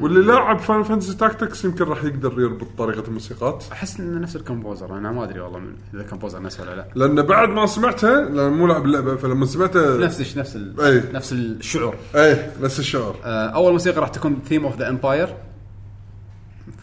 واللي 0.00 0.20
لاعب 0.22 0.58
Final 0.58 0.84
Fantasy 0.84 1.14
Tactics 1.16 1.64
يمكن 1.64 1.84
راح 1.84 2.04
يقدر 2.04 2.40
يربط 2.40 2.66
طريقة 2.78 3.08
الموسيقات. 3.08 3.64
أحس 3.72 4.00
إنه 4.00 4.20
نفس 4.20 4.36
ال 4.36 4.43
composer 4.43 4.98
أنا 4.98 5.12
ما 5.12 5.24
أدري 5.24 5.40
والله 5.40 5.58
من 5.58 5.72
إذا 5.94 6.02
ال 6.02 6.06
composer 6.06 6.42
نفسه 6.42 6.62
ولا 6.62 6.76
لا. 6.76 6.86
لأن 6.94 7.22
بعد 7.22 7.48
ما 7.48 7.66
سمعتها 7.66 8.20
لأن 8.20 8.52
مو 8.52 8.66
لاعب 8.66 8.84
اللعبة 8.84 9.16
فلما 9.16 9.46
سمعتها 9.46 9.96
نفس 9.98 10.20
الش- 10.20 10.36
نفس 10.38 10.56
ال- 10.56 10.80
إيه. 10.80 11.12
نفس 11.12 11.32
الشعور. 11.32 11.94
إيه 12.14 12.52
نفس 12.62 12.78
الشعور. 12.78 13.16
آه، 13.24 13.46
أول 13.48 13.72
موسيقى 13.72 14.00
راح 14.00 14.08
تكون 14.08 14.38
Theme 14.48 14.64
of 14.64 14.78
the 14.78 14.88
Empire 14.88 15.34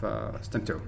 فاستمتعوا. 0.02 0.80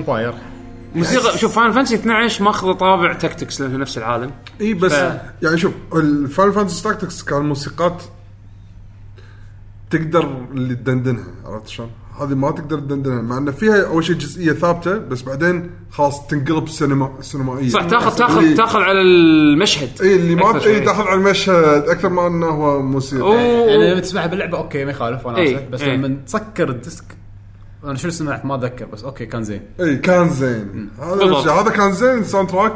Empire 0.00 0.34
موسيقى 0.94 1.38
شوف 1.38 1.54
Final 1.58 1.72
Fantasy 1.72 1.94
12 1.94 2.44
ماخذ 2.44 2.72
طابع 2.74 3.12
Tactics 3.12 3.60
لانها 3.60 3.78
نفس 3.78 3.98
العالم 3.98 4.30
إي 4.60 4.74
بس 4.74 4.92
ف- 4.92 5.20
يعني 5.42 5.58
شوف 5.58 5.72
ال 5.94 6.04
Final 6.04 6.52
Fantasy 6.52 6.82
Tactics 6.82 7.22
كان 7.22 7.42
موسيقات 7.42 8.02
تقدر 9.90 10.44
اللي 10.52 10.74
تدندنها 10.74 11.24
عرفت 11.44 11.68
شلون؟ 11.68 11.90
هذه 12.20 12.34
ما 12.34 12.50
تقدر 12.50 12.78
تدندنها 12.78 13.22
مع 13.22 13.38
ان 13.38 13.50
فيها 13.52 13.86
أول 13.86 14.04
شيء 14.04 14.16
جزئية 14.16 14.52
ثابتة 14.52 14.98
بس 14.98 15.22
بعدين 15.22 15.70
خلاص 15.90 16.26
تنقلب 16.26 16.68
سينما 16.68 17.12
سينمائيه 17.20 17.68
صح 17.68 17.82
تاخذ 17.84 18.16
تاخذ 18.16 18.38
اللي- 18.38 18.54
تاخذ 18.56 18.78
على 18.78 19.00
المشهد 19.00 20.02
إي 20.02 20.16
اللي 20.16 20.34
ما. 20.34 20.64
إي 20.66 20.80
داخل 20.80 21.02
على 21.02 21.14
المشهد 21.20 21.88
أكثر 21.88 22.08
ما 22.08 22.26
إنه 22.26 22.46
هو 22.46 22.82
موسيقى. 22.82 23.34
يعني 23.36 23.90
لما 23.90 24.00
تسمعها 24.00 24.26
باللعبة 24.26 24.58
أوكي 24.58 24.84
ما 24.84 24.90
يخالف 24.90 25.26
وأنا 25.26 25.38
إيه، 25.38 25.68
بس 25.68 25.80
إيه. 25.80 25.96
لما 25.96 26.16
تسكر 26.26 26.68
ال 26.70 26.77
disc 26.77 27.04
أنا 27.84 27.94
شنو 27.94 28.10
سمعت 28.10 28.44
ما 28.44 28.54
أتذكر 28.54 28.84
بس 28.84 29.04
أوكي 29.04 29.26
كان 29.26 29.42
زين 29.44 29.62
إي 29.80 29.96
كان 29.96 30.28
زين 30.30 30.88
هذا. 31.02 31.24
الشيء 31.24 31.52
هذا 31.52 31.70
كان 31.70 31.92
زين 31.92 32.24
soundtrack 32.24 32.72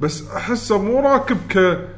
بس 0.00 0.24
أحسه 0.36 0.78
مو 0.82 1.00
راكب 1.00 1.36
ك 1.50 1.56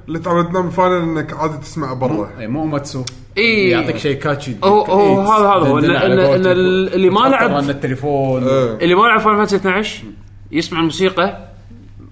اللي 0.09 0.19
تعودنا 0.19 0.61
من 0.61 0.71
Final 0.71 0.95
إنك 1.03 1.33
عادي 1.35 1.57
تسمعه 1.59 1.95
برا 1.95 2.31
إي 2.39 2.47
مو 2.47 2.65
ماتسو 2.67 3.05
إيه. 3.37 3.73
يعطيك 3.73 3.97
شيء 3.97 4.19
catchy 4.19 4.57
هو- 4.65 4.85
هو 4.85 5.21
هذا- 5.21 5.49
هذا 5.49 5.69
هو. 5.69 5.81
إن- 5.81 5.85
إن- 5.85 5.87
إن. 5.87 6.47
اللي 6.47 7.11
ما 7.11 7.21
لعب- 7.21 7.71
التليفون 7.71 8.43
إيه. 8.45 8.75
اللي 8.75 8.95
ما 8.95 9.03
لعب 9.03 9.21
Final 9.21 9.39
Fantasy 9.39 9.57
12 9.57 10.05
يسمع 10.53 10.79
الموسيقى 10.81 11.49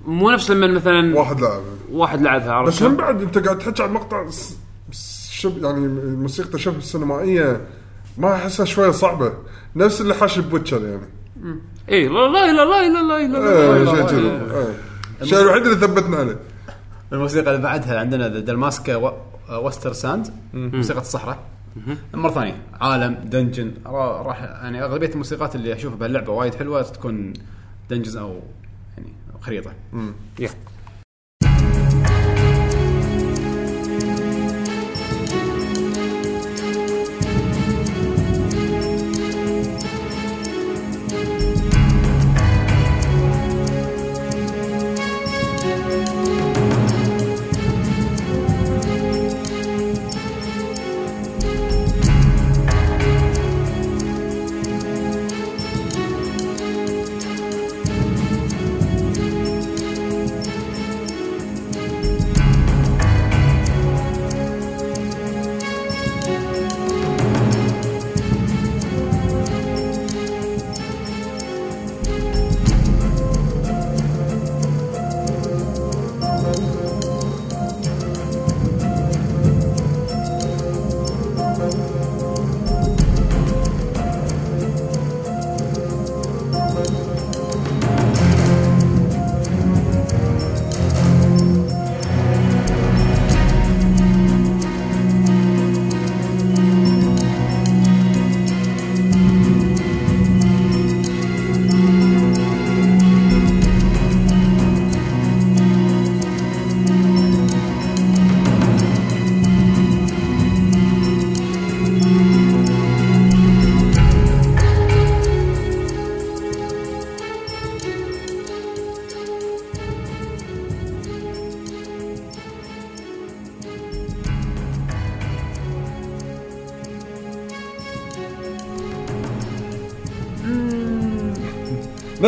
مو 0.07 0.31
نفس 0.31 0.51
لما 0.51 0.67
مثلا 0.67 1.19
واحد 1.19 1.41
لاعب 1.41 1.61
واحد 1.93 2.23
لعبها 2.23 2.53
عرفت 2.53 2.69
بس 2.69 2.83
هم 2.83 2.89
شلون؟ 2.89 2.97
بعد 2.97 3.23
أنت 3.23 3.39
قاعد 3.39 3.59
تحكي 3.59 3.83
عن 3.83 3.93
مقطع 3.93 4.31
س- 4.31 4.57
س- 4.93 5.29
شب 5.33 5.65
يعني 5.65 5.89
موسيقى 6.17 6.59
شبه 6.59 6.81
سينمائيه 6.81 7.61
ما 8.19 8.35
أحسها 8.35 8.67
شوية 8.67 8.91
صعبة. 8.91 9.33
نفس 9.77 10.01
اللي 10.01 10.15
حاش 10.15 10.39
بوتشر 10.39 10.85
يعني. 10.87 11.09
اي 11.89 12.09
لا 12.09 12.29
لا 12.29 12.53
لا 12.53 12.65
لا 12.65 12.89
لا 12.89 13.27
لا 13.27 13.27
لا 13.29 13.85
لا، 13.85 13.95
شيء 13.95 14.07
كذي. 14.07 14.31
إيه. 14.57 14.75
الشيء 15.23 15.41
الوحيد 15.41 15.63
اللي 15.67 15.77
ثبتنا 15.77 16.17
عليه. 16.17 16.37
الموسيقى 17.13 17.51
اللي 17.51 17.63
بعدها 17.63 18.01
عندنا 18.01 18.29
the 18.29 18.39
Dalmasca 18.41 18.97
Westersand 19.51 20.27
موسيقى 20.55 21.01
الصحراء. 21.01 21.39
مرة 22.15 22.31
ثانية 22.31 22.57
عالم 22.81 23.15
dungeon 23.25 23.73
را- 23.87 24.23
راح 24.23 24.43
يعني 24.43 24.85
أغلبية 24.85 25.09
الموسيقات 25.09 25.55
اللي 25.55 25.73
أشوفها 25.75 25.97
بهاللعبة 25.99 26.33
وايد 26.33 26.55
حلوة 26.55 26.83
تكون 26.83 27.33
dungeons 27.91 28.17
أو 28.17 28.41
يعني 28.97 29.13
خريطة. 29.41 29.71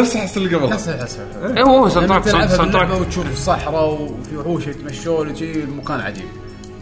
نفس 0.01 0.17
احس 0.17 0.37
اللي 0.37 0.57
قبل 0.57 0.71
نفس 0.71 0.89
الحس 0.89 1.19
اي 1.57 1.63
هو 1.63 1.89
soundtrack 1.89 2.29
soundtrack 2.49 3.01
وتشوف 3.01 3.33
الصحراء 3.33 3.93
وفي 3.93 4.37
وحوش 4.37 4.67
يتمشون 4.67 5.31
وشي 5.31 5.65
المكان 5.65 6.01
عجيب. 6.01 6.27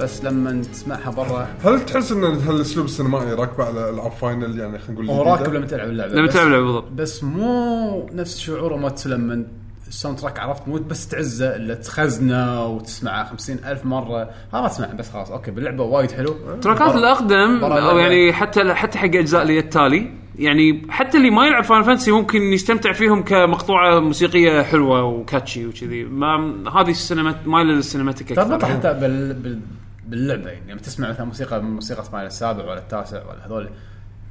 بس 0.01 0.25
لما 0.25 0.63
تسمعها 0.73 1.11
برا 1.11 1.49
هل 1.65 1.85
تحس 1.87 2.13
إن 2.13 2.25
هالاسلوب 2.25 2.87
السينمائي 2.87 3.33
راكبة 3.33 3.65
على 3.65 3.91
العاب 3.91 4.13
Final 4.13 4.59
يعني 4.59 4.79
خلينا 4.79 5.03
نقول 5.03 5.11
هو؟ 5.11 5.23
راكب 5.23 5.55
لما 5.55 5.67
تلعب 5.67 5.89
اللعبة. 5.89 6.15
لما 6.15 6.29
تلعب 6.29 6.47
لعبة 6.49 6.65
بالضبط. 6.65 6.91
بس 6.93 7.25
مو 7.25 8.09
نفس 8.13 8.39
شعور 8.39 8.77
مات 8.77 9.07
لما 9.07 9.45
ال 9.89 10.19
soundtrack 10.19 10.39
عرفت 10.39 10.69
مو 10.69 10.77
بس 10.77 11.09
تعزه 11.09 11.57
إلا 11.57 11.75
تخزنه 11.75 12.67
وتسمعه 12.67 13.31
خمسين 13.31 13.59
ألف 13.65 13.85
مرة. 13.85 14.31
هذا 14.53 14.61
ما 14.61 14.69
تسمعه 14.69 14.95
بس 14.95 15.11
خلاص 15.11 15.31
okay 15.31 15.51
باللعبة 15.51 15.85
وايد 15.85 16.11
حلو. 16.11 16.37
track 16.63 16.89
ات 16.89 16.95
الأقدم 16.95 17.65
أو. 17.65 17.99
يعني 17.99 18.33
حتى 18.33 18.75
حتى 18.75 18.99
حق 18.99 19.05
أجزاء 19.05 19.43
اللي 19.43 19.59
التالي 19.59 20.11
يعني 20.39 20.83
حتى 20.89 21.19
اللي 21.19 21.31
ما 21.31 21.47
يلعب 21.47 21.65
Final 21.65 21.85
Fantasy 21.85 22.11
ممكن 22.11 22.43
يستمتع 22.43 22.93
فيهم 22.93 23.23
كمقطوعة 23.23 24.01
موسيقية 24.01 24.63
حلوة 24.63 25.05
و 25.05 25.14
catchy 25.14 25.67
وكذي. 25.67 26.05
ما 26.05 26.37
هذه 26.75 26.91
السينمات 26.91 27.37
مايله 27.47 27.73
لل 27.73 27.84
cinematic 27.84 28.37
تربط 28.37 28.53
أكثر. 28.53 28.67
حتى 28.67 28.93
بال... 28.93 29.35
بال... 29.35 29.61
باللعبة 30.07 30.51
يعني 30.51 30.73
لما 30.73 30.81
تسمع 30.81 31.09
مثلا 31.09 31.27
موسيقى 31.27 31.63
من 31.63 31.71
موسيقى 31.71 32.05
Final 32.05 32.27
السابع 32.27 32.65
ولا 32.65 32.79
التاسع 32.79 33.23
ولا 33.29 33.47
هذول 33.47 33.69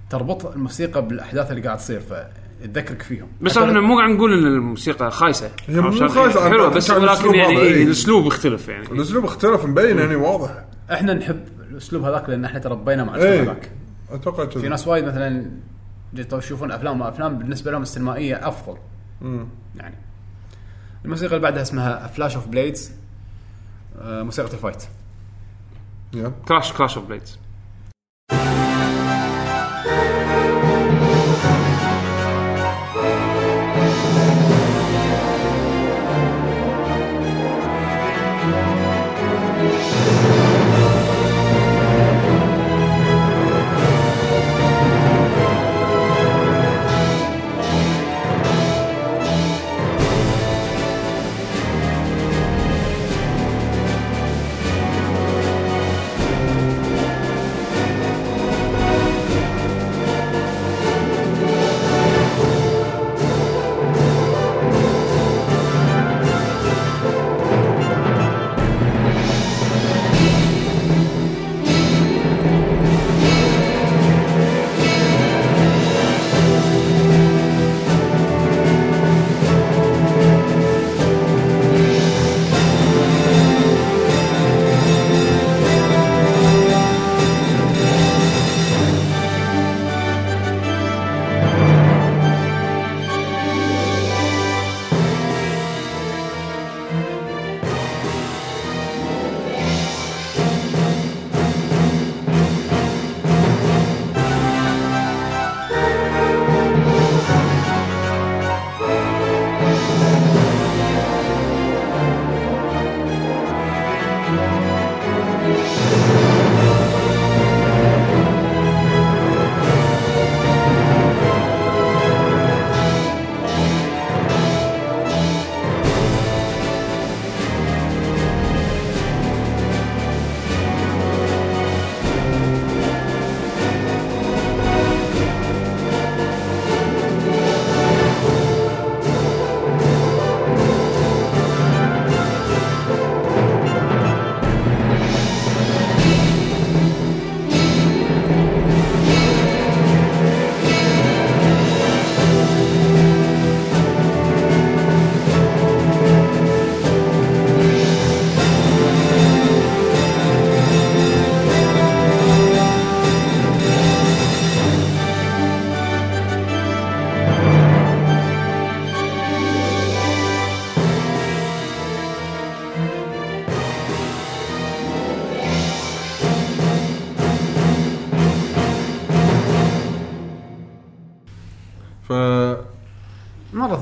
تربط 0.09 0.45
الموسيقى 0.45 1.07
بالأحداث 1.07 1.51
اللي 1.51 1.61
قاعد 1.61 1.77
تصير 1.77 1.99
فتذكرك 1.99 3.01
فيهم. 3.01 3.27
بس 3.41 3.57
إحنا 3.57 3.79
مو 3.79 3.97
قاعد 3.97 4.09
نقول 4.09 4.33
إن 4.33 4.45
الموسيقى 4.45 5.11
خايسة. 5.11 5.51
هي 5.67 5.81
مو 5.81 5.89
أنا 5.89 6.49
حلوة 6.49 6.69
بس 6.69 6.89
ولكن 6.89 7.35
يعني 7.35 7.57
إيه، 7.57 7.73
إيه. 7.73 7.83
الأسلوب 7.83 8.25
يختلف 8.25 8.67
يعني. 8.67 8.85
الأسلوب 8.91 9.25
اختلف 9.25 9.65
مبين 9.65 9.99
يعني 9.99 10.15
واضح. 10.15 10.65
إحنا 10.91 11.13
نحب 11.13 11.39
الأسلوب 11.71 12.03
هذاك 12.03 12.29
لأن 12.29 12.45
إحنا 12.45 12.59
تربينا 12.59 13.03
مع 13.03 13.15
إيه. 13.15 13.21
الاسلوب 13.21 13.47
هذاك. 13.47 13.71
أتوقع 14.11 14.45
في 14.45 14.69
ناس 14.69 14.87
وايد 14.87 15.05
مثلا 15.05 15.51
يشوفون 16.19 16.71
أفلام 16.71 17.03
أفلام 17.03 17.37
بالنسبة 17.37 17.71
لهم 17.71 17.81
السينمائية 17.81 18.47
أفضل 18.47 18.77
مم. 19.21 19.47
يعني 19.75 19.95
الموسيقى 21.05 21.35
اللي 21.35 21.43
بعدها 21.43 21.61
اسمها 21.61 22.07
Flash 22.07 22.35
of 22.35 22.47
Blades 22.47 22.91
موسيقى 24.01 24.53
ال 24.53 24.57
fight. 24.57 24.83
Clash 26.47 26.73
Clash 26.73 26.97
of 26.97 27.07
Blades 27.07 27.39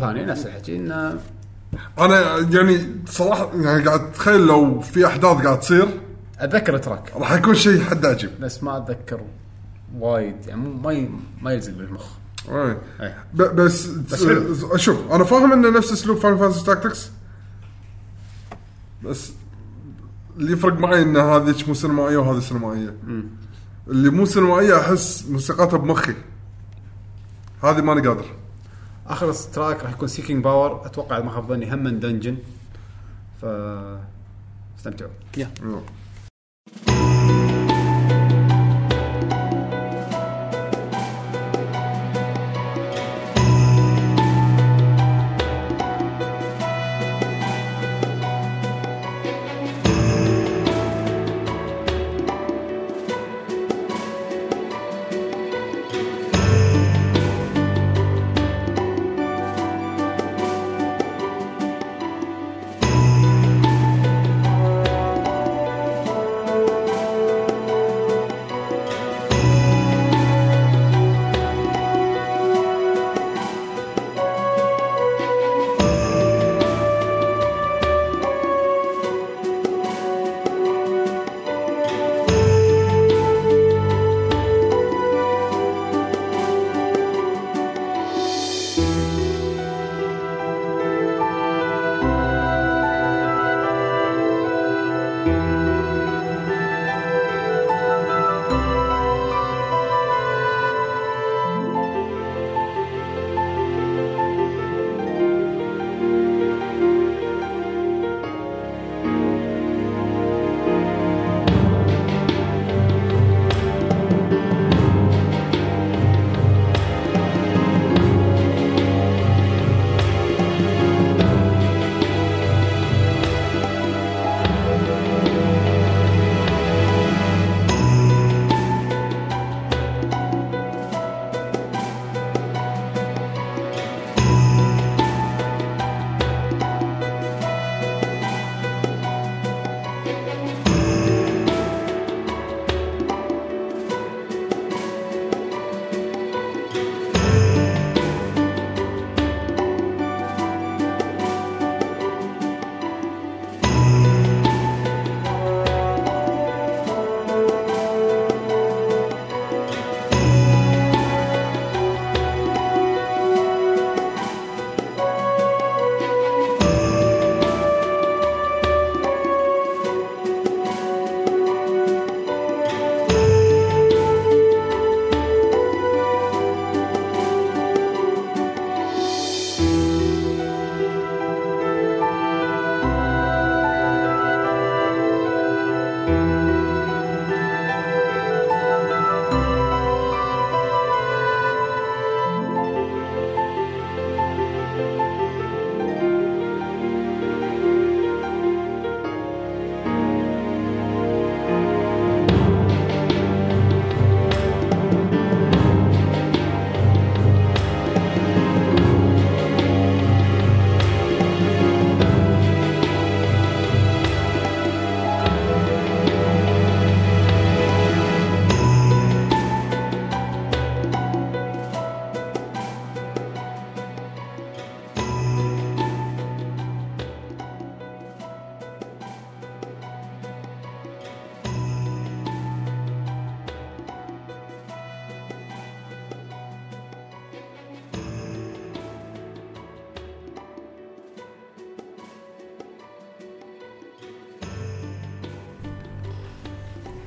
ثانية 0.08 0.26
نفس 0.26 0.46
الحكي 0.46 0.76
إنه 0.76 1.20
أنا 2.00 2.38
يعني 2.38 2.96
صراحة 3.08 3.50
يعني 3.56 3.84
قاعد 3.84 4.00
اتخيل 4.02 4.48
لو 4.48 4.80
في 4.80 5.08
أحداث 5.08 5.42
قاعد 5.46 5.60
تصير. 5.60 5.88
اتذكر 6.40 6.78
track. 6.78 7.12
راح 7.16 7.32
يكون 7.32 7.56
شيء 7.56 7.82
حد 7.84 8.06
عجيب. 8.06 8.30
بس 8.42 8.64
ما 8.64 8.78
اتذكر 8.78 9.22
وايد 10.00 10.36
يعني 10.48 10.62
مو- 10.62 10.74
ما 10.84 10.92
ي- 10.94 11.10
ما 11.42 11.52
يلزق 11.54 11.72
بالمخ. 11.74 12.06
إيه. 12.50 12.78
إيه. 13.02 13.24
ب- 13.34 13.56
بس 13.56 13.86
بس 13.88 14.26
حلو. 14.26 14.54
س- 14.54 14.76
شوف 14.76 15.12
أنا 15.12 15.24
فاهم 15.24 15.54
إنه 15.54 15.70
نفس 15.78 15.92
أسلوب 15.92 16.18
Final 16.18 16.38
Fantasy 16.38 16.66
Tactics 16.66 17.10
بس 19.04 19.32
اللي 20.38 20.54
يفرق 20.54 20.80
معي 20.80 21.02
إن 21.02 21.18
هذيك 21.18 21.68
مو 21.68 21.74
سينمائية 21.74 22.18
وهذه 22.18 22.40
سينمائية. 22.40 22.96
اللي 23.88 24.10
مو 24.10 24.26
سينمائية 24.26 24.80
أحس 24.80 25.26
موسيقاتها 25.30 25.78
بمخي. 25.78 26.14
هذه 27.64 27.82
ماني 27.82 28.08
قادر. 28.08 28.26
آخر 29.08 29.34
track 29.34 29.84
راح 29.84 29.92
يكون 29.92 30.08
Seeking 30.08 30.44
Power 30.44 30.86
أتوقع 30.86 31.20
ما 31.20 31.32
خاب 31.32 31.48
ظني 31.48 31.74
هم 31.74 31.84
من 31.84 32.00
dungeon 32.00 32.38
ف 33.42 33.46
استمتعوا. 34.78 35.12
يا. 35.38 35.50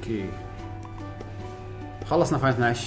okay. 0.07 0.25
خلصنا 2.11 2.39
Final 2.39 2.53
12 2.53 2.87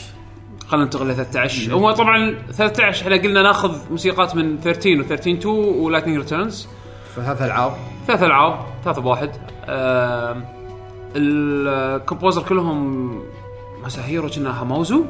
خلينا 0.67 0.85
ننتقل 0.85 1.07
ل 1.07 1.15
13 1.15 1.73
هو 1.73 1.91
طبعا 1.91 2.35
13 2.51 3.01
إحنا 3.05 3.15
قلنا 3.23 3.41
ناخذ 3.41 3.91
موسيقات 3.91 4.35
من 4.35 4.57
13 4.59 5.03
و13 5.03 5.11
2 5.11 5.47
و 5.55 5.62
Lightning 5.62 6.17
Returns. 6.17 6.67
فثلاث 7.15 7.41
العاب. 7.41 7.71
ثلاث 8.07 8.23
العاب 8.23 8.65
ثلاثة 8.83 9.01
بواحد. 9.01 9.31
آم، 9.65 10.45
ال 11.15 11.30
composer 11.30 12.43
كلهم 12.43 13.09
مساهيرو 13.85 14.29
كنا 14.29 14.61
هاموزو 14.61 15.05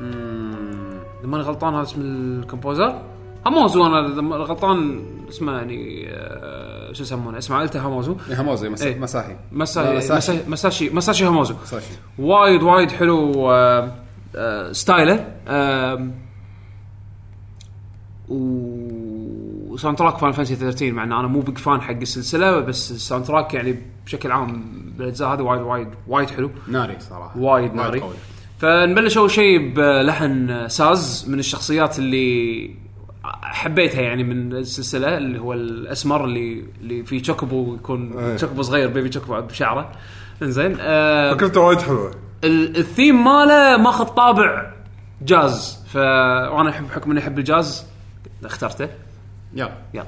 إذا 0.00 1.26
ماني 1.30 1.42
غلطان 1.44 1.74
هذا 1.74 1.82
اسم 1.82 2.00
ال 2.00 2.10
composer. 2.10 3.02
هاموزو 3.46 3.86
أنا 3.86 4.00
ماني 4.20 4.44
غلطان 4.44 5.04
اسمه 5.28 5.52
يعني 5.52 6.06
آه، 6.08 6.63
شو 6.94 7.02
يسمونه؟ 7.02 7.38
اسمه 7.38 7.56
عائلته 7.56 7.86
هاموزو. 7.86 8.16
هاموزي 8.30 8.68
مس... 8.68 8.82
إيه. 8.82 8.98
مساحي. 8.98 9.36
مساهي 9.52 9.92
لا، 9.92 9.98
مساشي. 9.98 10.32
مساشي 10.32 10.50
مساشي, 10.50 10.90
مساشي 10.90 11.24
هاموزو. 11.24 11.54
مساشي 11.62 11.86
وايد 12.18 12.62
وايد 12.62 12.90
حلو 12.92 13.50
آه، 13.52 13.94
آه، 14.36 14.72
style 14.72 15.11
ه. 15.11 15.26
آم، 15.48 16.12
و 18.28 19.76
soundtrack 19.76 20.18
Final 20.18 20.32
Fantasy 20.32 20.54
13 20.56 20.92
مع 20.92 21.04
إن 21.04 21.12
أنا 21.12 21.26
مو 21.28 21.40
big 21.40 21.58
fan 21.58 21.80
حق 21.80 21.90
السلسلة 21.90 22.60
بس 22.60 22.90
ال 22.90 23.24
soundtrack 23.24 23.54
يعني 23.54 23.78
بشكل 24.06 24.32
عام 24.32 24.64
بالأجزاء 24.98 25.28
هذه 25.34 25.42
وايد 25.42 25.62
وايد 25.62 25.88
وايد 26.08 26.30
حلو. 26.30 26.50
ناري 26.68 26.96
صراحة. 27.00 27.38
وايد 27.38 27.74
ناري. 27.74 28.00
قوي. 28.00 28.14
فنبلش 28.58 29.18
اول 29.18 29.30
شيء 29.30 29.74
بلحن 29.74 30.68
ساز 30.68 31.24
من 31.28 31.38
الشخصيات 31.38 31.98
اللي 31.98 32.70
حبيتها 33.42 34.00
يعني 34.02 34.24
من 34.24 34.52
السلسلة 34.52 35.16
اللي 35.16 35.38
هو 35.38 35.52
الأسمر 35.52 36.24
اللي 36.24 36.64
اللي 36.80 37.04
فيه 37.04 37.22
chocobo 37.22 37.74
يكون 37.74 38.18
إيه. 38.18 38.36
chocobo 38.36 38.62
صغير 38.62 38.88
baby 38.88 39.12
chocobo 39.12 39.40
بشعره. 39.40 39.92
إنزين 40.42 40.76
آه 40.80 41.32
فكرته 41.34 41.60
وايد 41.60 41.80
حلوة. 41.80 42.10
ال- 42.44 42.76
الثيم 42.76 43.24
ماله 43.24 43.76
ماخذ 43.76 44.04
طابع 44.04 44.72
جاز 45.22 45.84
ف 45.88 45.96
وأنا 45.96 46.70
احب 46.70 46.88
بحكم 46.88 47.10
إني 47.10 47.20
أحب 47.20 47.38
الجاز 47.38 47.86
اخترته. 48.44 48.88
يلا. 49.54 49.72
يلا. 49.94 50.06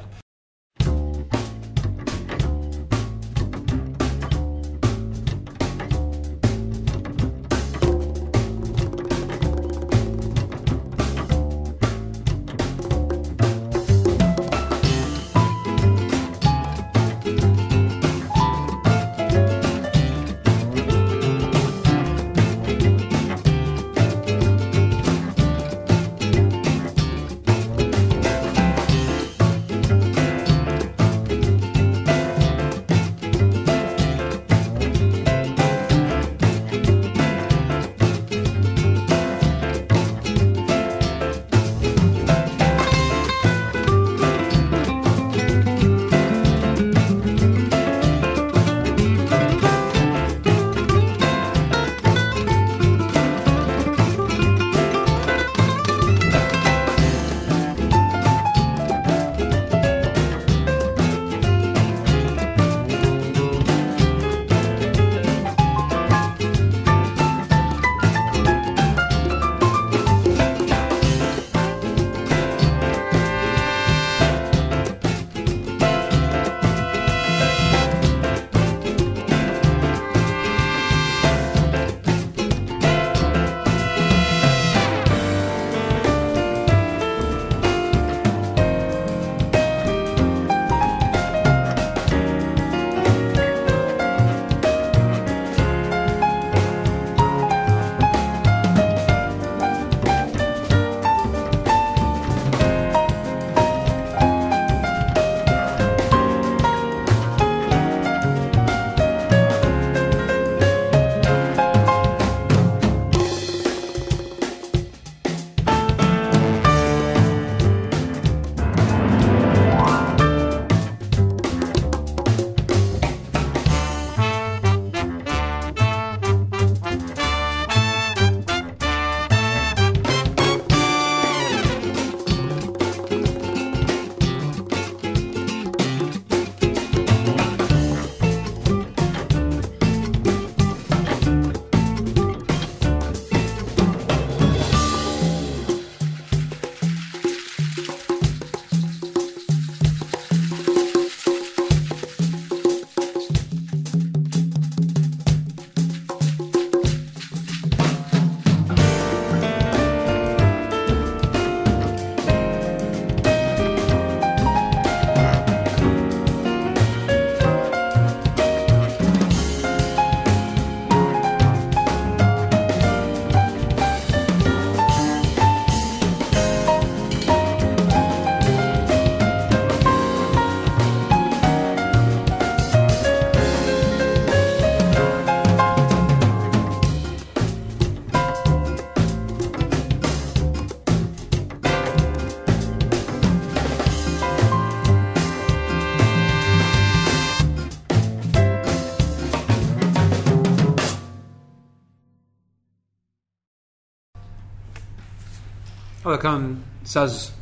كان 206.26 206.56
Sazh 206.84 207.32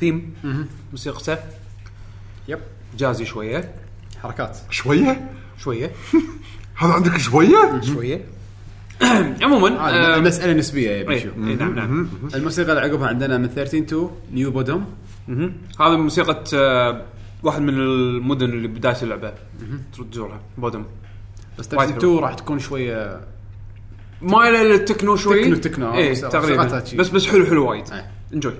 theme 0.00 0.34
موسيقته. 0.92 1.36
yep. 2.48 2.58
jazzy 2.98 3.24
شوية. 3.24 3.74
حركات. 4.22 4.58
شوية؟ 4.70 5.30
شوية. 5.58 5.90
هذا 6.80 6.92
عندك 6.92 7.16
شوية؟ 7.16 7.80
شوية. 7.80 8.24
عموما 9.42 9.68
آه 9.68 9.90
آه، 9.90 10.16
المساله 10.16 10.52
نسبية 10.52 10.90
يا 10.90 10.94
إيه، 10.94 11.06
بيشو. 11.06 11.28
إيه، 11.28 11.54
نعم 11.56 11.74
نعم. 11.74 12.08
الموسيقى 12.34 12.70
اللي 12.72 12.80
عقبها 12.82 13.08
عندنا 13.08 13.38
من 13.38 13.48
13 13.48 13.80
two 13.84 14.10
New 14.32 14.50
Bodhum 14.50 14.84
مهم. 15.28 15.52
هذه 15.80 15.96
موسيقى 15.96 16.44
آه، 16.54 17.02
واحد 17.42 17.60
من 17.62 17.74
المدن 17.74 18.46
اللي 18.50 18.68
بداية 18.68 18.96
اللعبة. 19.02 19.32
تروح 19.94 20.08
تزورها 20.08 20.40
بودم. 20.58 20.84
بس 21.58 21.74
وايد 21.74 21.90
13 21.90 22.20
راح 22.22 22.34
تكون 22.34 22.58
شوية 22.58 23.20
مايله 24.22 24.62
للتكنو 24.62 25.16
شوي. 25.16 25.44
تكنو- 25.54 25.60
تكنو، 25.60 25.86
آه، 25.90 26.10
بس- 26.10 26.20
تقريبا. 26.20 26.84
شي. 26.84 26.96
بس 26.96 27.08
بس 27.08 27.26
حلو 27.26 27.46
حلو 27.46 27.70
وايد. 27.70 27.90
إيه. 27.92 28.10
انجوي 28.32 28.54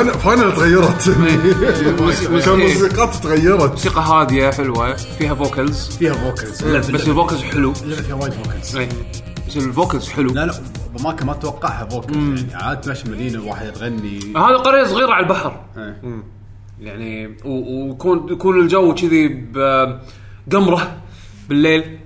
Final 0.00 0.12
Final 0.12 0.52
تغيرت. 0.52 1.10
كموسيقات 2.44 3.14
تغيرت 3.14 3.70
موسيقى 3.70 4.02
هادية 4.02 4.50
حلوة 4.50 4.94
فيها 4.94 5.34
vocals 5.34 5.96
فيها 5.96 6.12
vocals 6.12 6.64
بس 6.64 7.08
ال 7.08 7.13
vocals 7.13 7.42
حلو. 7.42 7.72
اللعبة 7.82 8.02
فيها 8.02 8.14
وايد 8.14 8.32
vocals 8.32 8.76
إيه. 8.76 8.88
بس 9.48 9.56
ال 9.56 9.63
vocals 9.63 10.08
حلو. 10.08 10.30
لا 10.30 10.46
لا 10.46 10.54
باماكن 10.96 11.26
ما 11.26 11.32
تتوقعها 11.32 11.84
vocals 11.88 12.42
يعني 12.44 12.54
عاد 12.64 12.80
تمشي 12.80 13.10
مدينة 13.10 13.44
واحدة 13.44 13.70
تغني 13.70 14.18
هذا 14.36 14.56
قرية 14.56 14.84
صغيرة 14.84 15.12
على 15.12 15.24
البحر. 15.24 15.60
إيه. 15.76 16.22
يعني 16.80 17.36
ويكون 17.44 18.32
يكون 18.32 18.60
الجو 18.60 18.94
كذي 18.94 19.28
بقمرة 20.48 20.96
بالليل. 21.48 21.98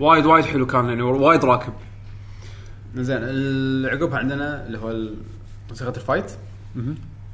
وايد 0.00 0.26
وايد 0.26 0.44
حلو 0.44 0.66
كان 0.66 0.88
يعني 0.88 1.02
وايد 1.02 1.44
راكب. 1.44 1.72
زين 2.96 3.16
عقبها 3.86 4.18
عندنا 4.18 4.66
اللي 4.66 4.78
هو 4.78 4.94
موسيقى 5.70 5.92
ال 5.96 6.01
fight. 6.01 6.30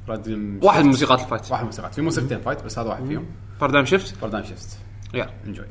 Paradigm 0.08 0.60
واحد 0.62 0.80
من 0.82 0.86
موسيقات 0.86 1.20
ال 1.20 1.25
fight. 1.25 1.50
واحد 1.50 1.64
موسيقات. 1.64 1.94
في 1.94 2.02
موسيقتين 2.02 2.40
fight 2.40 2.62
بس 2.62 2.78
هذا 2.78 2.88
واحد 2.88 3.04
فيهم. 3.06 3.26
Paradigm 3.60 3.84
Shift 3.84 4.18
Paradigm 4.20 4.44
Shift 4.44 4.78
yeah 5.14 5.30
enjoy 5.46 5.66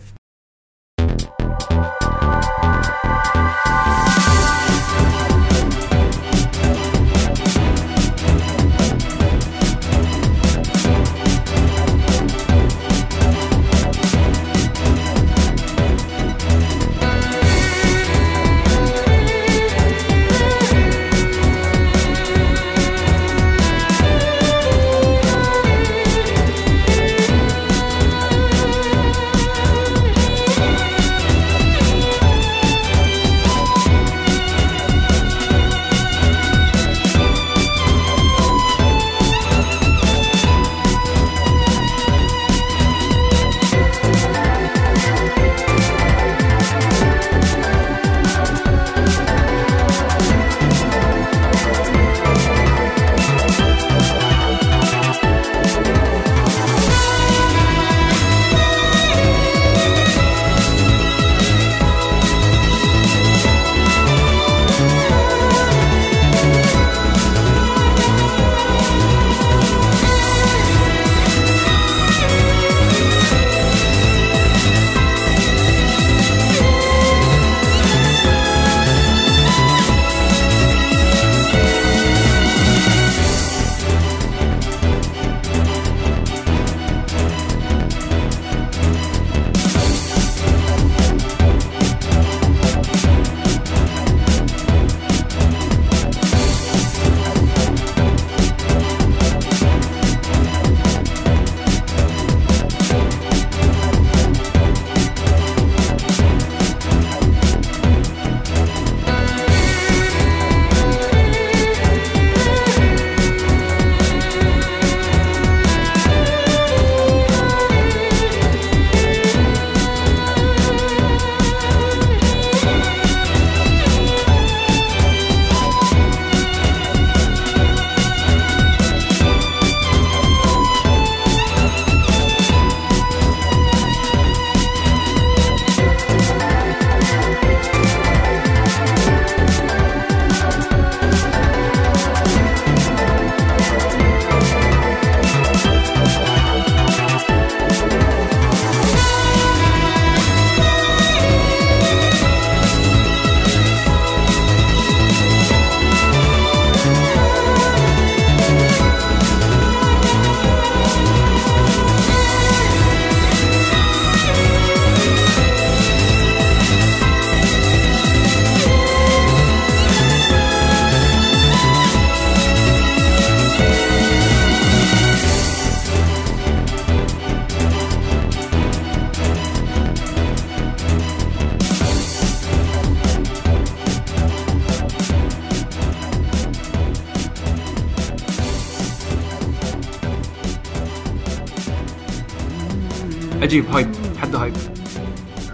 عجيب 193.51 193.71
hype 193.75 193.95
حد 194.21 194.35
hype. 194.35 194.53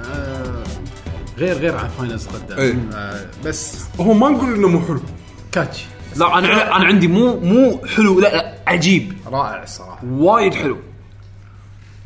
آه، 0.06 0.64
غير 1.38 1.57
غير 1.57 1.78
عن 1.78 1.88
Finals 1.88 2.28
قدم 2.28 2.57
إيه. 2.57 2.76
آه، 2.94 3.26
بس 3.45 3.86
هو 3.99 4.14
ما 4.14 4.30
نقول 4.30 4.53
إنه 4.53 4.68
مو 4.68 4.82
حلو. 4.86 5.02
catchy 5.52 5.86
لا 6.15 6.38
أنا 6.38 6.76
أنا 6.76 6.86
عندي 6.86 7.07
مو 7.07 7.40
مو 7.40 7.82
حلو 7.95 8.19
لا, 8.19 8.28
لا 8.36 8.57
عجيب. 8.68 9.14
رائع 9.28 9.64
الصراحه 9.64 9.99
وايد 10.06 10.53
حلو. 10.53 10.78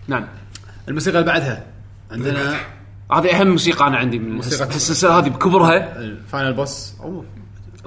نعم. 0.07 0.27
الموسيقى 0.87 1.19
اللي 1.19 1.31
بعدها. 1.31 1.65
عندنا 2.11 2.55
هذه 3.13 3.41
أهم 3.41 3.47
موسيقى 3.47 3.87
أنا 3.87 3.97
عندي 3.97 4.19
من 4.19 4.41
موسيقى- 4.41 4.61
السلسلة 4.75 5.19
هذه 5.19 5.29
بكبرها. 5.29 5.97
ال 5.97 6.07
final 6.07 6.53
boss. 6.53 6.93
أو 7.03 7.23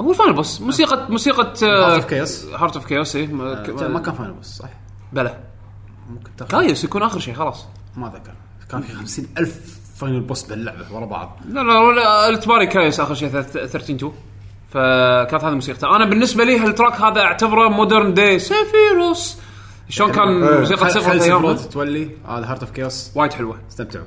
هو 0.00 0.10
ال 0.10 0.14
final 0.14 0.32
boss. 0.32 0.60
موسيقى 0.60 1.06
موسيقى 1.10 1.44
Heart 1.56 2.02
of 2.04 2.06
Chaos. 2.10 2.60
Heart 2.60 2.76
of 2.76 2.86
Chaos 2.86 3.16
ما- 3.16 3.88
ما 3.88 3.98
كان 4.00 4.14
final 4.14 4.32
boss 4.32 4.46
صح؟ 4.46 4.68
بلى. 5.12 5.38
ممكن 6.10 6.36
تاخذ. 6.36 6.50
Caius 6.50 6.84
يكون 6.84 7.02
آخر 7.02 7.18
شيء 7.20 7.34
خلاص. 7.34 7.66
ما 7.96 8.08
ذكر. 8.08 8.34
كان 8.70 8.82
في 8.82 8.92
50 8.92 9.26
ألف 9.38 9.78
final 9.96 10.20
boss 10.20 10.42
باللعبة 10.42 10.84
ورا 10.92 11.06
بعض. 11.06 11.40
لا 11.48 11.60
لا 11.60 11.78
ولا 11.78 12.28
التباري 12.28 12.66
Caius 12.66 13.00
آخر 13.00 13.14
شيء 13.14 13.28
13 13.28 13.80
2 13.80 14.12
فكانت 14.70 15.44
هذه 15.44 15.54
موسيقته. 15.54 15.96
أنا 15.96 16.04
بالنسبة 16.04 16.44
لي 16.44 16.58
هال 16.58 16.70
track 16.70 17.00
هذا 17.00 17.20
أعتبره 17.20 17.68
modern 17.68 18.14
day 18.14 18.38
Sephiroth 18.38 19.38
شلون 19.88 20.12
كان. 20.12 20.58
موسيقى 20.60 20.90
Sephiroth 20.90 21.68
totally. 21.68 22.10
هذا 22.28 22.46
Heart 22.46 22.60
of 22.60 22.70
Chaos 22.70 23.10
وايد 23.14 23.32
حلوة. 23.32 23.58
استمتعوا. 23.68 24.06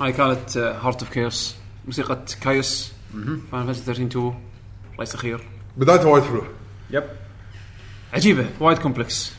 هاي 0.00 0.12
كانت 0.12 0.56
Heart 0.58 1.02
of 1.02 1.10
Chaos 1.10 1.56
موسيقى 1.86 2.24
Caius 2.40 2.92
Final 3.12 3.40
Fantasy 3.52 3.84
13 3.84 4.06
2 4.06 4.34
رئيس 4.98 5.14
أخير. 5.14 5.48
بدايته 5.76 6.08
وايد 6.08 6.24
حلوة. 6.24 6.46
yep 6.90 7.04
عجيبة. 8.12 8.46
وايد 8.60 8.78
complex 8.78 9.32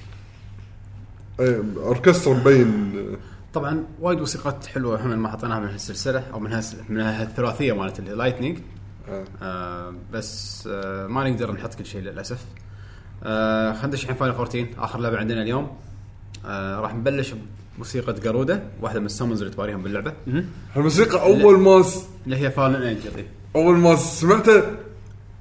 اي 1.39 1.63
اوركسترا 1.77 2.33
مبين. 2.33 3.17
طبعا 3.53 3.83
وايد 3.99 4.19
موسيقات 4.19 4.65
حلوة. 4.65 5.05
هم 5.05 5.19
ما 5.19 5.29
حطيناها 5.29 5.59
من 5.59 5.67
هالسلسلة 5.67 6.19
أو 6.33 6.39
من. 6.39 6.61
من 6.89 7.01
هالثلاثية 7.01 7.73
مالت 7.73 7.99
ال 7.99 8.05
Lightning 8.05 8.59
آه. 9.09 9.25
آه 9.41 9.93
بس 10.13 10.67
آه 10.71 11.07
ما 11.07 11.29
نقدر 11.29 11.51
نحط 11.51 11.75
كل 11.75 11.85
شيء 11.85 12.01
للأسف. 12.01 12.45
آه 13.23 13.73
خلينا 13.73 13.87
ندش 13.87 14.03
الحين 14.03 14.15
Final 14.15 14.33
14 14.33 14.67
آخر 14.77 14.99
لعبة 14.99 15.17
عندنا 15.17 15.41
اليوم. 15.41 15.77
آه 16.45 16.79
راح 16.79 16.95
نبلش 16.95 17.33
بموسيقى 17.75 18.13
جارودا 18.23 18.63
واحدة 18.81 18.99
من 18.99 19.05
ال 19.05 19.10
summons 19.10 19.41
اللي 19.41 19.53
تباريهم 19.53 19.83
باللعبة. 19.83 20.13
الموسيقى 20.75 21.21
أول 21.21 21.59
ما 21.59 21.81
س... 21.81 22.05
اللي 22.25 22.37
هي 22.37 22.51
Fallen 22.51 22.75
Angel 22.75 23.25
أول 23.55 23.77
ما 23.77 23.95
سمعته 23.95 24.63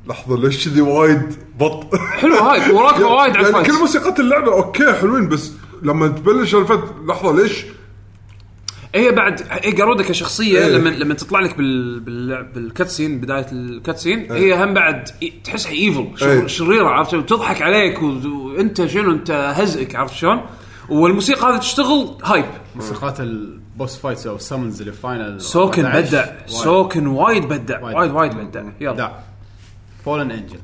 لحظة 0.07 0.37
ليش 0.39 0.69
كذي 0.69 0.81
وايد 0.81 1.23
بط؟ 1.59 1.95
حلو 1.97 2.35
هاي 2.37 2.73
وراك 2.73 2.95
وايد 3.01 3.11
على 3.11 3.31
يعني 3.35 3.47
ال 3.49 3.52
fight 3.52 3.67
كل 3.67 3.79
موسيقات 3.79 4.21
اللعبة 4.21 4.53
أوكي 4.53 4.93
حلوين 4.93 5.29
بس 5.29 5.53
لما 5.83 6.09
تبلش 6.09 6.55
ال 6.55 6.60
fight 6.60 6.85
لحظة 7.07 7.43
ليش؟ 7.43 7.65
هي 8.95 9.13
بعد 9.13 9.43
هي 9.51 9.73
جارودا 9.73 10.05
كشخصية 10.05 10.59
إيه. 10.59 10.69
لما 10.69 10.89
لما 10.89 11.15
تطلع 11.15 11.41
لك 11.41 11.57
بال 11.57 12.01
بال 12.01 12.45
بال 12.55 12.68
cutscene 12.68 13.21
بداية 13.21 13.47
ال 13.53 13.62
cutscene 13.62 14.33
هي 14.33 14.65
هم 14.65 14.75
بعد 14.75 15.09
إي- 15.09 15.33
تحسها 15.45 15.73
evil 15.73 16.09
إيه. 16.23 16.47
شريرة 16.47 16.89
عرفت 16.89 17.15
وتضحك 17.15 17.63
عليك 17.63 18.03
و- 18.03 18.07
وانت 18.07 18.87
شنو؟ 18.87 19.11
أنت 19.13 19.31
هزئك 19.31 19.97
عرفت 19.97 20.15
شلون؟ 20.15 20.41
والموسيقى 20.91 21.53
هذه 21.53 21.59
تشتغل 21.59 22.17
hype 22.25 22.45
موسيقات 22.77 23.21
ال 23.21 23.36
boss 23.36 23.97
fights 23.97 24.27
أو 24.27 24.37
ال 24.37 24.42
summons 24.42 24.81
اللي 24.81 24.93
Final 24.93 25.41
سوكن 25.41 25.85
14 25.85 26.09
بدع. 26.09 26.47
سوكن 26.47 27.07
وايد 27.07 27.49
بدع 27.49 27.83
وايد. 27.83 28.13
وايد 28.13 28.35
بدع 28.35 28.65
يلا. 28.81 29.13
Fallen 30.05 30.31
Angel 30.31 30.59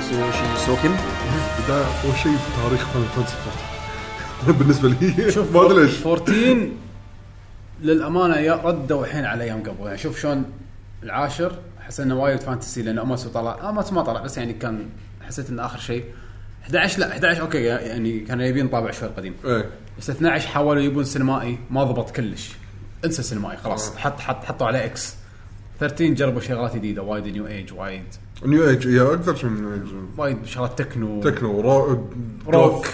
تسوشي 0.00 0.66
سوكن 0.66 0.90
بدايه 1.64 1.84
اول 2.04 2.16
شيء 2.22 2.36
تاريخ 2.62 2.88
Final 2.88 3.06
Fantasy 3.08 3.34
14 4.46 4.52
بالنسبة 4.58 4.88
لي 4.88 5.30
شوف 5.32 5.56
ما 5.56 5.66
أدري 5.66 5.84
ليش. 5.84 6.06
14 6.06 6.68
للأمانة 7.82 8.36
يا 8.36 8.54
ردوا 8.54 9.04
الحين 9.06 9.24
على 9.24 9.44
أيام 9.44 9.62
قبل. 9.62 9.86
يعني 9.86 9.98
شوف 9.98 10.20
شلون 10.20 10.44
العاشر 11.02 11.52
احس 11.80 12.00
إنه 12.00 12.20
وايد 12.22 12.40
fantasy 12.40 12.82
لأن 12.82 12.98
اماسو 12.98 13.28
طلع. 13.28 13.68
اماسو 13.70 13.94
ما 13.94 14.02
طلع 14.02 14.20
بس 14.20 14.38
يعني 14.38 14.52
كان 14.52 14.88
حسيت 15.26 15.50
إنه 15.50 15.66
آخر 15.66 15.78
شيء. 15.78 16.04
11 16.62 17.00
لا 17.00 17.08
11 17.12 17.40
أوكي 17.42 17.62
يعني 17.64 18.20
كانوا 18.20 18.44
يبين 18.44 18.68
طابع 18.68 18.90
شوي 18.90 19.08
قديم 19.08 19.34
إيه. 19.44 19.70
بس 19.98 20.10
12 20.10 20.48
حاولوا 20.48 20.82
يبون 20.82 21.04
سينمائي 21.04 21.58
ما 21.70 21.84
ضبط 21.84 22.10
كلش. 22.10 22.50
انسى 23.04 23.22
سينمائي 23.22 23.56
خلاص. 23.56 23.96
حط 23.96 24.20
حط 24.20 24.44
حطوا 24.44 24.66
عليه 24.66 24.84
X 24.84 25.14
13 25.88 26.14
جربوا 26.14 26.40
شغلات 26.40 26.74
جديدة 26.76 27.02
وايد 27.02 27.26
new 27.28 27.46
age 27.46 27.72
وايد. 27.72 28.02
new 28.46 28.68
age 28.68 28.88
هي 28.88 29.00
أكثر 29.14 29.34
شيء 29.34 29.50
من 29.50 29.60
new 29.62 29.72
age 29.72 29.82
وايد 30.18 30.36
شغلات 30.46 30.78
techno. 30.82 31.20
techno 31.20 31.60
رو 31.60 32.06
روك. 32.48 32.86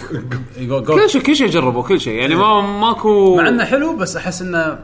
كل 0.87 1.09
شيء 1.09 1.21
كل 1.21 1.35
شيء 1.35 1.47
جربوا 1.47 1.83
كل 1.83 1.99
شيء. 2.01 2.13
يعني 2.13 2.35
ما 2.35 2.61
ماكو 2.79 3.35
مع 3.37 3.47
إنه 3.49 3.65
حلو 3.65 3.95
بس 3.95 4.15
أحس 4.15 4.41
إنه 4.41 4.79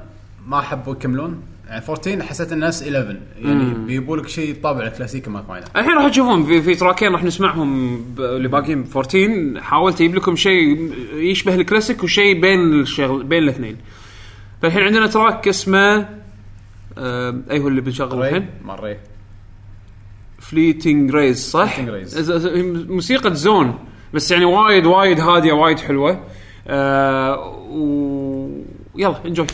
ما 0.47 0.61
حبوا 0.61 0.93
يكملون. 0.93 1.41
يعني 1.69 1.85
14 1.89 2.23
حسيت 2.23 2.51
الناس 2.53 2.83
11 2.83 3.17
يعني 3.41 3.73
بيجيبوا 3.73 4.17
لك 4.17 4.27
شيء 4.27 4.55
طابع 4.63 4.87
الكلاسيكي 4.87 5.29
مال 5.29 5.43
Final 5.47 5.65
الحين 5.75 5.93
راح 5.97 6.07
تشوفون 6.09 6.45
في, 6.45 6.61
في 6.61 6.75
تراكين 6.75 7.11
راح 7.11 7.23
نسمعهم 7.23 7.97
ب- 8.17 8.21
اللي 8.21 8.47
باقيين. 8.47 8.85
14 8.95 9.61
حاولت 9.61 9.95
أجيب 9.95 10.15
لكم 10.15 10.35
شيء 10.35 10.91
يشبه 11.13 11.55
الكلاسيك 11.55 12.03
وشيء 12.03 12.41
بين 12.41 12.79
الشغل 12.81 13.23
بين 13.23 13.43
الاثنين. 13.43 13.77
فالحين 14.61 14.81
عندنا 14.83 15.07
track 15.07 15.47
اسمه 15.47 16.09
أي 16.97 17.59
هو 17.59 17.67
اللي 17.67 17.81
بنشغله 17.81 18.27
الحين؟ 18.27 18.49
مال 18.65 18.83
ري 18.83 18.97
Fleeting 20.39 21.11
Rays 21.11 21.49
صح؟ 21.49 21.79
موسيقى 22.89 23.35
zone 23.35 23.79
بس 24.13 24.31
يعني 24.31 24.45
وايد 24.45 24.85
وايد 24.85 25.19
هادية 25.19 25.53
وايد 25.53 25.79
حلوة. 25.79 26.23
آه 26.67 27.47
و 27.69 28.49
يلا 28.95 29.25
enjoy 29.25 29.47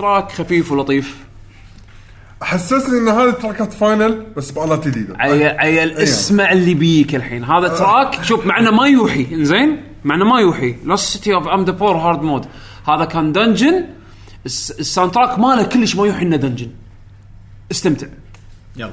track 0.00 0.32
خفيف 0.32 0.72
ولطيف. 0.72 1.16
حسسني 2.42 2.98
إن 2.98 3.08
هذه 3.08 3.30
تراكات 3.30 3.72
Final 3.72 4.26
بس 4.36 4.50
بآلات 4.50 4.88
جديده 4.88 5.16
عيل 5.18 5.42
عيل 5.42 5.90
اسمع 5.92 6.52
اللي 6.52 6.74
بيك 6.74 7.14
الحين. 7.14 7.44
هذا 7.44 7.68
track 7.68 8.22
شوف 8.24 8.46
مع 8.46 8.58
إنه 8.58 8.70
ما 8.70 8.86
يوحي. 8.86 9.26
إنزين؟ 9.34 9.82
مع 10.04 10.14
إنه 10.14 10.24
ما 10.24 10.40
يوحي. 10.40 10.76
Lost 10.84 11.12
City 11.12 11.34
of 11.34 11.48
Amdapor 11.48 11.96
Hard 11.96 12.22
Mode 12.22 12.46
هذا 12.88 13.04
كان 13.04 13.32
dungeon 13.32 13.84
الس- 14.46 14.70
ال 14.70 15.12
soundtrack 15.12 15.38
ماله 15.38 15.62
كلش 15.62 15.96
ما 15.96 16.06
يوحي 16.06 16.22
إنه 16.22 16.36
dungeon 16.36 16.70
استمتع. 17.70 18.06
يلا. 18.76 18.92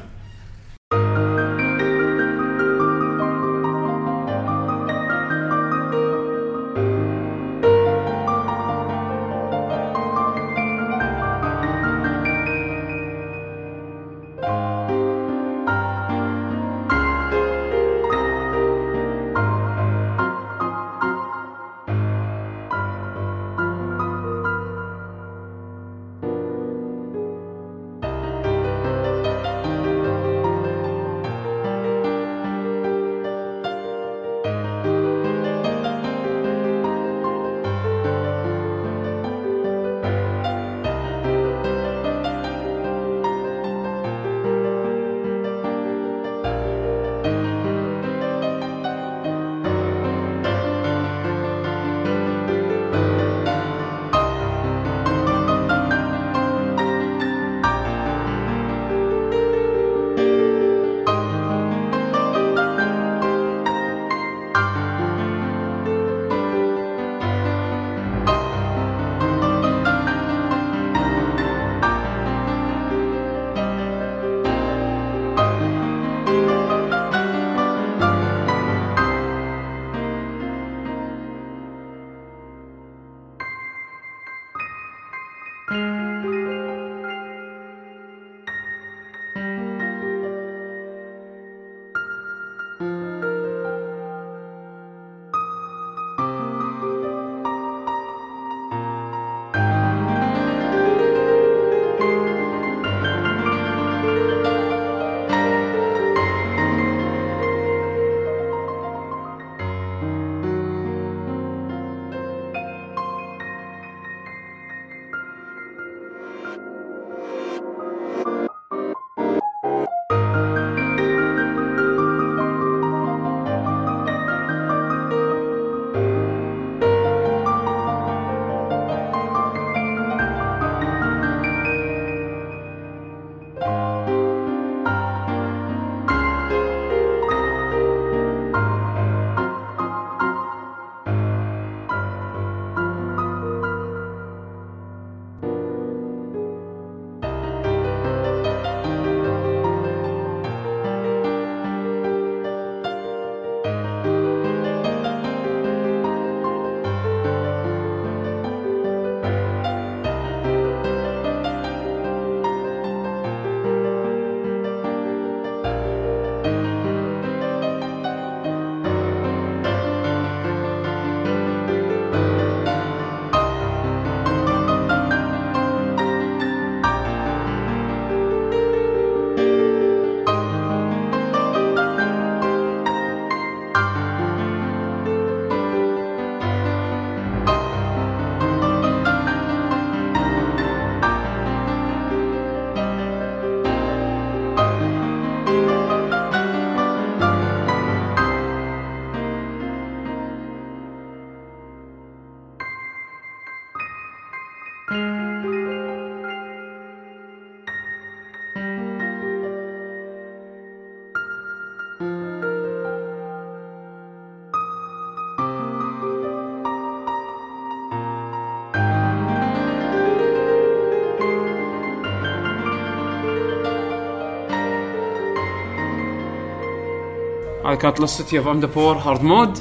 هاي 227.68 227.78
كانت 227.78 228.02
Lost 228.02 228.38
City 228.38 228.44
of 228.44 228.48
Amdapor 228.48 228.96
Hard 228.96 229.24
Mode 229.24 229.58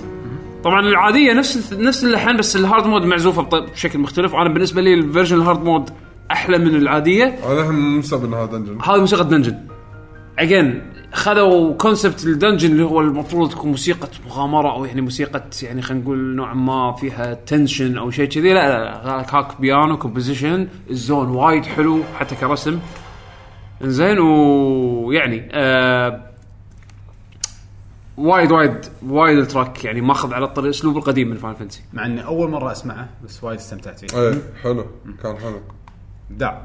طبعا 0.65 0.81
العادية 0.81 1.33
نفس 1.33 1.73
نفس 1.73 2.05
اللحن 2.05 2.37
بس 2.37 2.57
ال 2.57 2.63
hard 2.63 2.87
mode 2.87 3.03
معزوفة 3.03 3.43
بشكل 3.43 3.99
مختلف. 3.99 4.35
أنا 4.35 4.49
بالنسبة 4.49 4.83
لي 4.83 4.95
ال 4.95 5.00
version 5.00 5.37
ال 5.37 5.42
hard 5.42 5.65
mode 5.65 5.91
أحلى 6.31 6.59
من 6.59 6.75
العادية. 6.75 7.25
أنا 7.25 7.71
هم 7.71 7.93
مو 7.93 7.99
مسوي 7.99 8.37
هذا 8.37 8.47
dungeon 8.47 8.79
هذا 8.83 8.97
موسيقى 8.97 9.25
dungeon 9.25 9.59
again 10.39 10.83
خذوا 11.13 11.75
concept 11.75 12.25
ال 12.25 12.31
dungeon 12.31 12.71
اللي 12.71 12.85
هو 12.85 13.01
المفروض 13.01 13.51
تكون 13.51 13.71
موسيقى 13.71 14.09
مغامرة 14.27 14.73
أو 14.73 14.85
يعني 14.85 15.01
موسيقى 15.01 15.45
يعني 15.63 15.83
خلينا 15.83 16.03
نقول 16.03 16.37
نوعا 16.37 16.55
ما 16.55 16.93
فيها 16.93 17.35
tension 17.35 17.99
أو 17.99 18.11
شيء 18.11 18.29
كذي. 18.29 18.53
لا 18.53 18.69
لا 18.69 18.85
لا 19.05 19.37
هاك 19.37 19.61
بيانو 19.61 19.99
composition 19.99 20.69
ال 20.91 20.98
zone 20.98 21.29
وايد 21.29 21.65
حلو 21.65 22.01
حتى 22.19 22.35
كرسم. 22.35 22.79
زين 23.83 24.19
ويعني 24.19 25.49
آه 25.53 26.26
وايد 28.17 28.51
وايد 28.51 28.77
وايد 29.07 29.39
ال 29.39 29.47
track 29.47 29.85
يعني 29.85 30.01
ماخذ 30.01 30.35
على 30.35 30.45
الطريق 30.45 30.65
الاسلوب 30.65 30.97
القديم 30.97 31.29
من 31.29 31.37
Final 31.37 31.55
Fantasy. 31.55 31.83
مع 31.93 32.07
إني 32.07 32.25
أول 32.25 32.51
مرة 32.51 32.73
أسمعه 32.73 33.09
بس 33.25 33.45
وايد 33.45 33.59
استمتعت 33.59 33.99
فيه. 33.99 34.19
إيه 34.19 34.43
حلو. 34.63 34.87
كان 35.23 35.37
حلو. 35.37 35.61
ابداع 36.31 36.63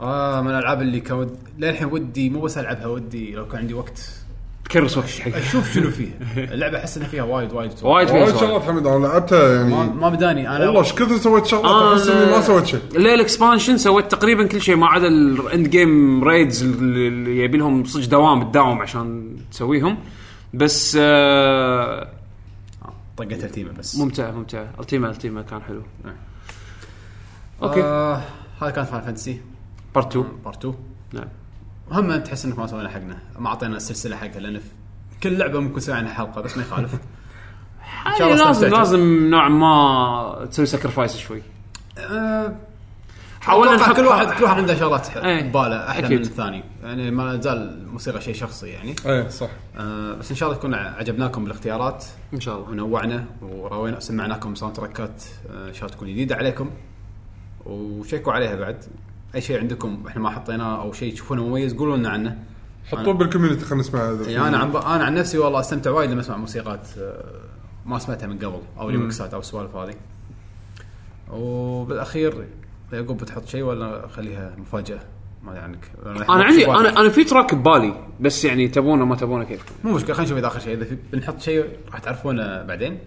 آه 0.00 0.40
من 0.40 0.50
الألعاب 0.50 0.82
اللي 0.82 1.00
كان 1.00 1.16
ود... 1.16 1.38
للحين 1.58 1.88
ودي 1.92 2.30
مو 2.30 2.40
بس 2.40 2.58
ألعبها 2.58 2.86
ودي 2.86 3.32
لو 3.32 3.48
كان 3.48 3.60
عندي 3.60 3.74
وقت 3.74 4.23
أكرس 4.72 4.96
وقت 4.98 5.08
حق 5.08 5.34
أشوف 5.36 5.72
شنو 5.74 5.90
فيها. 5.96 6.10
اللعبة 6.36 6.78
أحس 6.78 6.96
ان 6.98 7.04
فيها 7.04 7.22
وايد 7.22 7.52
وايد 7.52 7.70
وايد 7.82 8.08
فيها 8.08 8.22
وايد. 8.24 8.36
شغلات 8.36 8.62
حمد 8.62 8.86
أنا 8.86 9.06
لعبتها 9.06 9.54
يعني 9.56 9.74
ما 9.94 10.08
بداني. 10.08 10.48
أنا 10.48 10.66
والله 10.66 10.80
إيش 10.80 10.92
كثر 10.92 11.16
سويت 11.16 11.46
شغلات 11.46 11.98
أحس 11.98 12.08
إني 12.08 12.30
ما 12.30 12.40
سويت 12.40 12.66
شيء. 12.66 12.80
ليه 12.96 13.14
ال 13.14 13.20
expansion 13.20 13.78
سويت 13.78 14.10
تقريبا 14.12 14.46
كل 14.46 14.60
شيء 14.60 14.76
ما 14.76 14.86
عدا 14.86 15.08
ال 15.08 15.23
end 15.23 15.68
game 15.70 16.24
raids 16.24 16.62
اللي 16.62 17.38
يبي 17.44 17.58
لهم 17.58 17.84
صدق 17.84 18.08
دوام 18.10 18.42
تداوم 18.50 18.82
عشان 18.82 19.36
تسويهم. 19.52 19.98
بس 20.54 20.98
آه 21.00 22.08
طقت 23.16 23.32
التيمة 23.44 23.72
بس. 23.72 23.96
ممتع 23.98 24.30
ممتع. 24.30 24.64
التيما 24.80 25.10
التيما 25.10 25.42
كان 25.42 25.62
حلو. 25.62 25.82
أوكي. 27.62 27.82
آه 27.82 28.20
هذا 28.62 28.70
كان 28.70 28.84
Final 28.84 29.00
Fantasy 29.00 29.40
part 29.94 30.06
2 30.16 30.26
part 30.44 30.58
2 30.58 30.74
نعم. 31.12 31.28
هم 31.90 32.16
تحس 32.16 32.44
إنك 32.44 32.58
ما 32.58 32.66
سوينا 32.66 32.88
حقنا. 32.88 33.18
ما 33.38 33.48
أعطينا 33.48 33.76
السلسلة 33.76 34.16
حقها 34.16 34.40
لأن 34.40 34.58
في 34.58 34.68
كل 35.22 35.38
لعبة 35.38 35.60
ممكن 35.60 35.76
نسوي 35.76 35.94
عنها 35.94 36.14
حلقة 36.14 36.40
بس 36.40 36.56
ما 36.56 36.62
يخالف. 36.62 36.94
ان 38.06 38.18
شاء 38.18 38.32
الله 38.32 38.44
لازم. 38.44 38.68
لازم 38.68 39.30
نوعا 39.30 39.48
ما 39.48 40.48
تسوي 40.50 40.66
sacrifice 40.66 41.16
شوي. 41.16 41.42
آه، 41.98 42.56
حاولنا 43.40 43.76
نحط 43.76 43.96
كل 43.96 44.06
واحد 44.06 44.30
كل 44.30 44.44
واحد 44.44 44.56
عنده 44.58 44.74
شغلات 44.74 45.16
إيه. 45.16 45.42
بباله 45.42 45.88
أحلى 45.90 46.06
أكيد. 46.06 46.18
من 46.18 46.24
الثاني. 46.24 46.64
يعني 46.82 47.10
ما 47.10 47.40
زال 47.40 47.56
الموسيقى 47.56 48.20
شيء 48.20 48.34
شخصي 48.34 48.68
يعني. 48.68 48.96
إيه 49.06 49.28
صح. 49.28 49.48
آه 49.76 50.14
بس 50.14 50.30
إن 50.30 50.36
شاء 50.36 50.48
الله 50.48 50.58
تكون 50.58 50.74
عجبناكم 50.74 51.44
بالاختيارات. 51.44 52.04
إن 52.34 52.40
شاء 52.40 52.56
الله. 52.56 52.70
ونوعنا 52.70 53.24
وروينا 53.42 54.00
سمعناكم 54.00 54.54
sound 54.54 54.76
تراكات 54.76 55.24
آه، 55.50 55.68
إن 55.68 55.74
شاء 55.74 55.84
الله 55.84 55.96
تكون 55.96 56.08
جديدة 56.08 56.36
عليكم. 56.36 56.70
وشيكوا 57.66 58.32
عليها 58.32 58.54
بعد. 58.54 58.84
أي 59.34 59.40
شيء 59.40 59.58
عندكم 59.60 60.02
إحنا 60.08 60.22
ما 60.22 60.30
حطيناه 60.30 60.82
أو 60.82 60.92
شيء 60.92 61.12
تشوفونه 61.14 61.46
مميز 61.46 61.74
قولوا 61.74 61.96
لنا 61.96 62.08
عنه. 62.08 62.38
حطوه 62.92 63.14
بال 63.14 63.23
community 63.23 63.64
خلينا 63.64 63.80
نسمع 63.84 64.10
هذا 64.10 64.30
يعني 64.30 64.48
أنا 64.48 64.58
عن 64.58 64.70
أنا 64.76 65.04
عن 65.04 65.14
نفسي 65.14 65.38
والله 65.38 65.60
أستمتع 65.60 65.90
وايد 65.90 66.10
لما 66.10 66.20
أسمع 66.20 66.36
موسيقات 66.36 66.88
آه، 66.98 67.24
ما 67.86 67.98
سمعتها 67.98 68.26
من 68.26 68.38
قبل 68.38 68.58
أو 68.78 68.88
ريمكسات 68.88 69.34
أو 69.34 69.40
السوالف 69.40 69.76
هذه. 69.76 69.94
وبالأخير 71.32 72.44
يعقوب 72.92 73.16
بتحط 73.18 73.46
شيء 73.48 73.62
ولا 73.62 74.08
خليها 74.08 74.54
مفاجأة 74.58 75.00
ما 75.44 75.52
أدري 75.52 75.62
عنك. 75.62 75.90
أنا 76.06 76.44
عندي 76.44 76.66
أنا 76.70 77.00
أنا 77.00 77.08
في 77.08 77.24
track 77.24 77.54
ببالي 77.54 77.94
بس 78.20 78.44
يعني 78.44 78.68
تبونه 78.68 79.04
ما 79.04 79.16
تبونه 79.16 79.44
كيفكم 79.44 79.74
مو 79.84 79.92
مشكلة 79.92 80.14
خلينا 80.14 80.26
نشوف 80.26 80.38
إذا 80.38 80.46
آخر 80.46 80.60
شيء. 80.60 80.74
إذا 80.74 80.84
في- 80.84 80.96
بنحط 81.12 81.40
شيء 81.40 81.64
راح 81.90 81.98
تعرفونه 81.98 82.62
بعدين. 82.62 82.98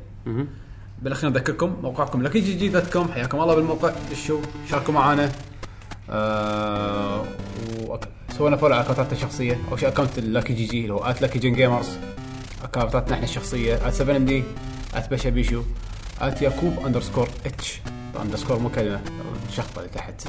بالأخير 1.02 1.30
نذكركم 1.30 1.76
موقعكم 1.84 2.22
Lucky 2.24 2.40
GG 2.40 2.70
dot 2.70 2.94
com 2.94 3.08
حياكم 3.08 3.40
الله 3.42 3.56
بالموقع. 3.56 3.94
دشوا 4.12 4.40
شاركوا 4.70 4.94
معنا 4.94 5.32
آه 6.10 7.24
وأك- 7.88 8.34
سوينا 8.38 8.58
follow 8.58 8.74
على 8.76 8.84
اكونتاتنا 8.84 9.11
الشخصية. 9.11 9.60
أو 9.72 9.77
شيء 9.77 9.88
account 9.90 10.20
Lucky 10.20 10.54
GG 10.54 10.82
اللي 10.82 10.94
هو 10.94 11.03
at 11.06 11.22
Lucky 11.22 11.40
Gen 11.40 11.54
Gamers 11.54 11.88
اكونتاتنا 12.64 13.14
إحنا 13.14 13.24
الشخصية. 13.26 13.76
at 13.88 13.94
7 13.94 14.16
MD 14.18 14.44
at 14.96 15.10
باشا 15.10 15.30
بيشو 15.30 15.61
at 16.22 16.42
يعقوب 16.42 16.74
underscore 16.86 17.28
H 17.46 17.82
underscore 18.24 18.60
مو 18.60 18.69
كلمة 18.69 19.00
الشخطه 19.50 19.80
اللي 19.80 19.90
تحت. 19.95 20.24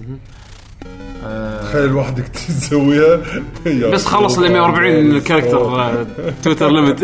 آه 1.24 1.62
تخيل 1.62 1.92
وحدك 1.94 2.28
تسويها. 2.28 3.20
بس 3.92 4.05
خلص 4.07 4.39
ال 4.39 4.44
أوه. 4.44 4.52
140 4.70 5.20
character 5.20 6.07
Twitter 6.42 6.70
limit 6.70 7.02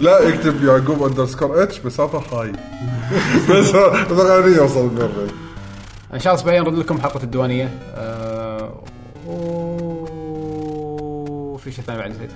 لا 0.00 0.18
يكتب 0.20 0.64
يعقوب 0.64 1.02
underscore 1.02 1.62
H 1.62 1.80
مسافه 1.84 2.38
هاي 2.40 2.52
بس 3.50 3.70
بس 4.10 4.18
غني 4.18 4.56
يوصل 4.56 4.94
140 4.94 5.28
إن 6.14 6.18
شاء 6.20 6.32
الله 6.32 6.42
اسبوعيا 6.42 6.60
نرد 6.60 6.74
لكم 6.74 7.00
حلقة 7.00 7.22
الديوانية. 7.22 7.78
آه 7.94 8.82
وفي 11.54 11.72
شيء 11.72 11.84
ثاني 11.84 11.98
بعد 11.98 12.10
نسيته. 12.10 12.34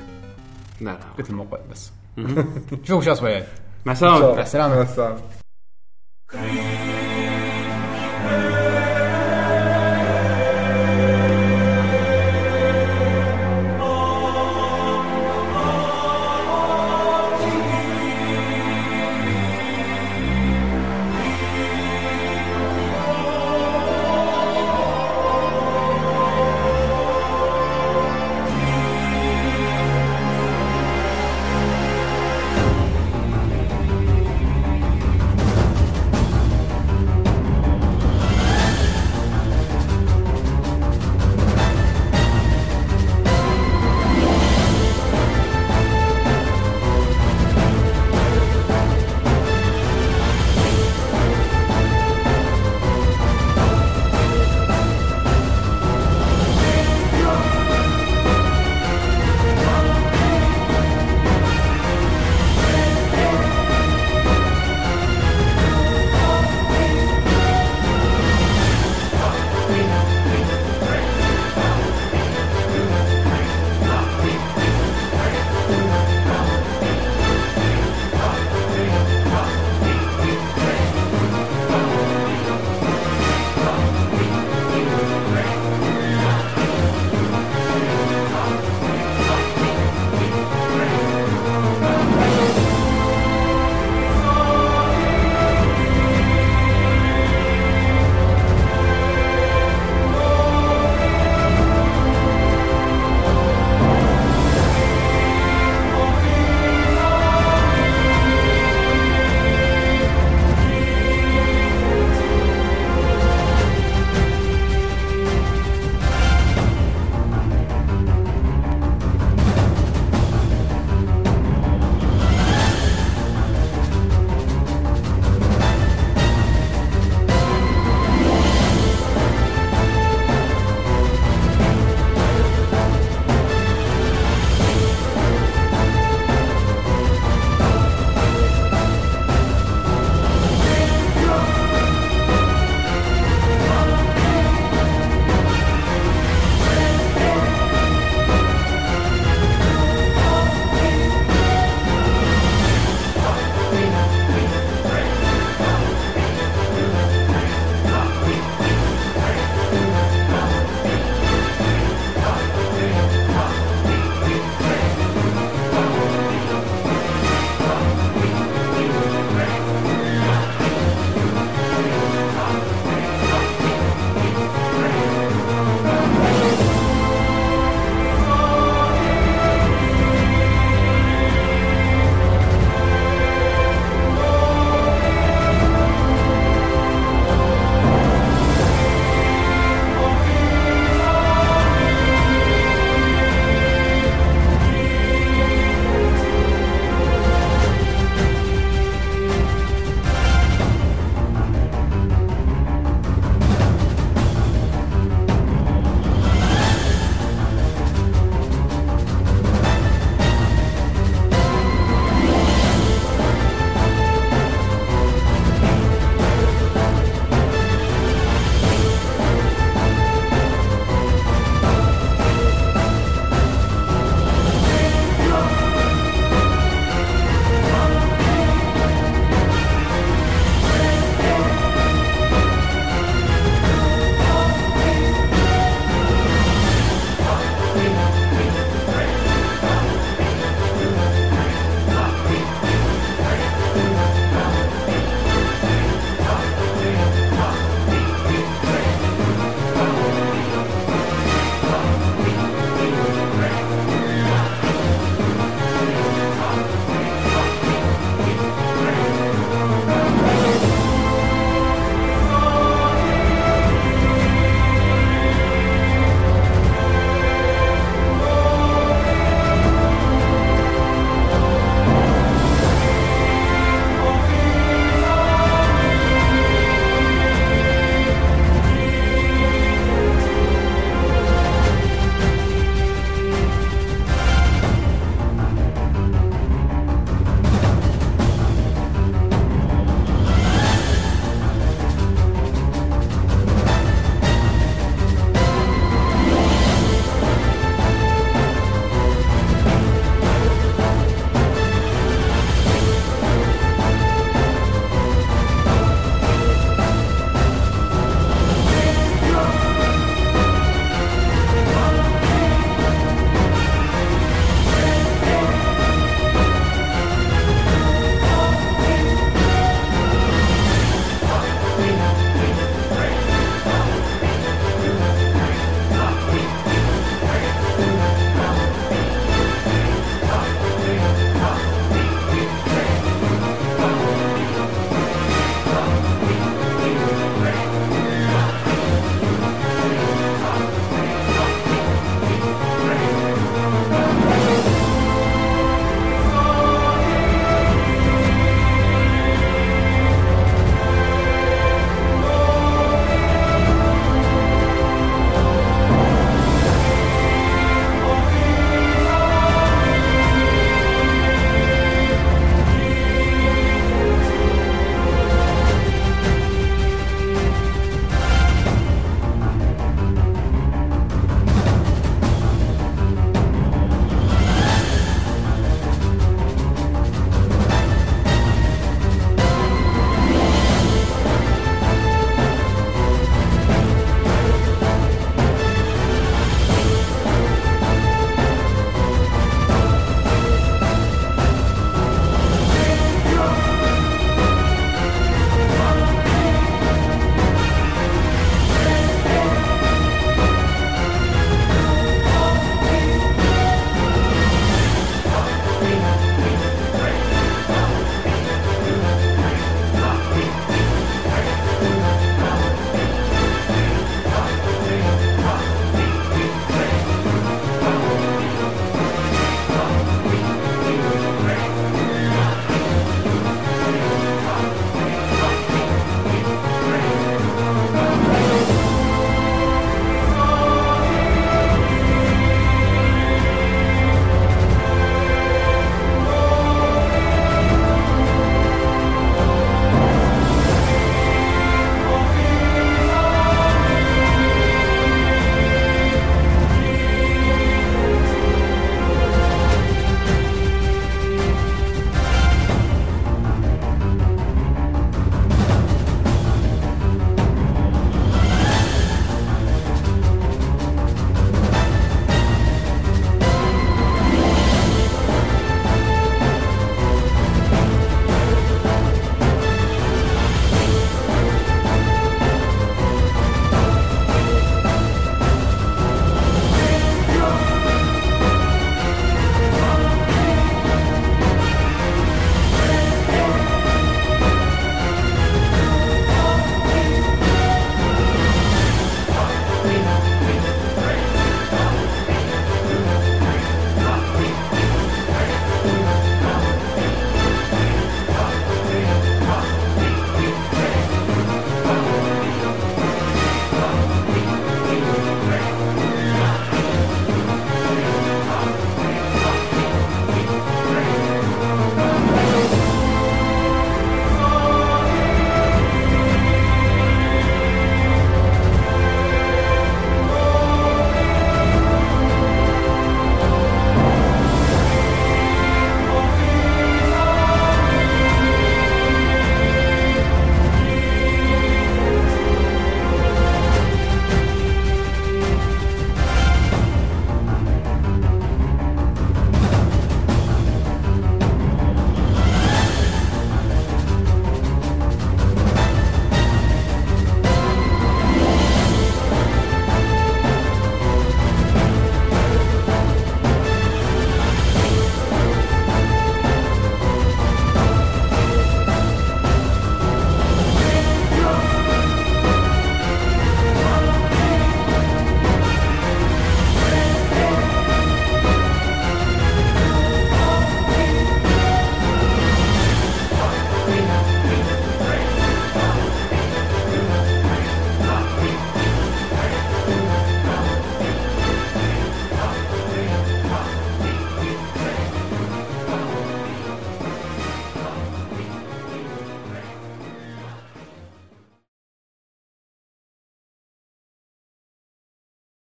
لا 0.81 0.90
لا. 0.90 0.98
قلت 1.18 1.31
الموقع 1.31 1.58
بس. 1.70 1.92
شوفوا 2.86 3.02
شو 3.02 3.12
اسبوعيا 3.12 3.47
مع 3.86 3.92
السلامة. 3.92 4.34
مع 4.34 4.42
السلامة. 4.42 4.74
مع 4.74 4.82
السلامة. 4.82 5.20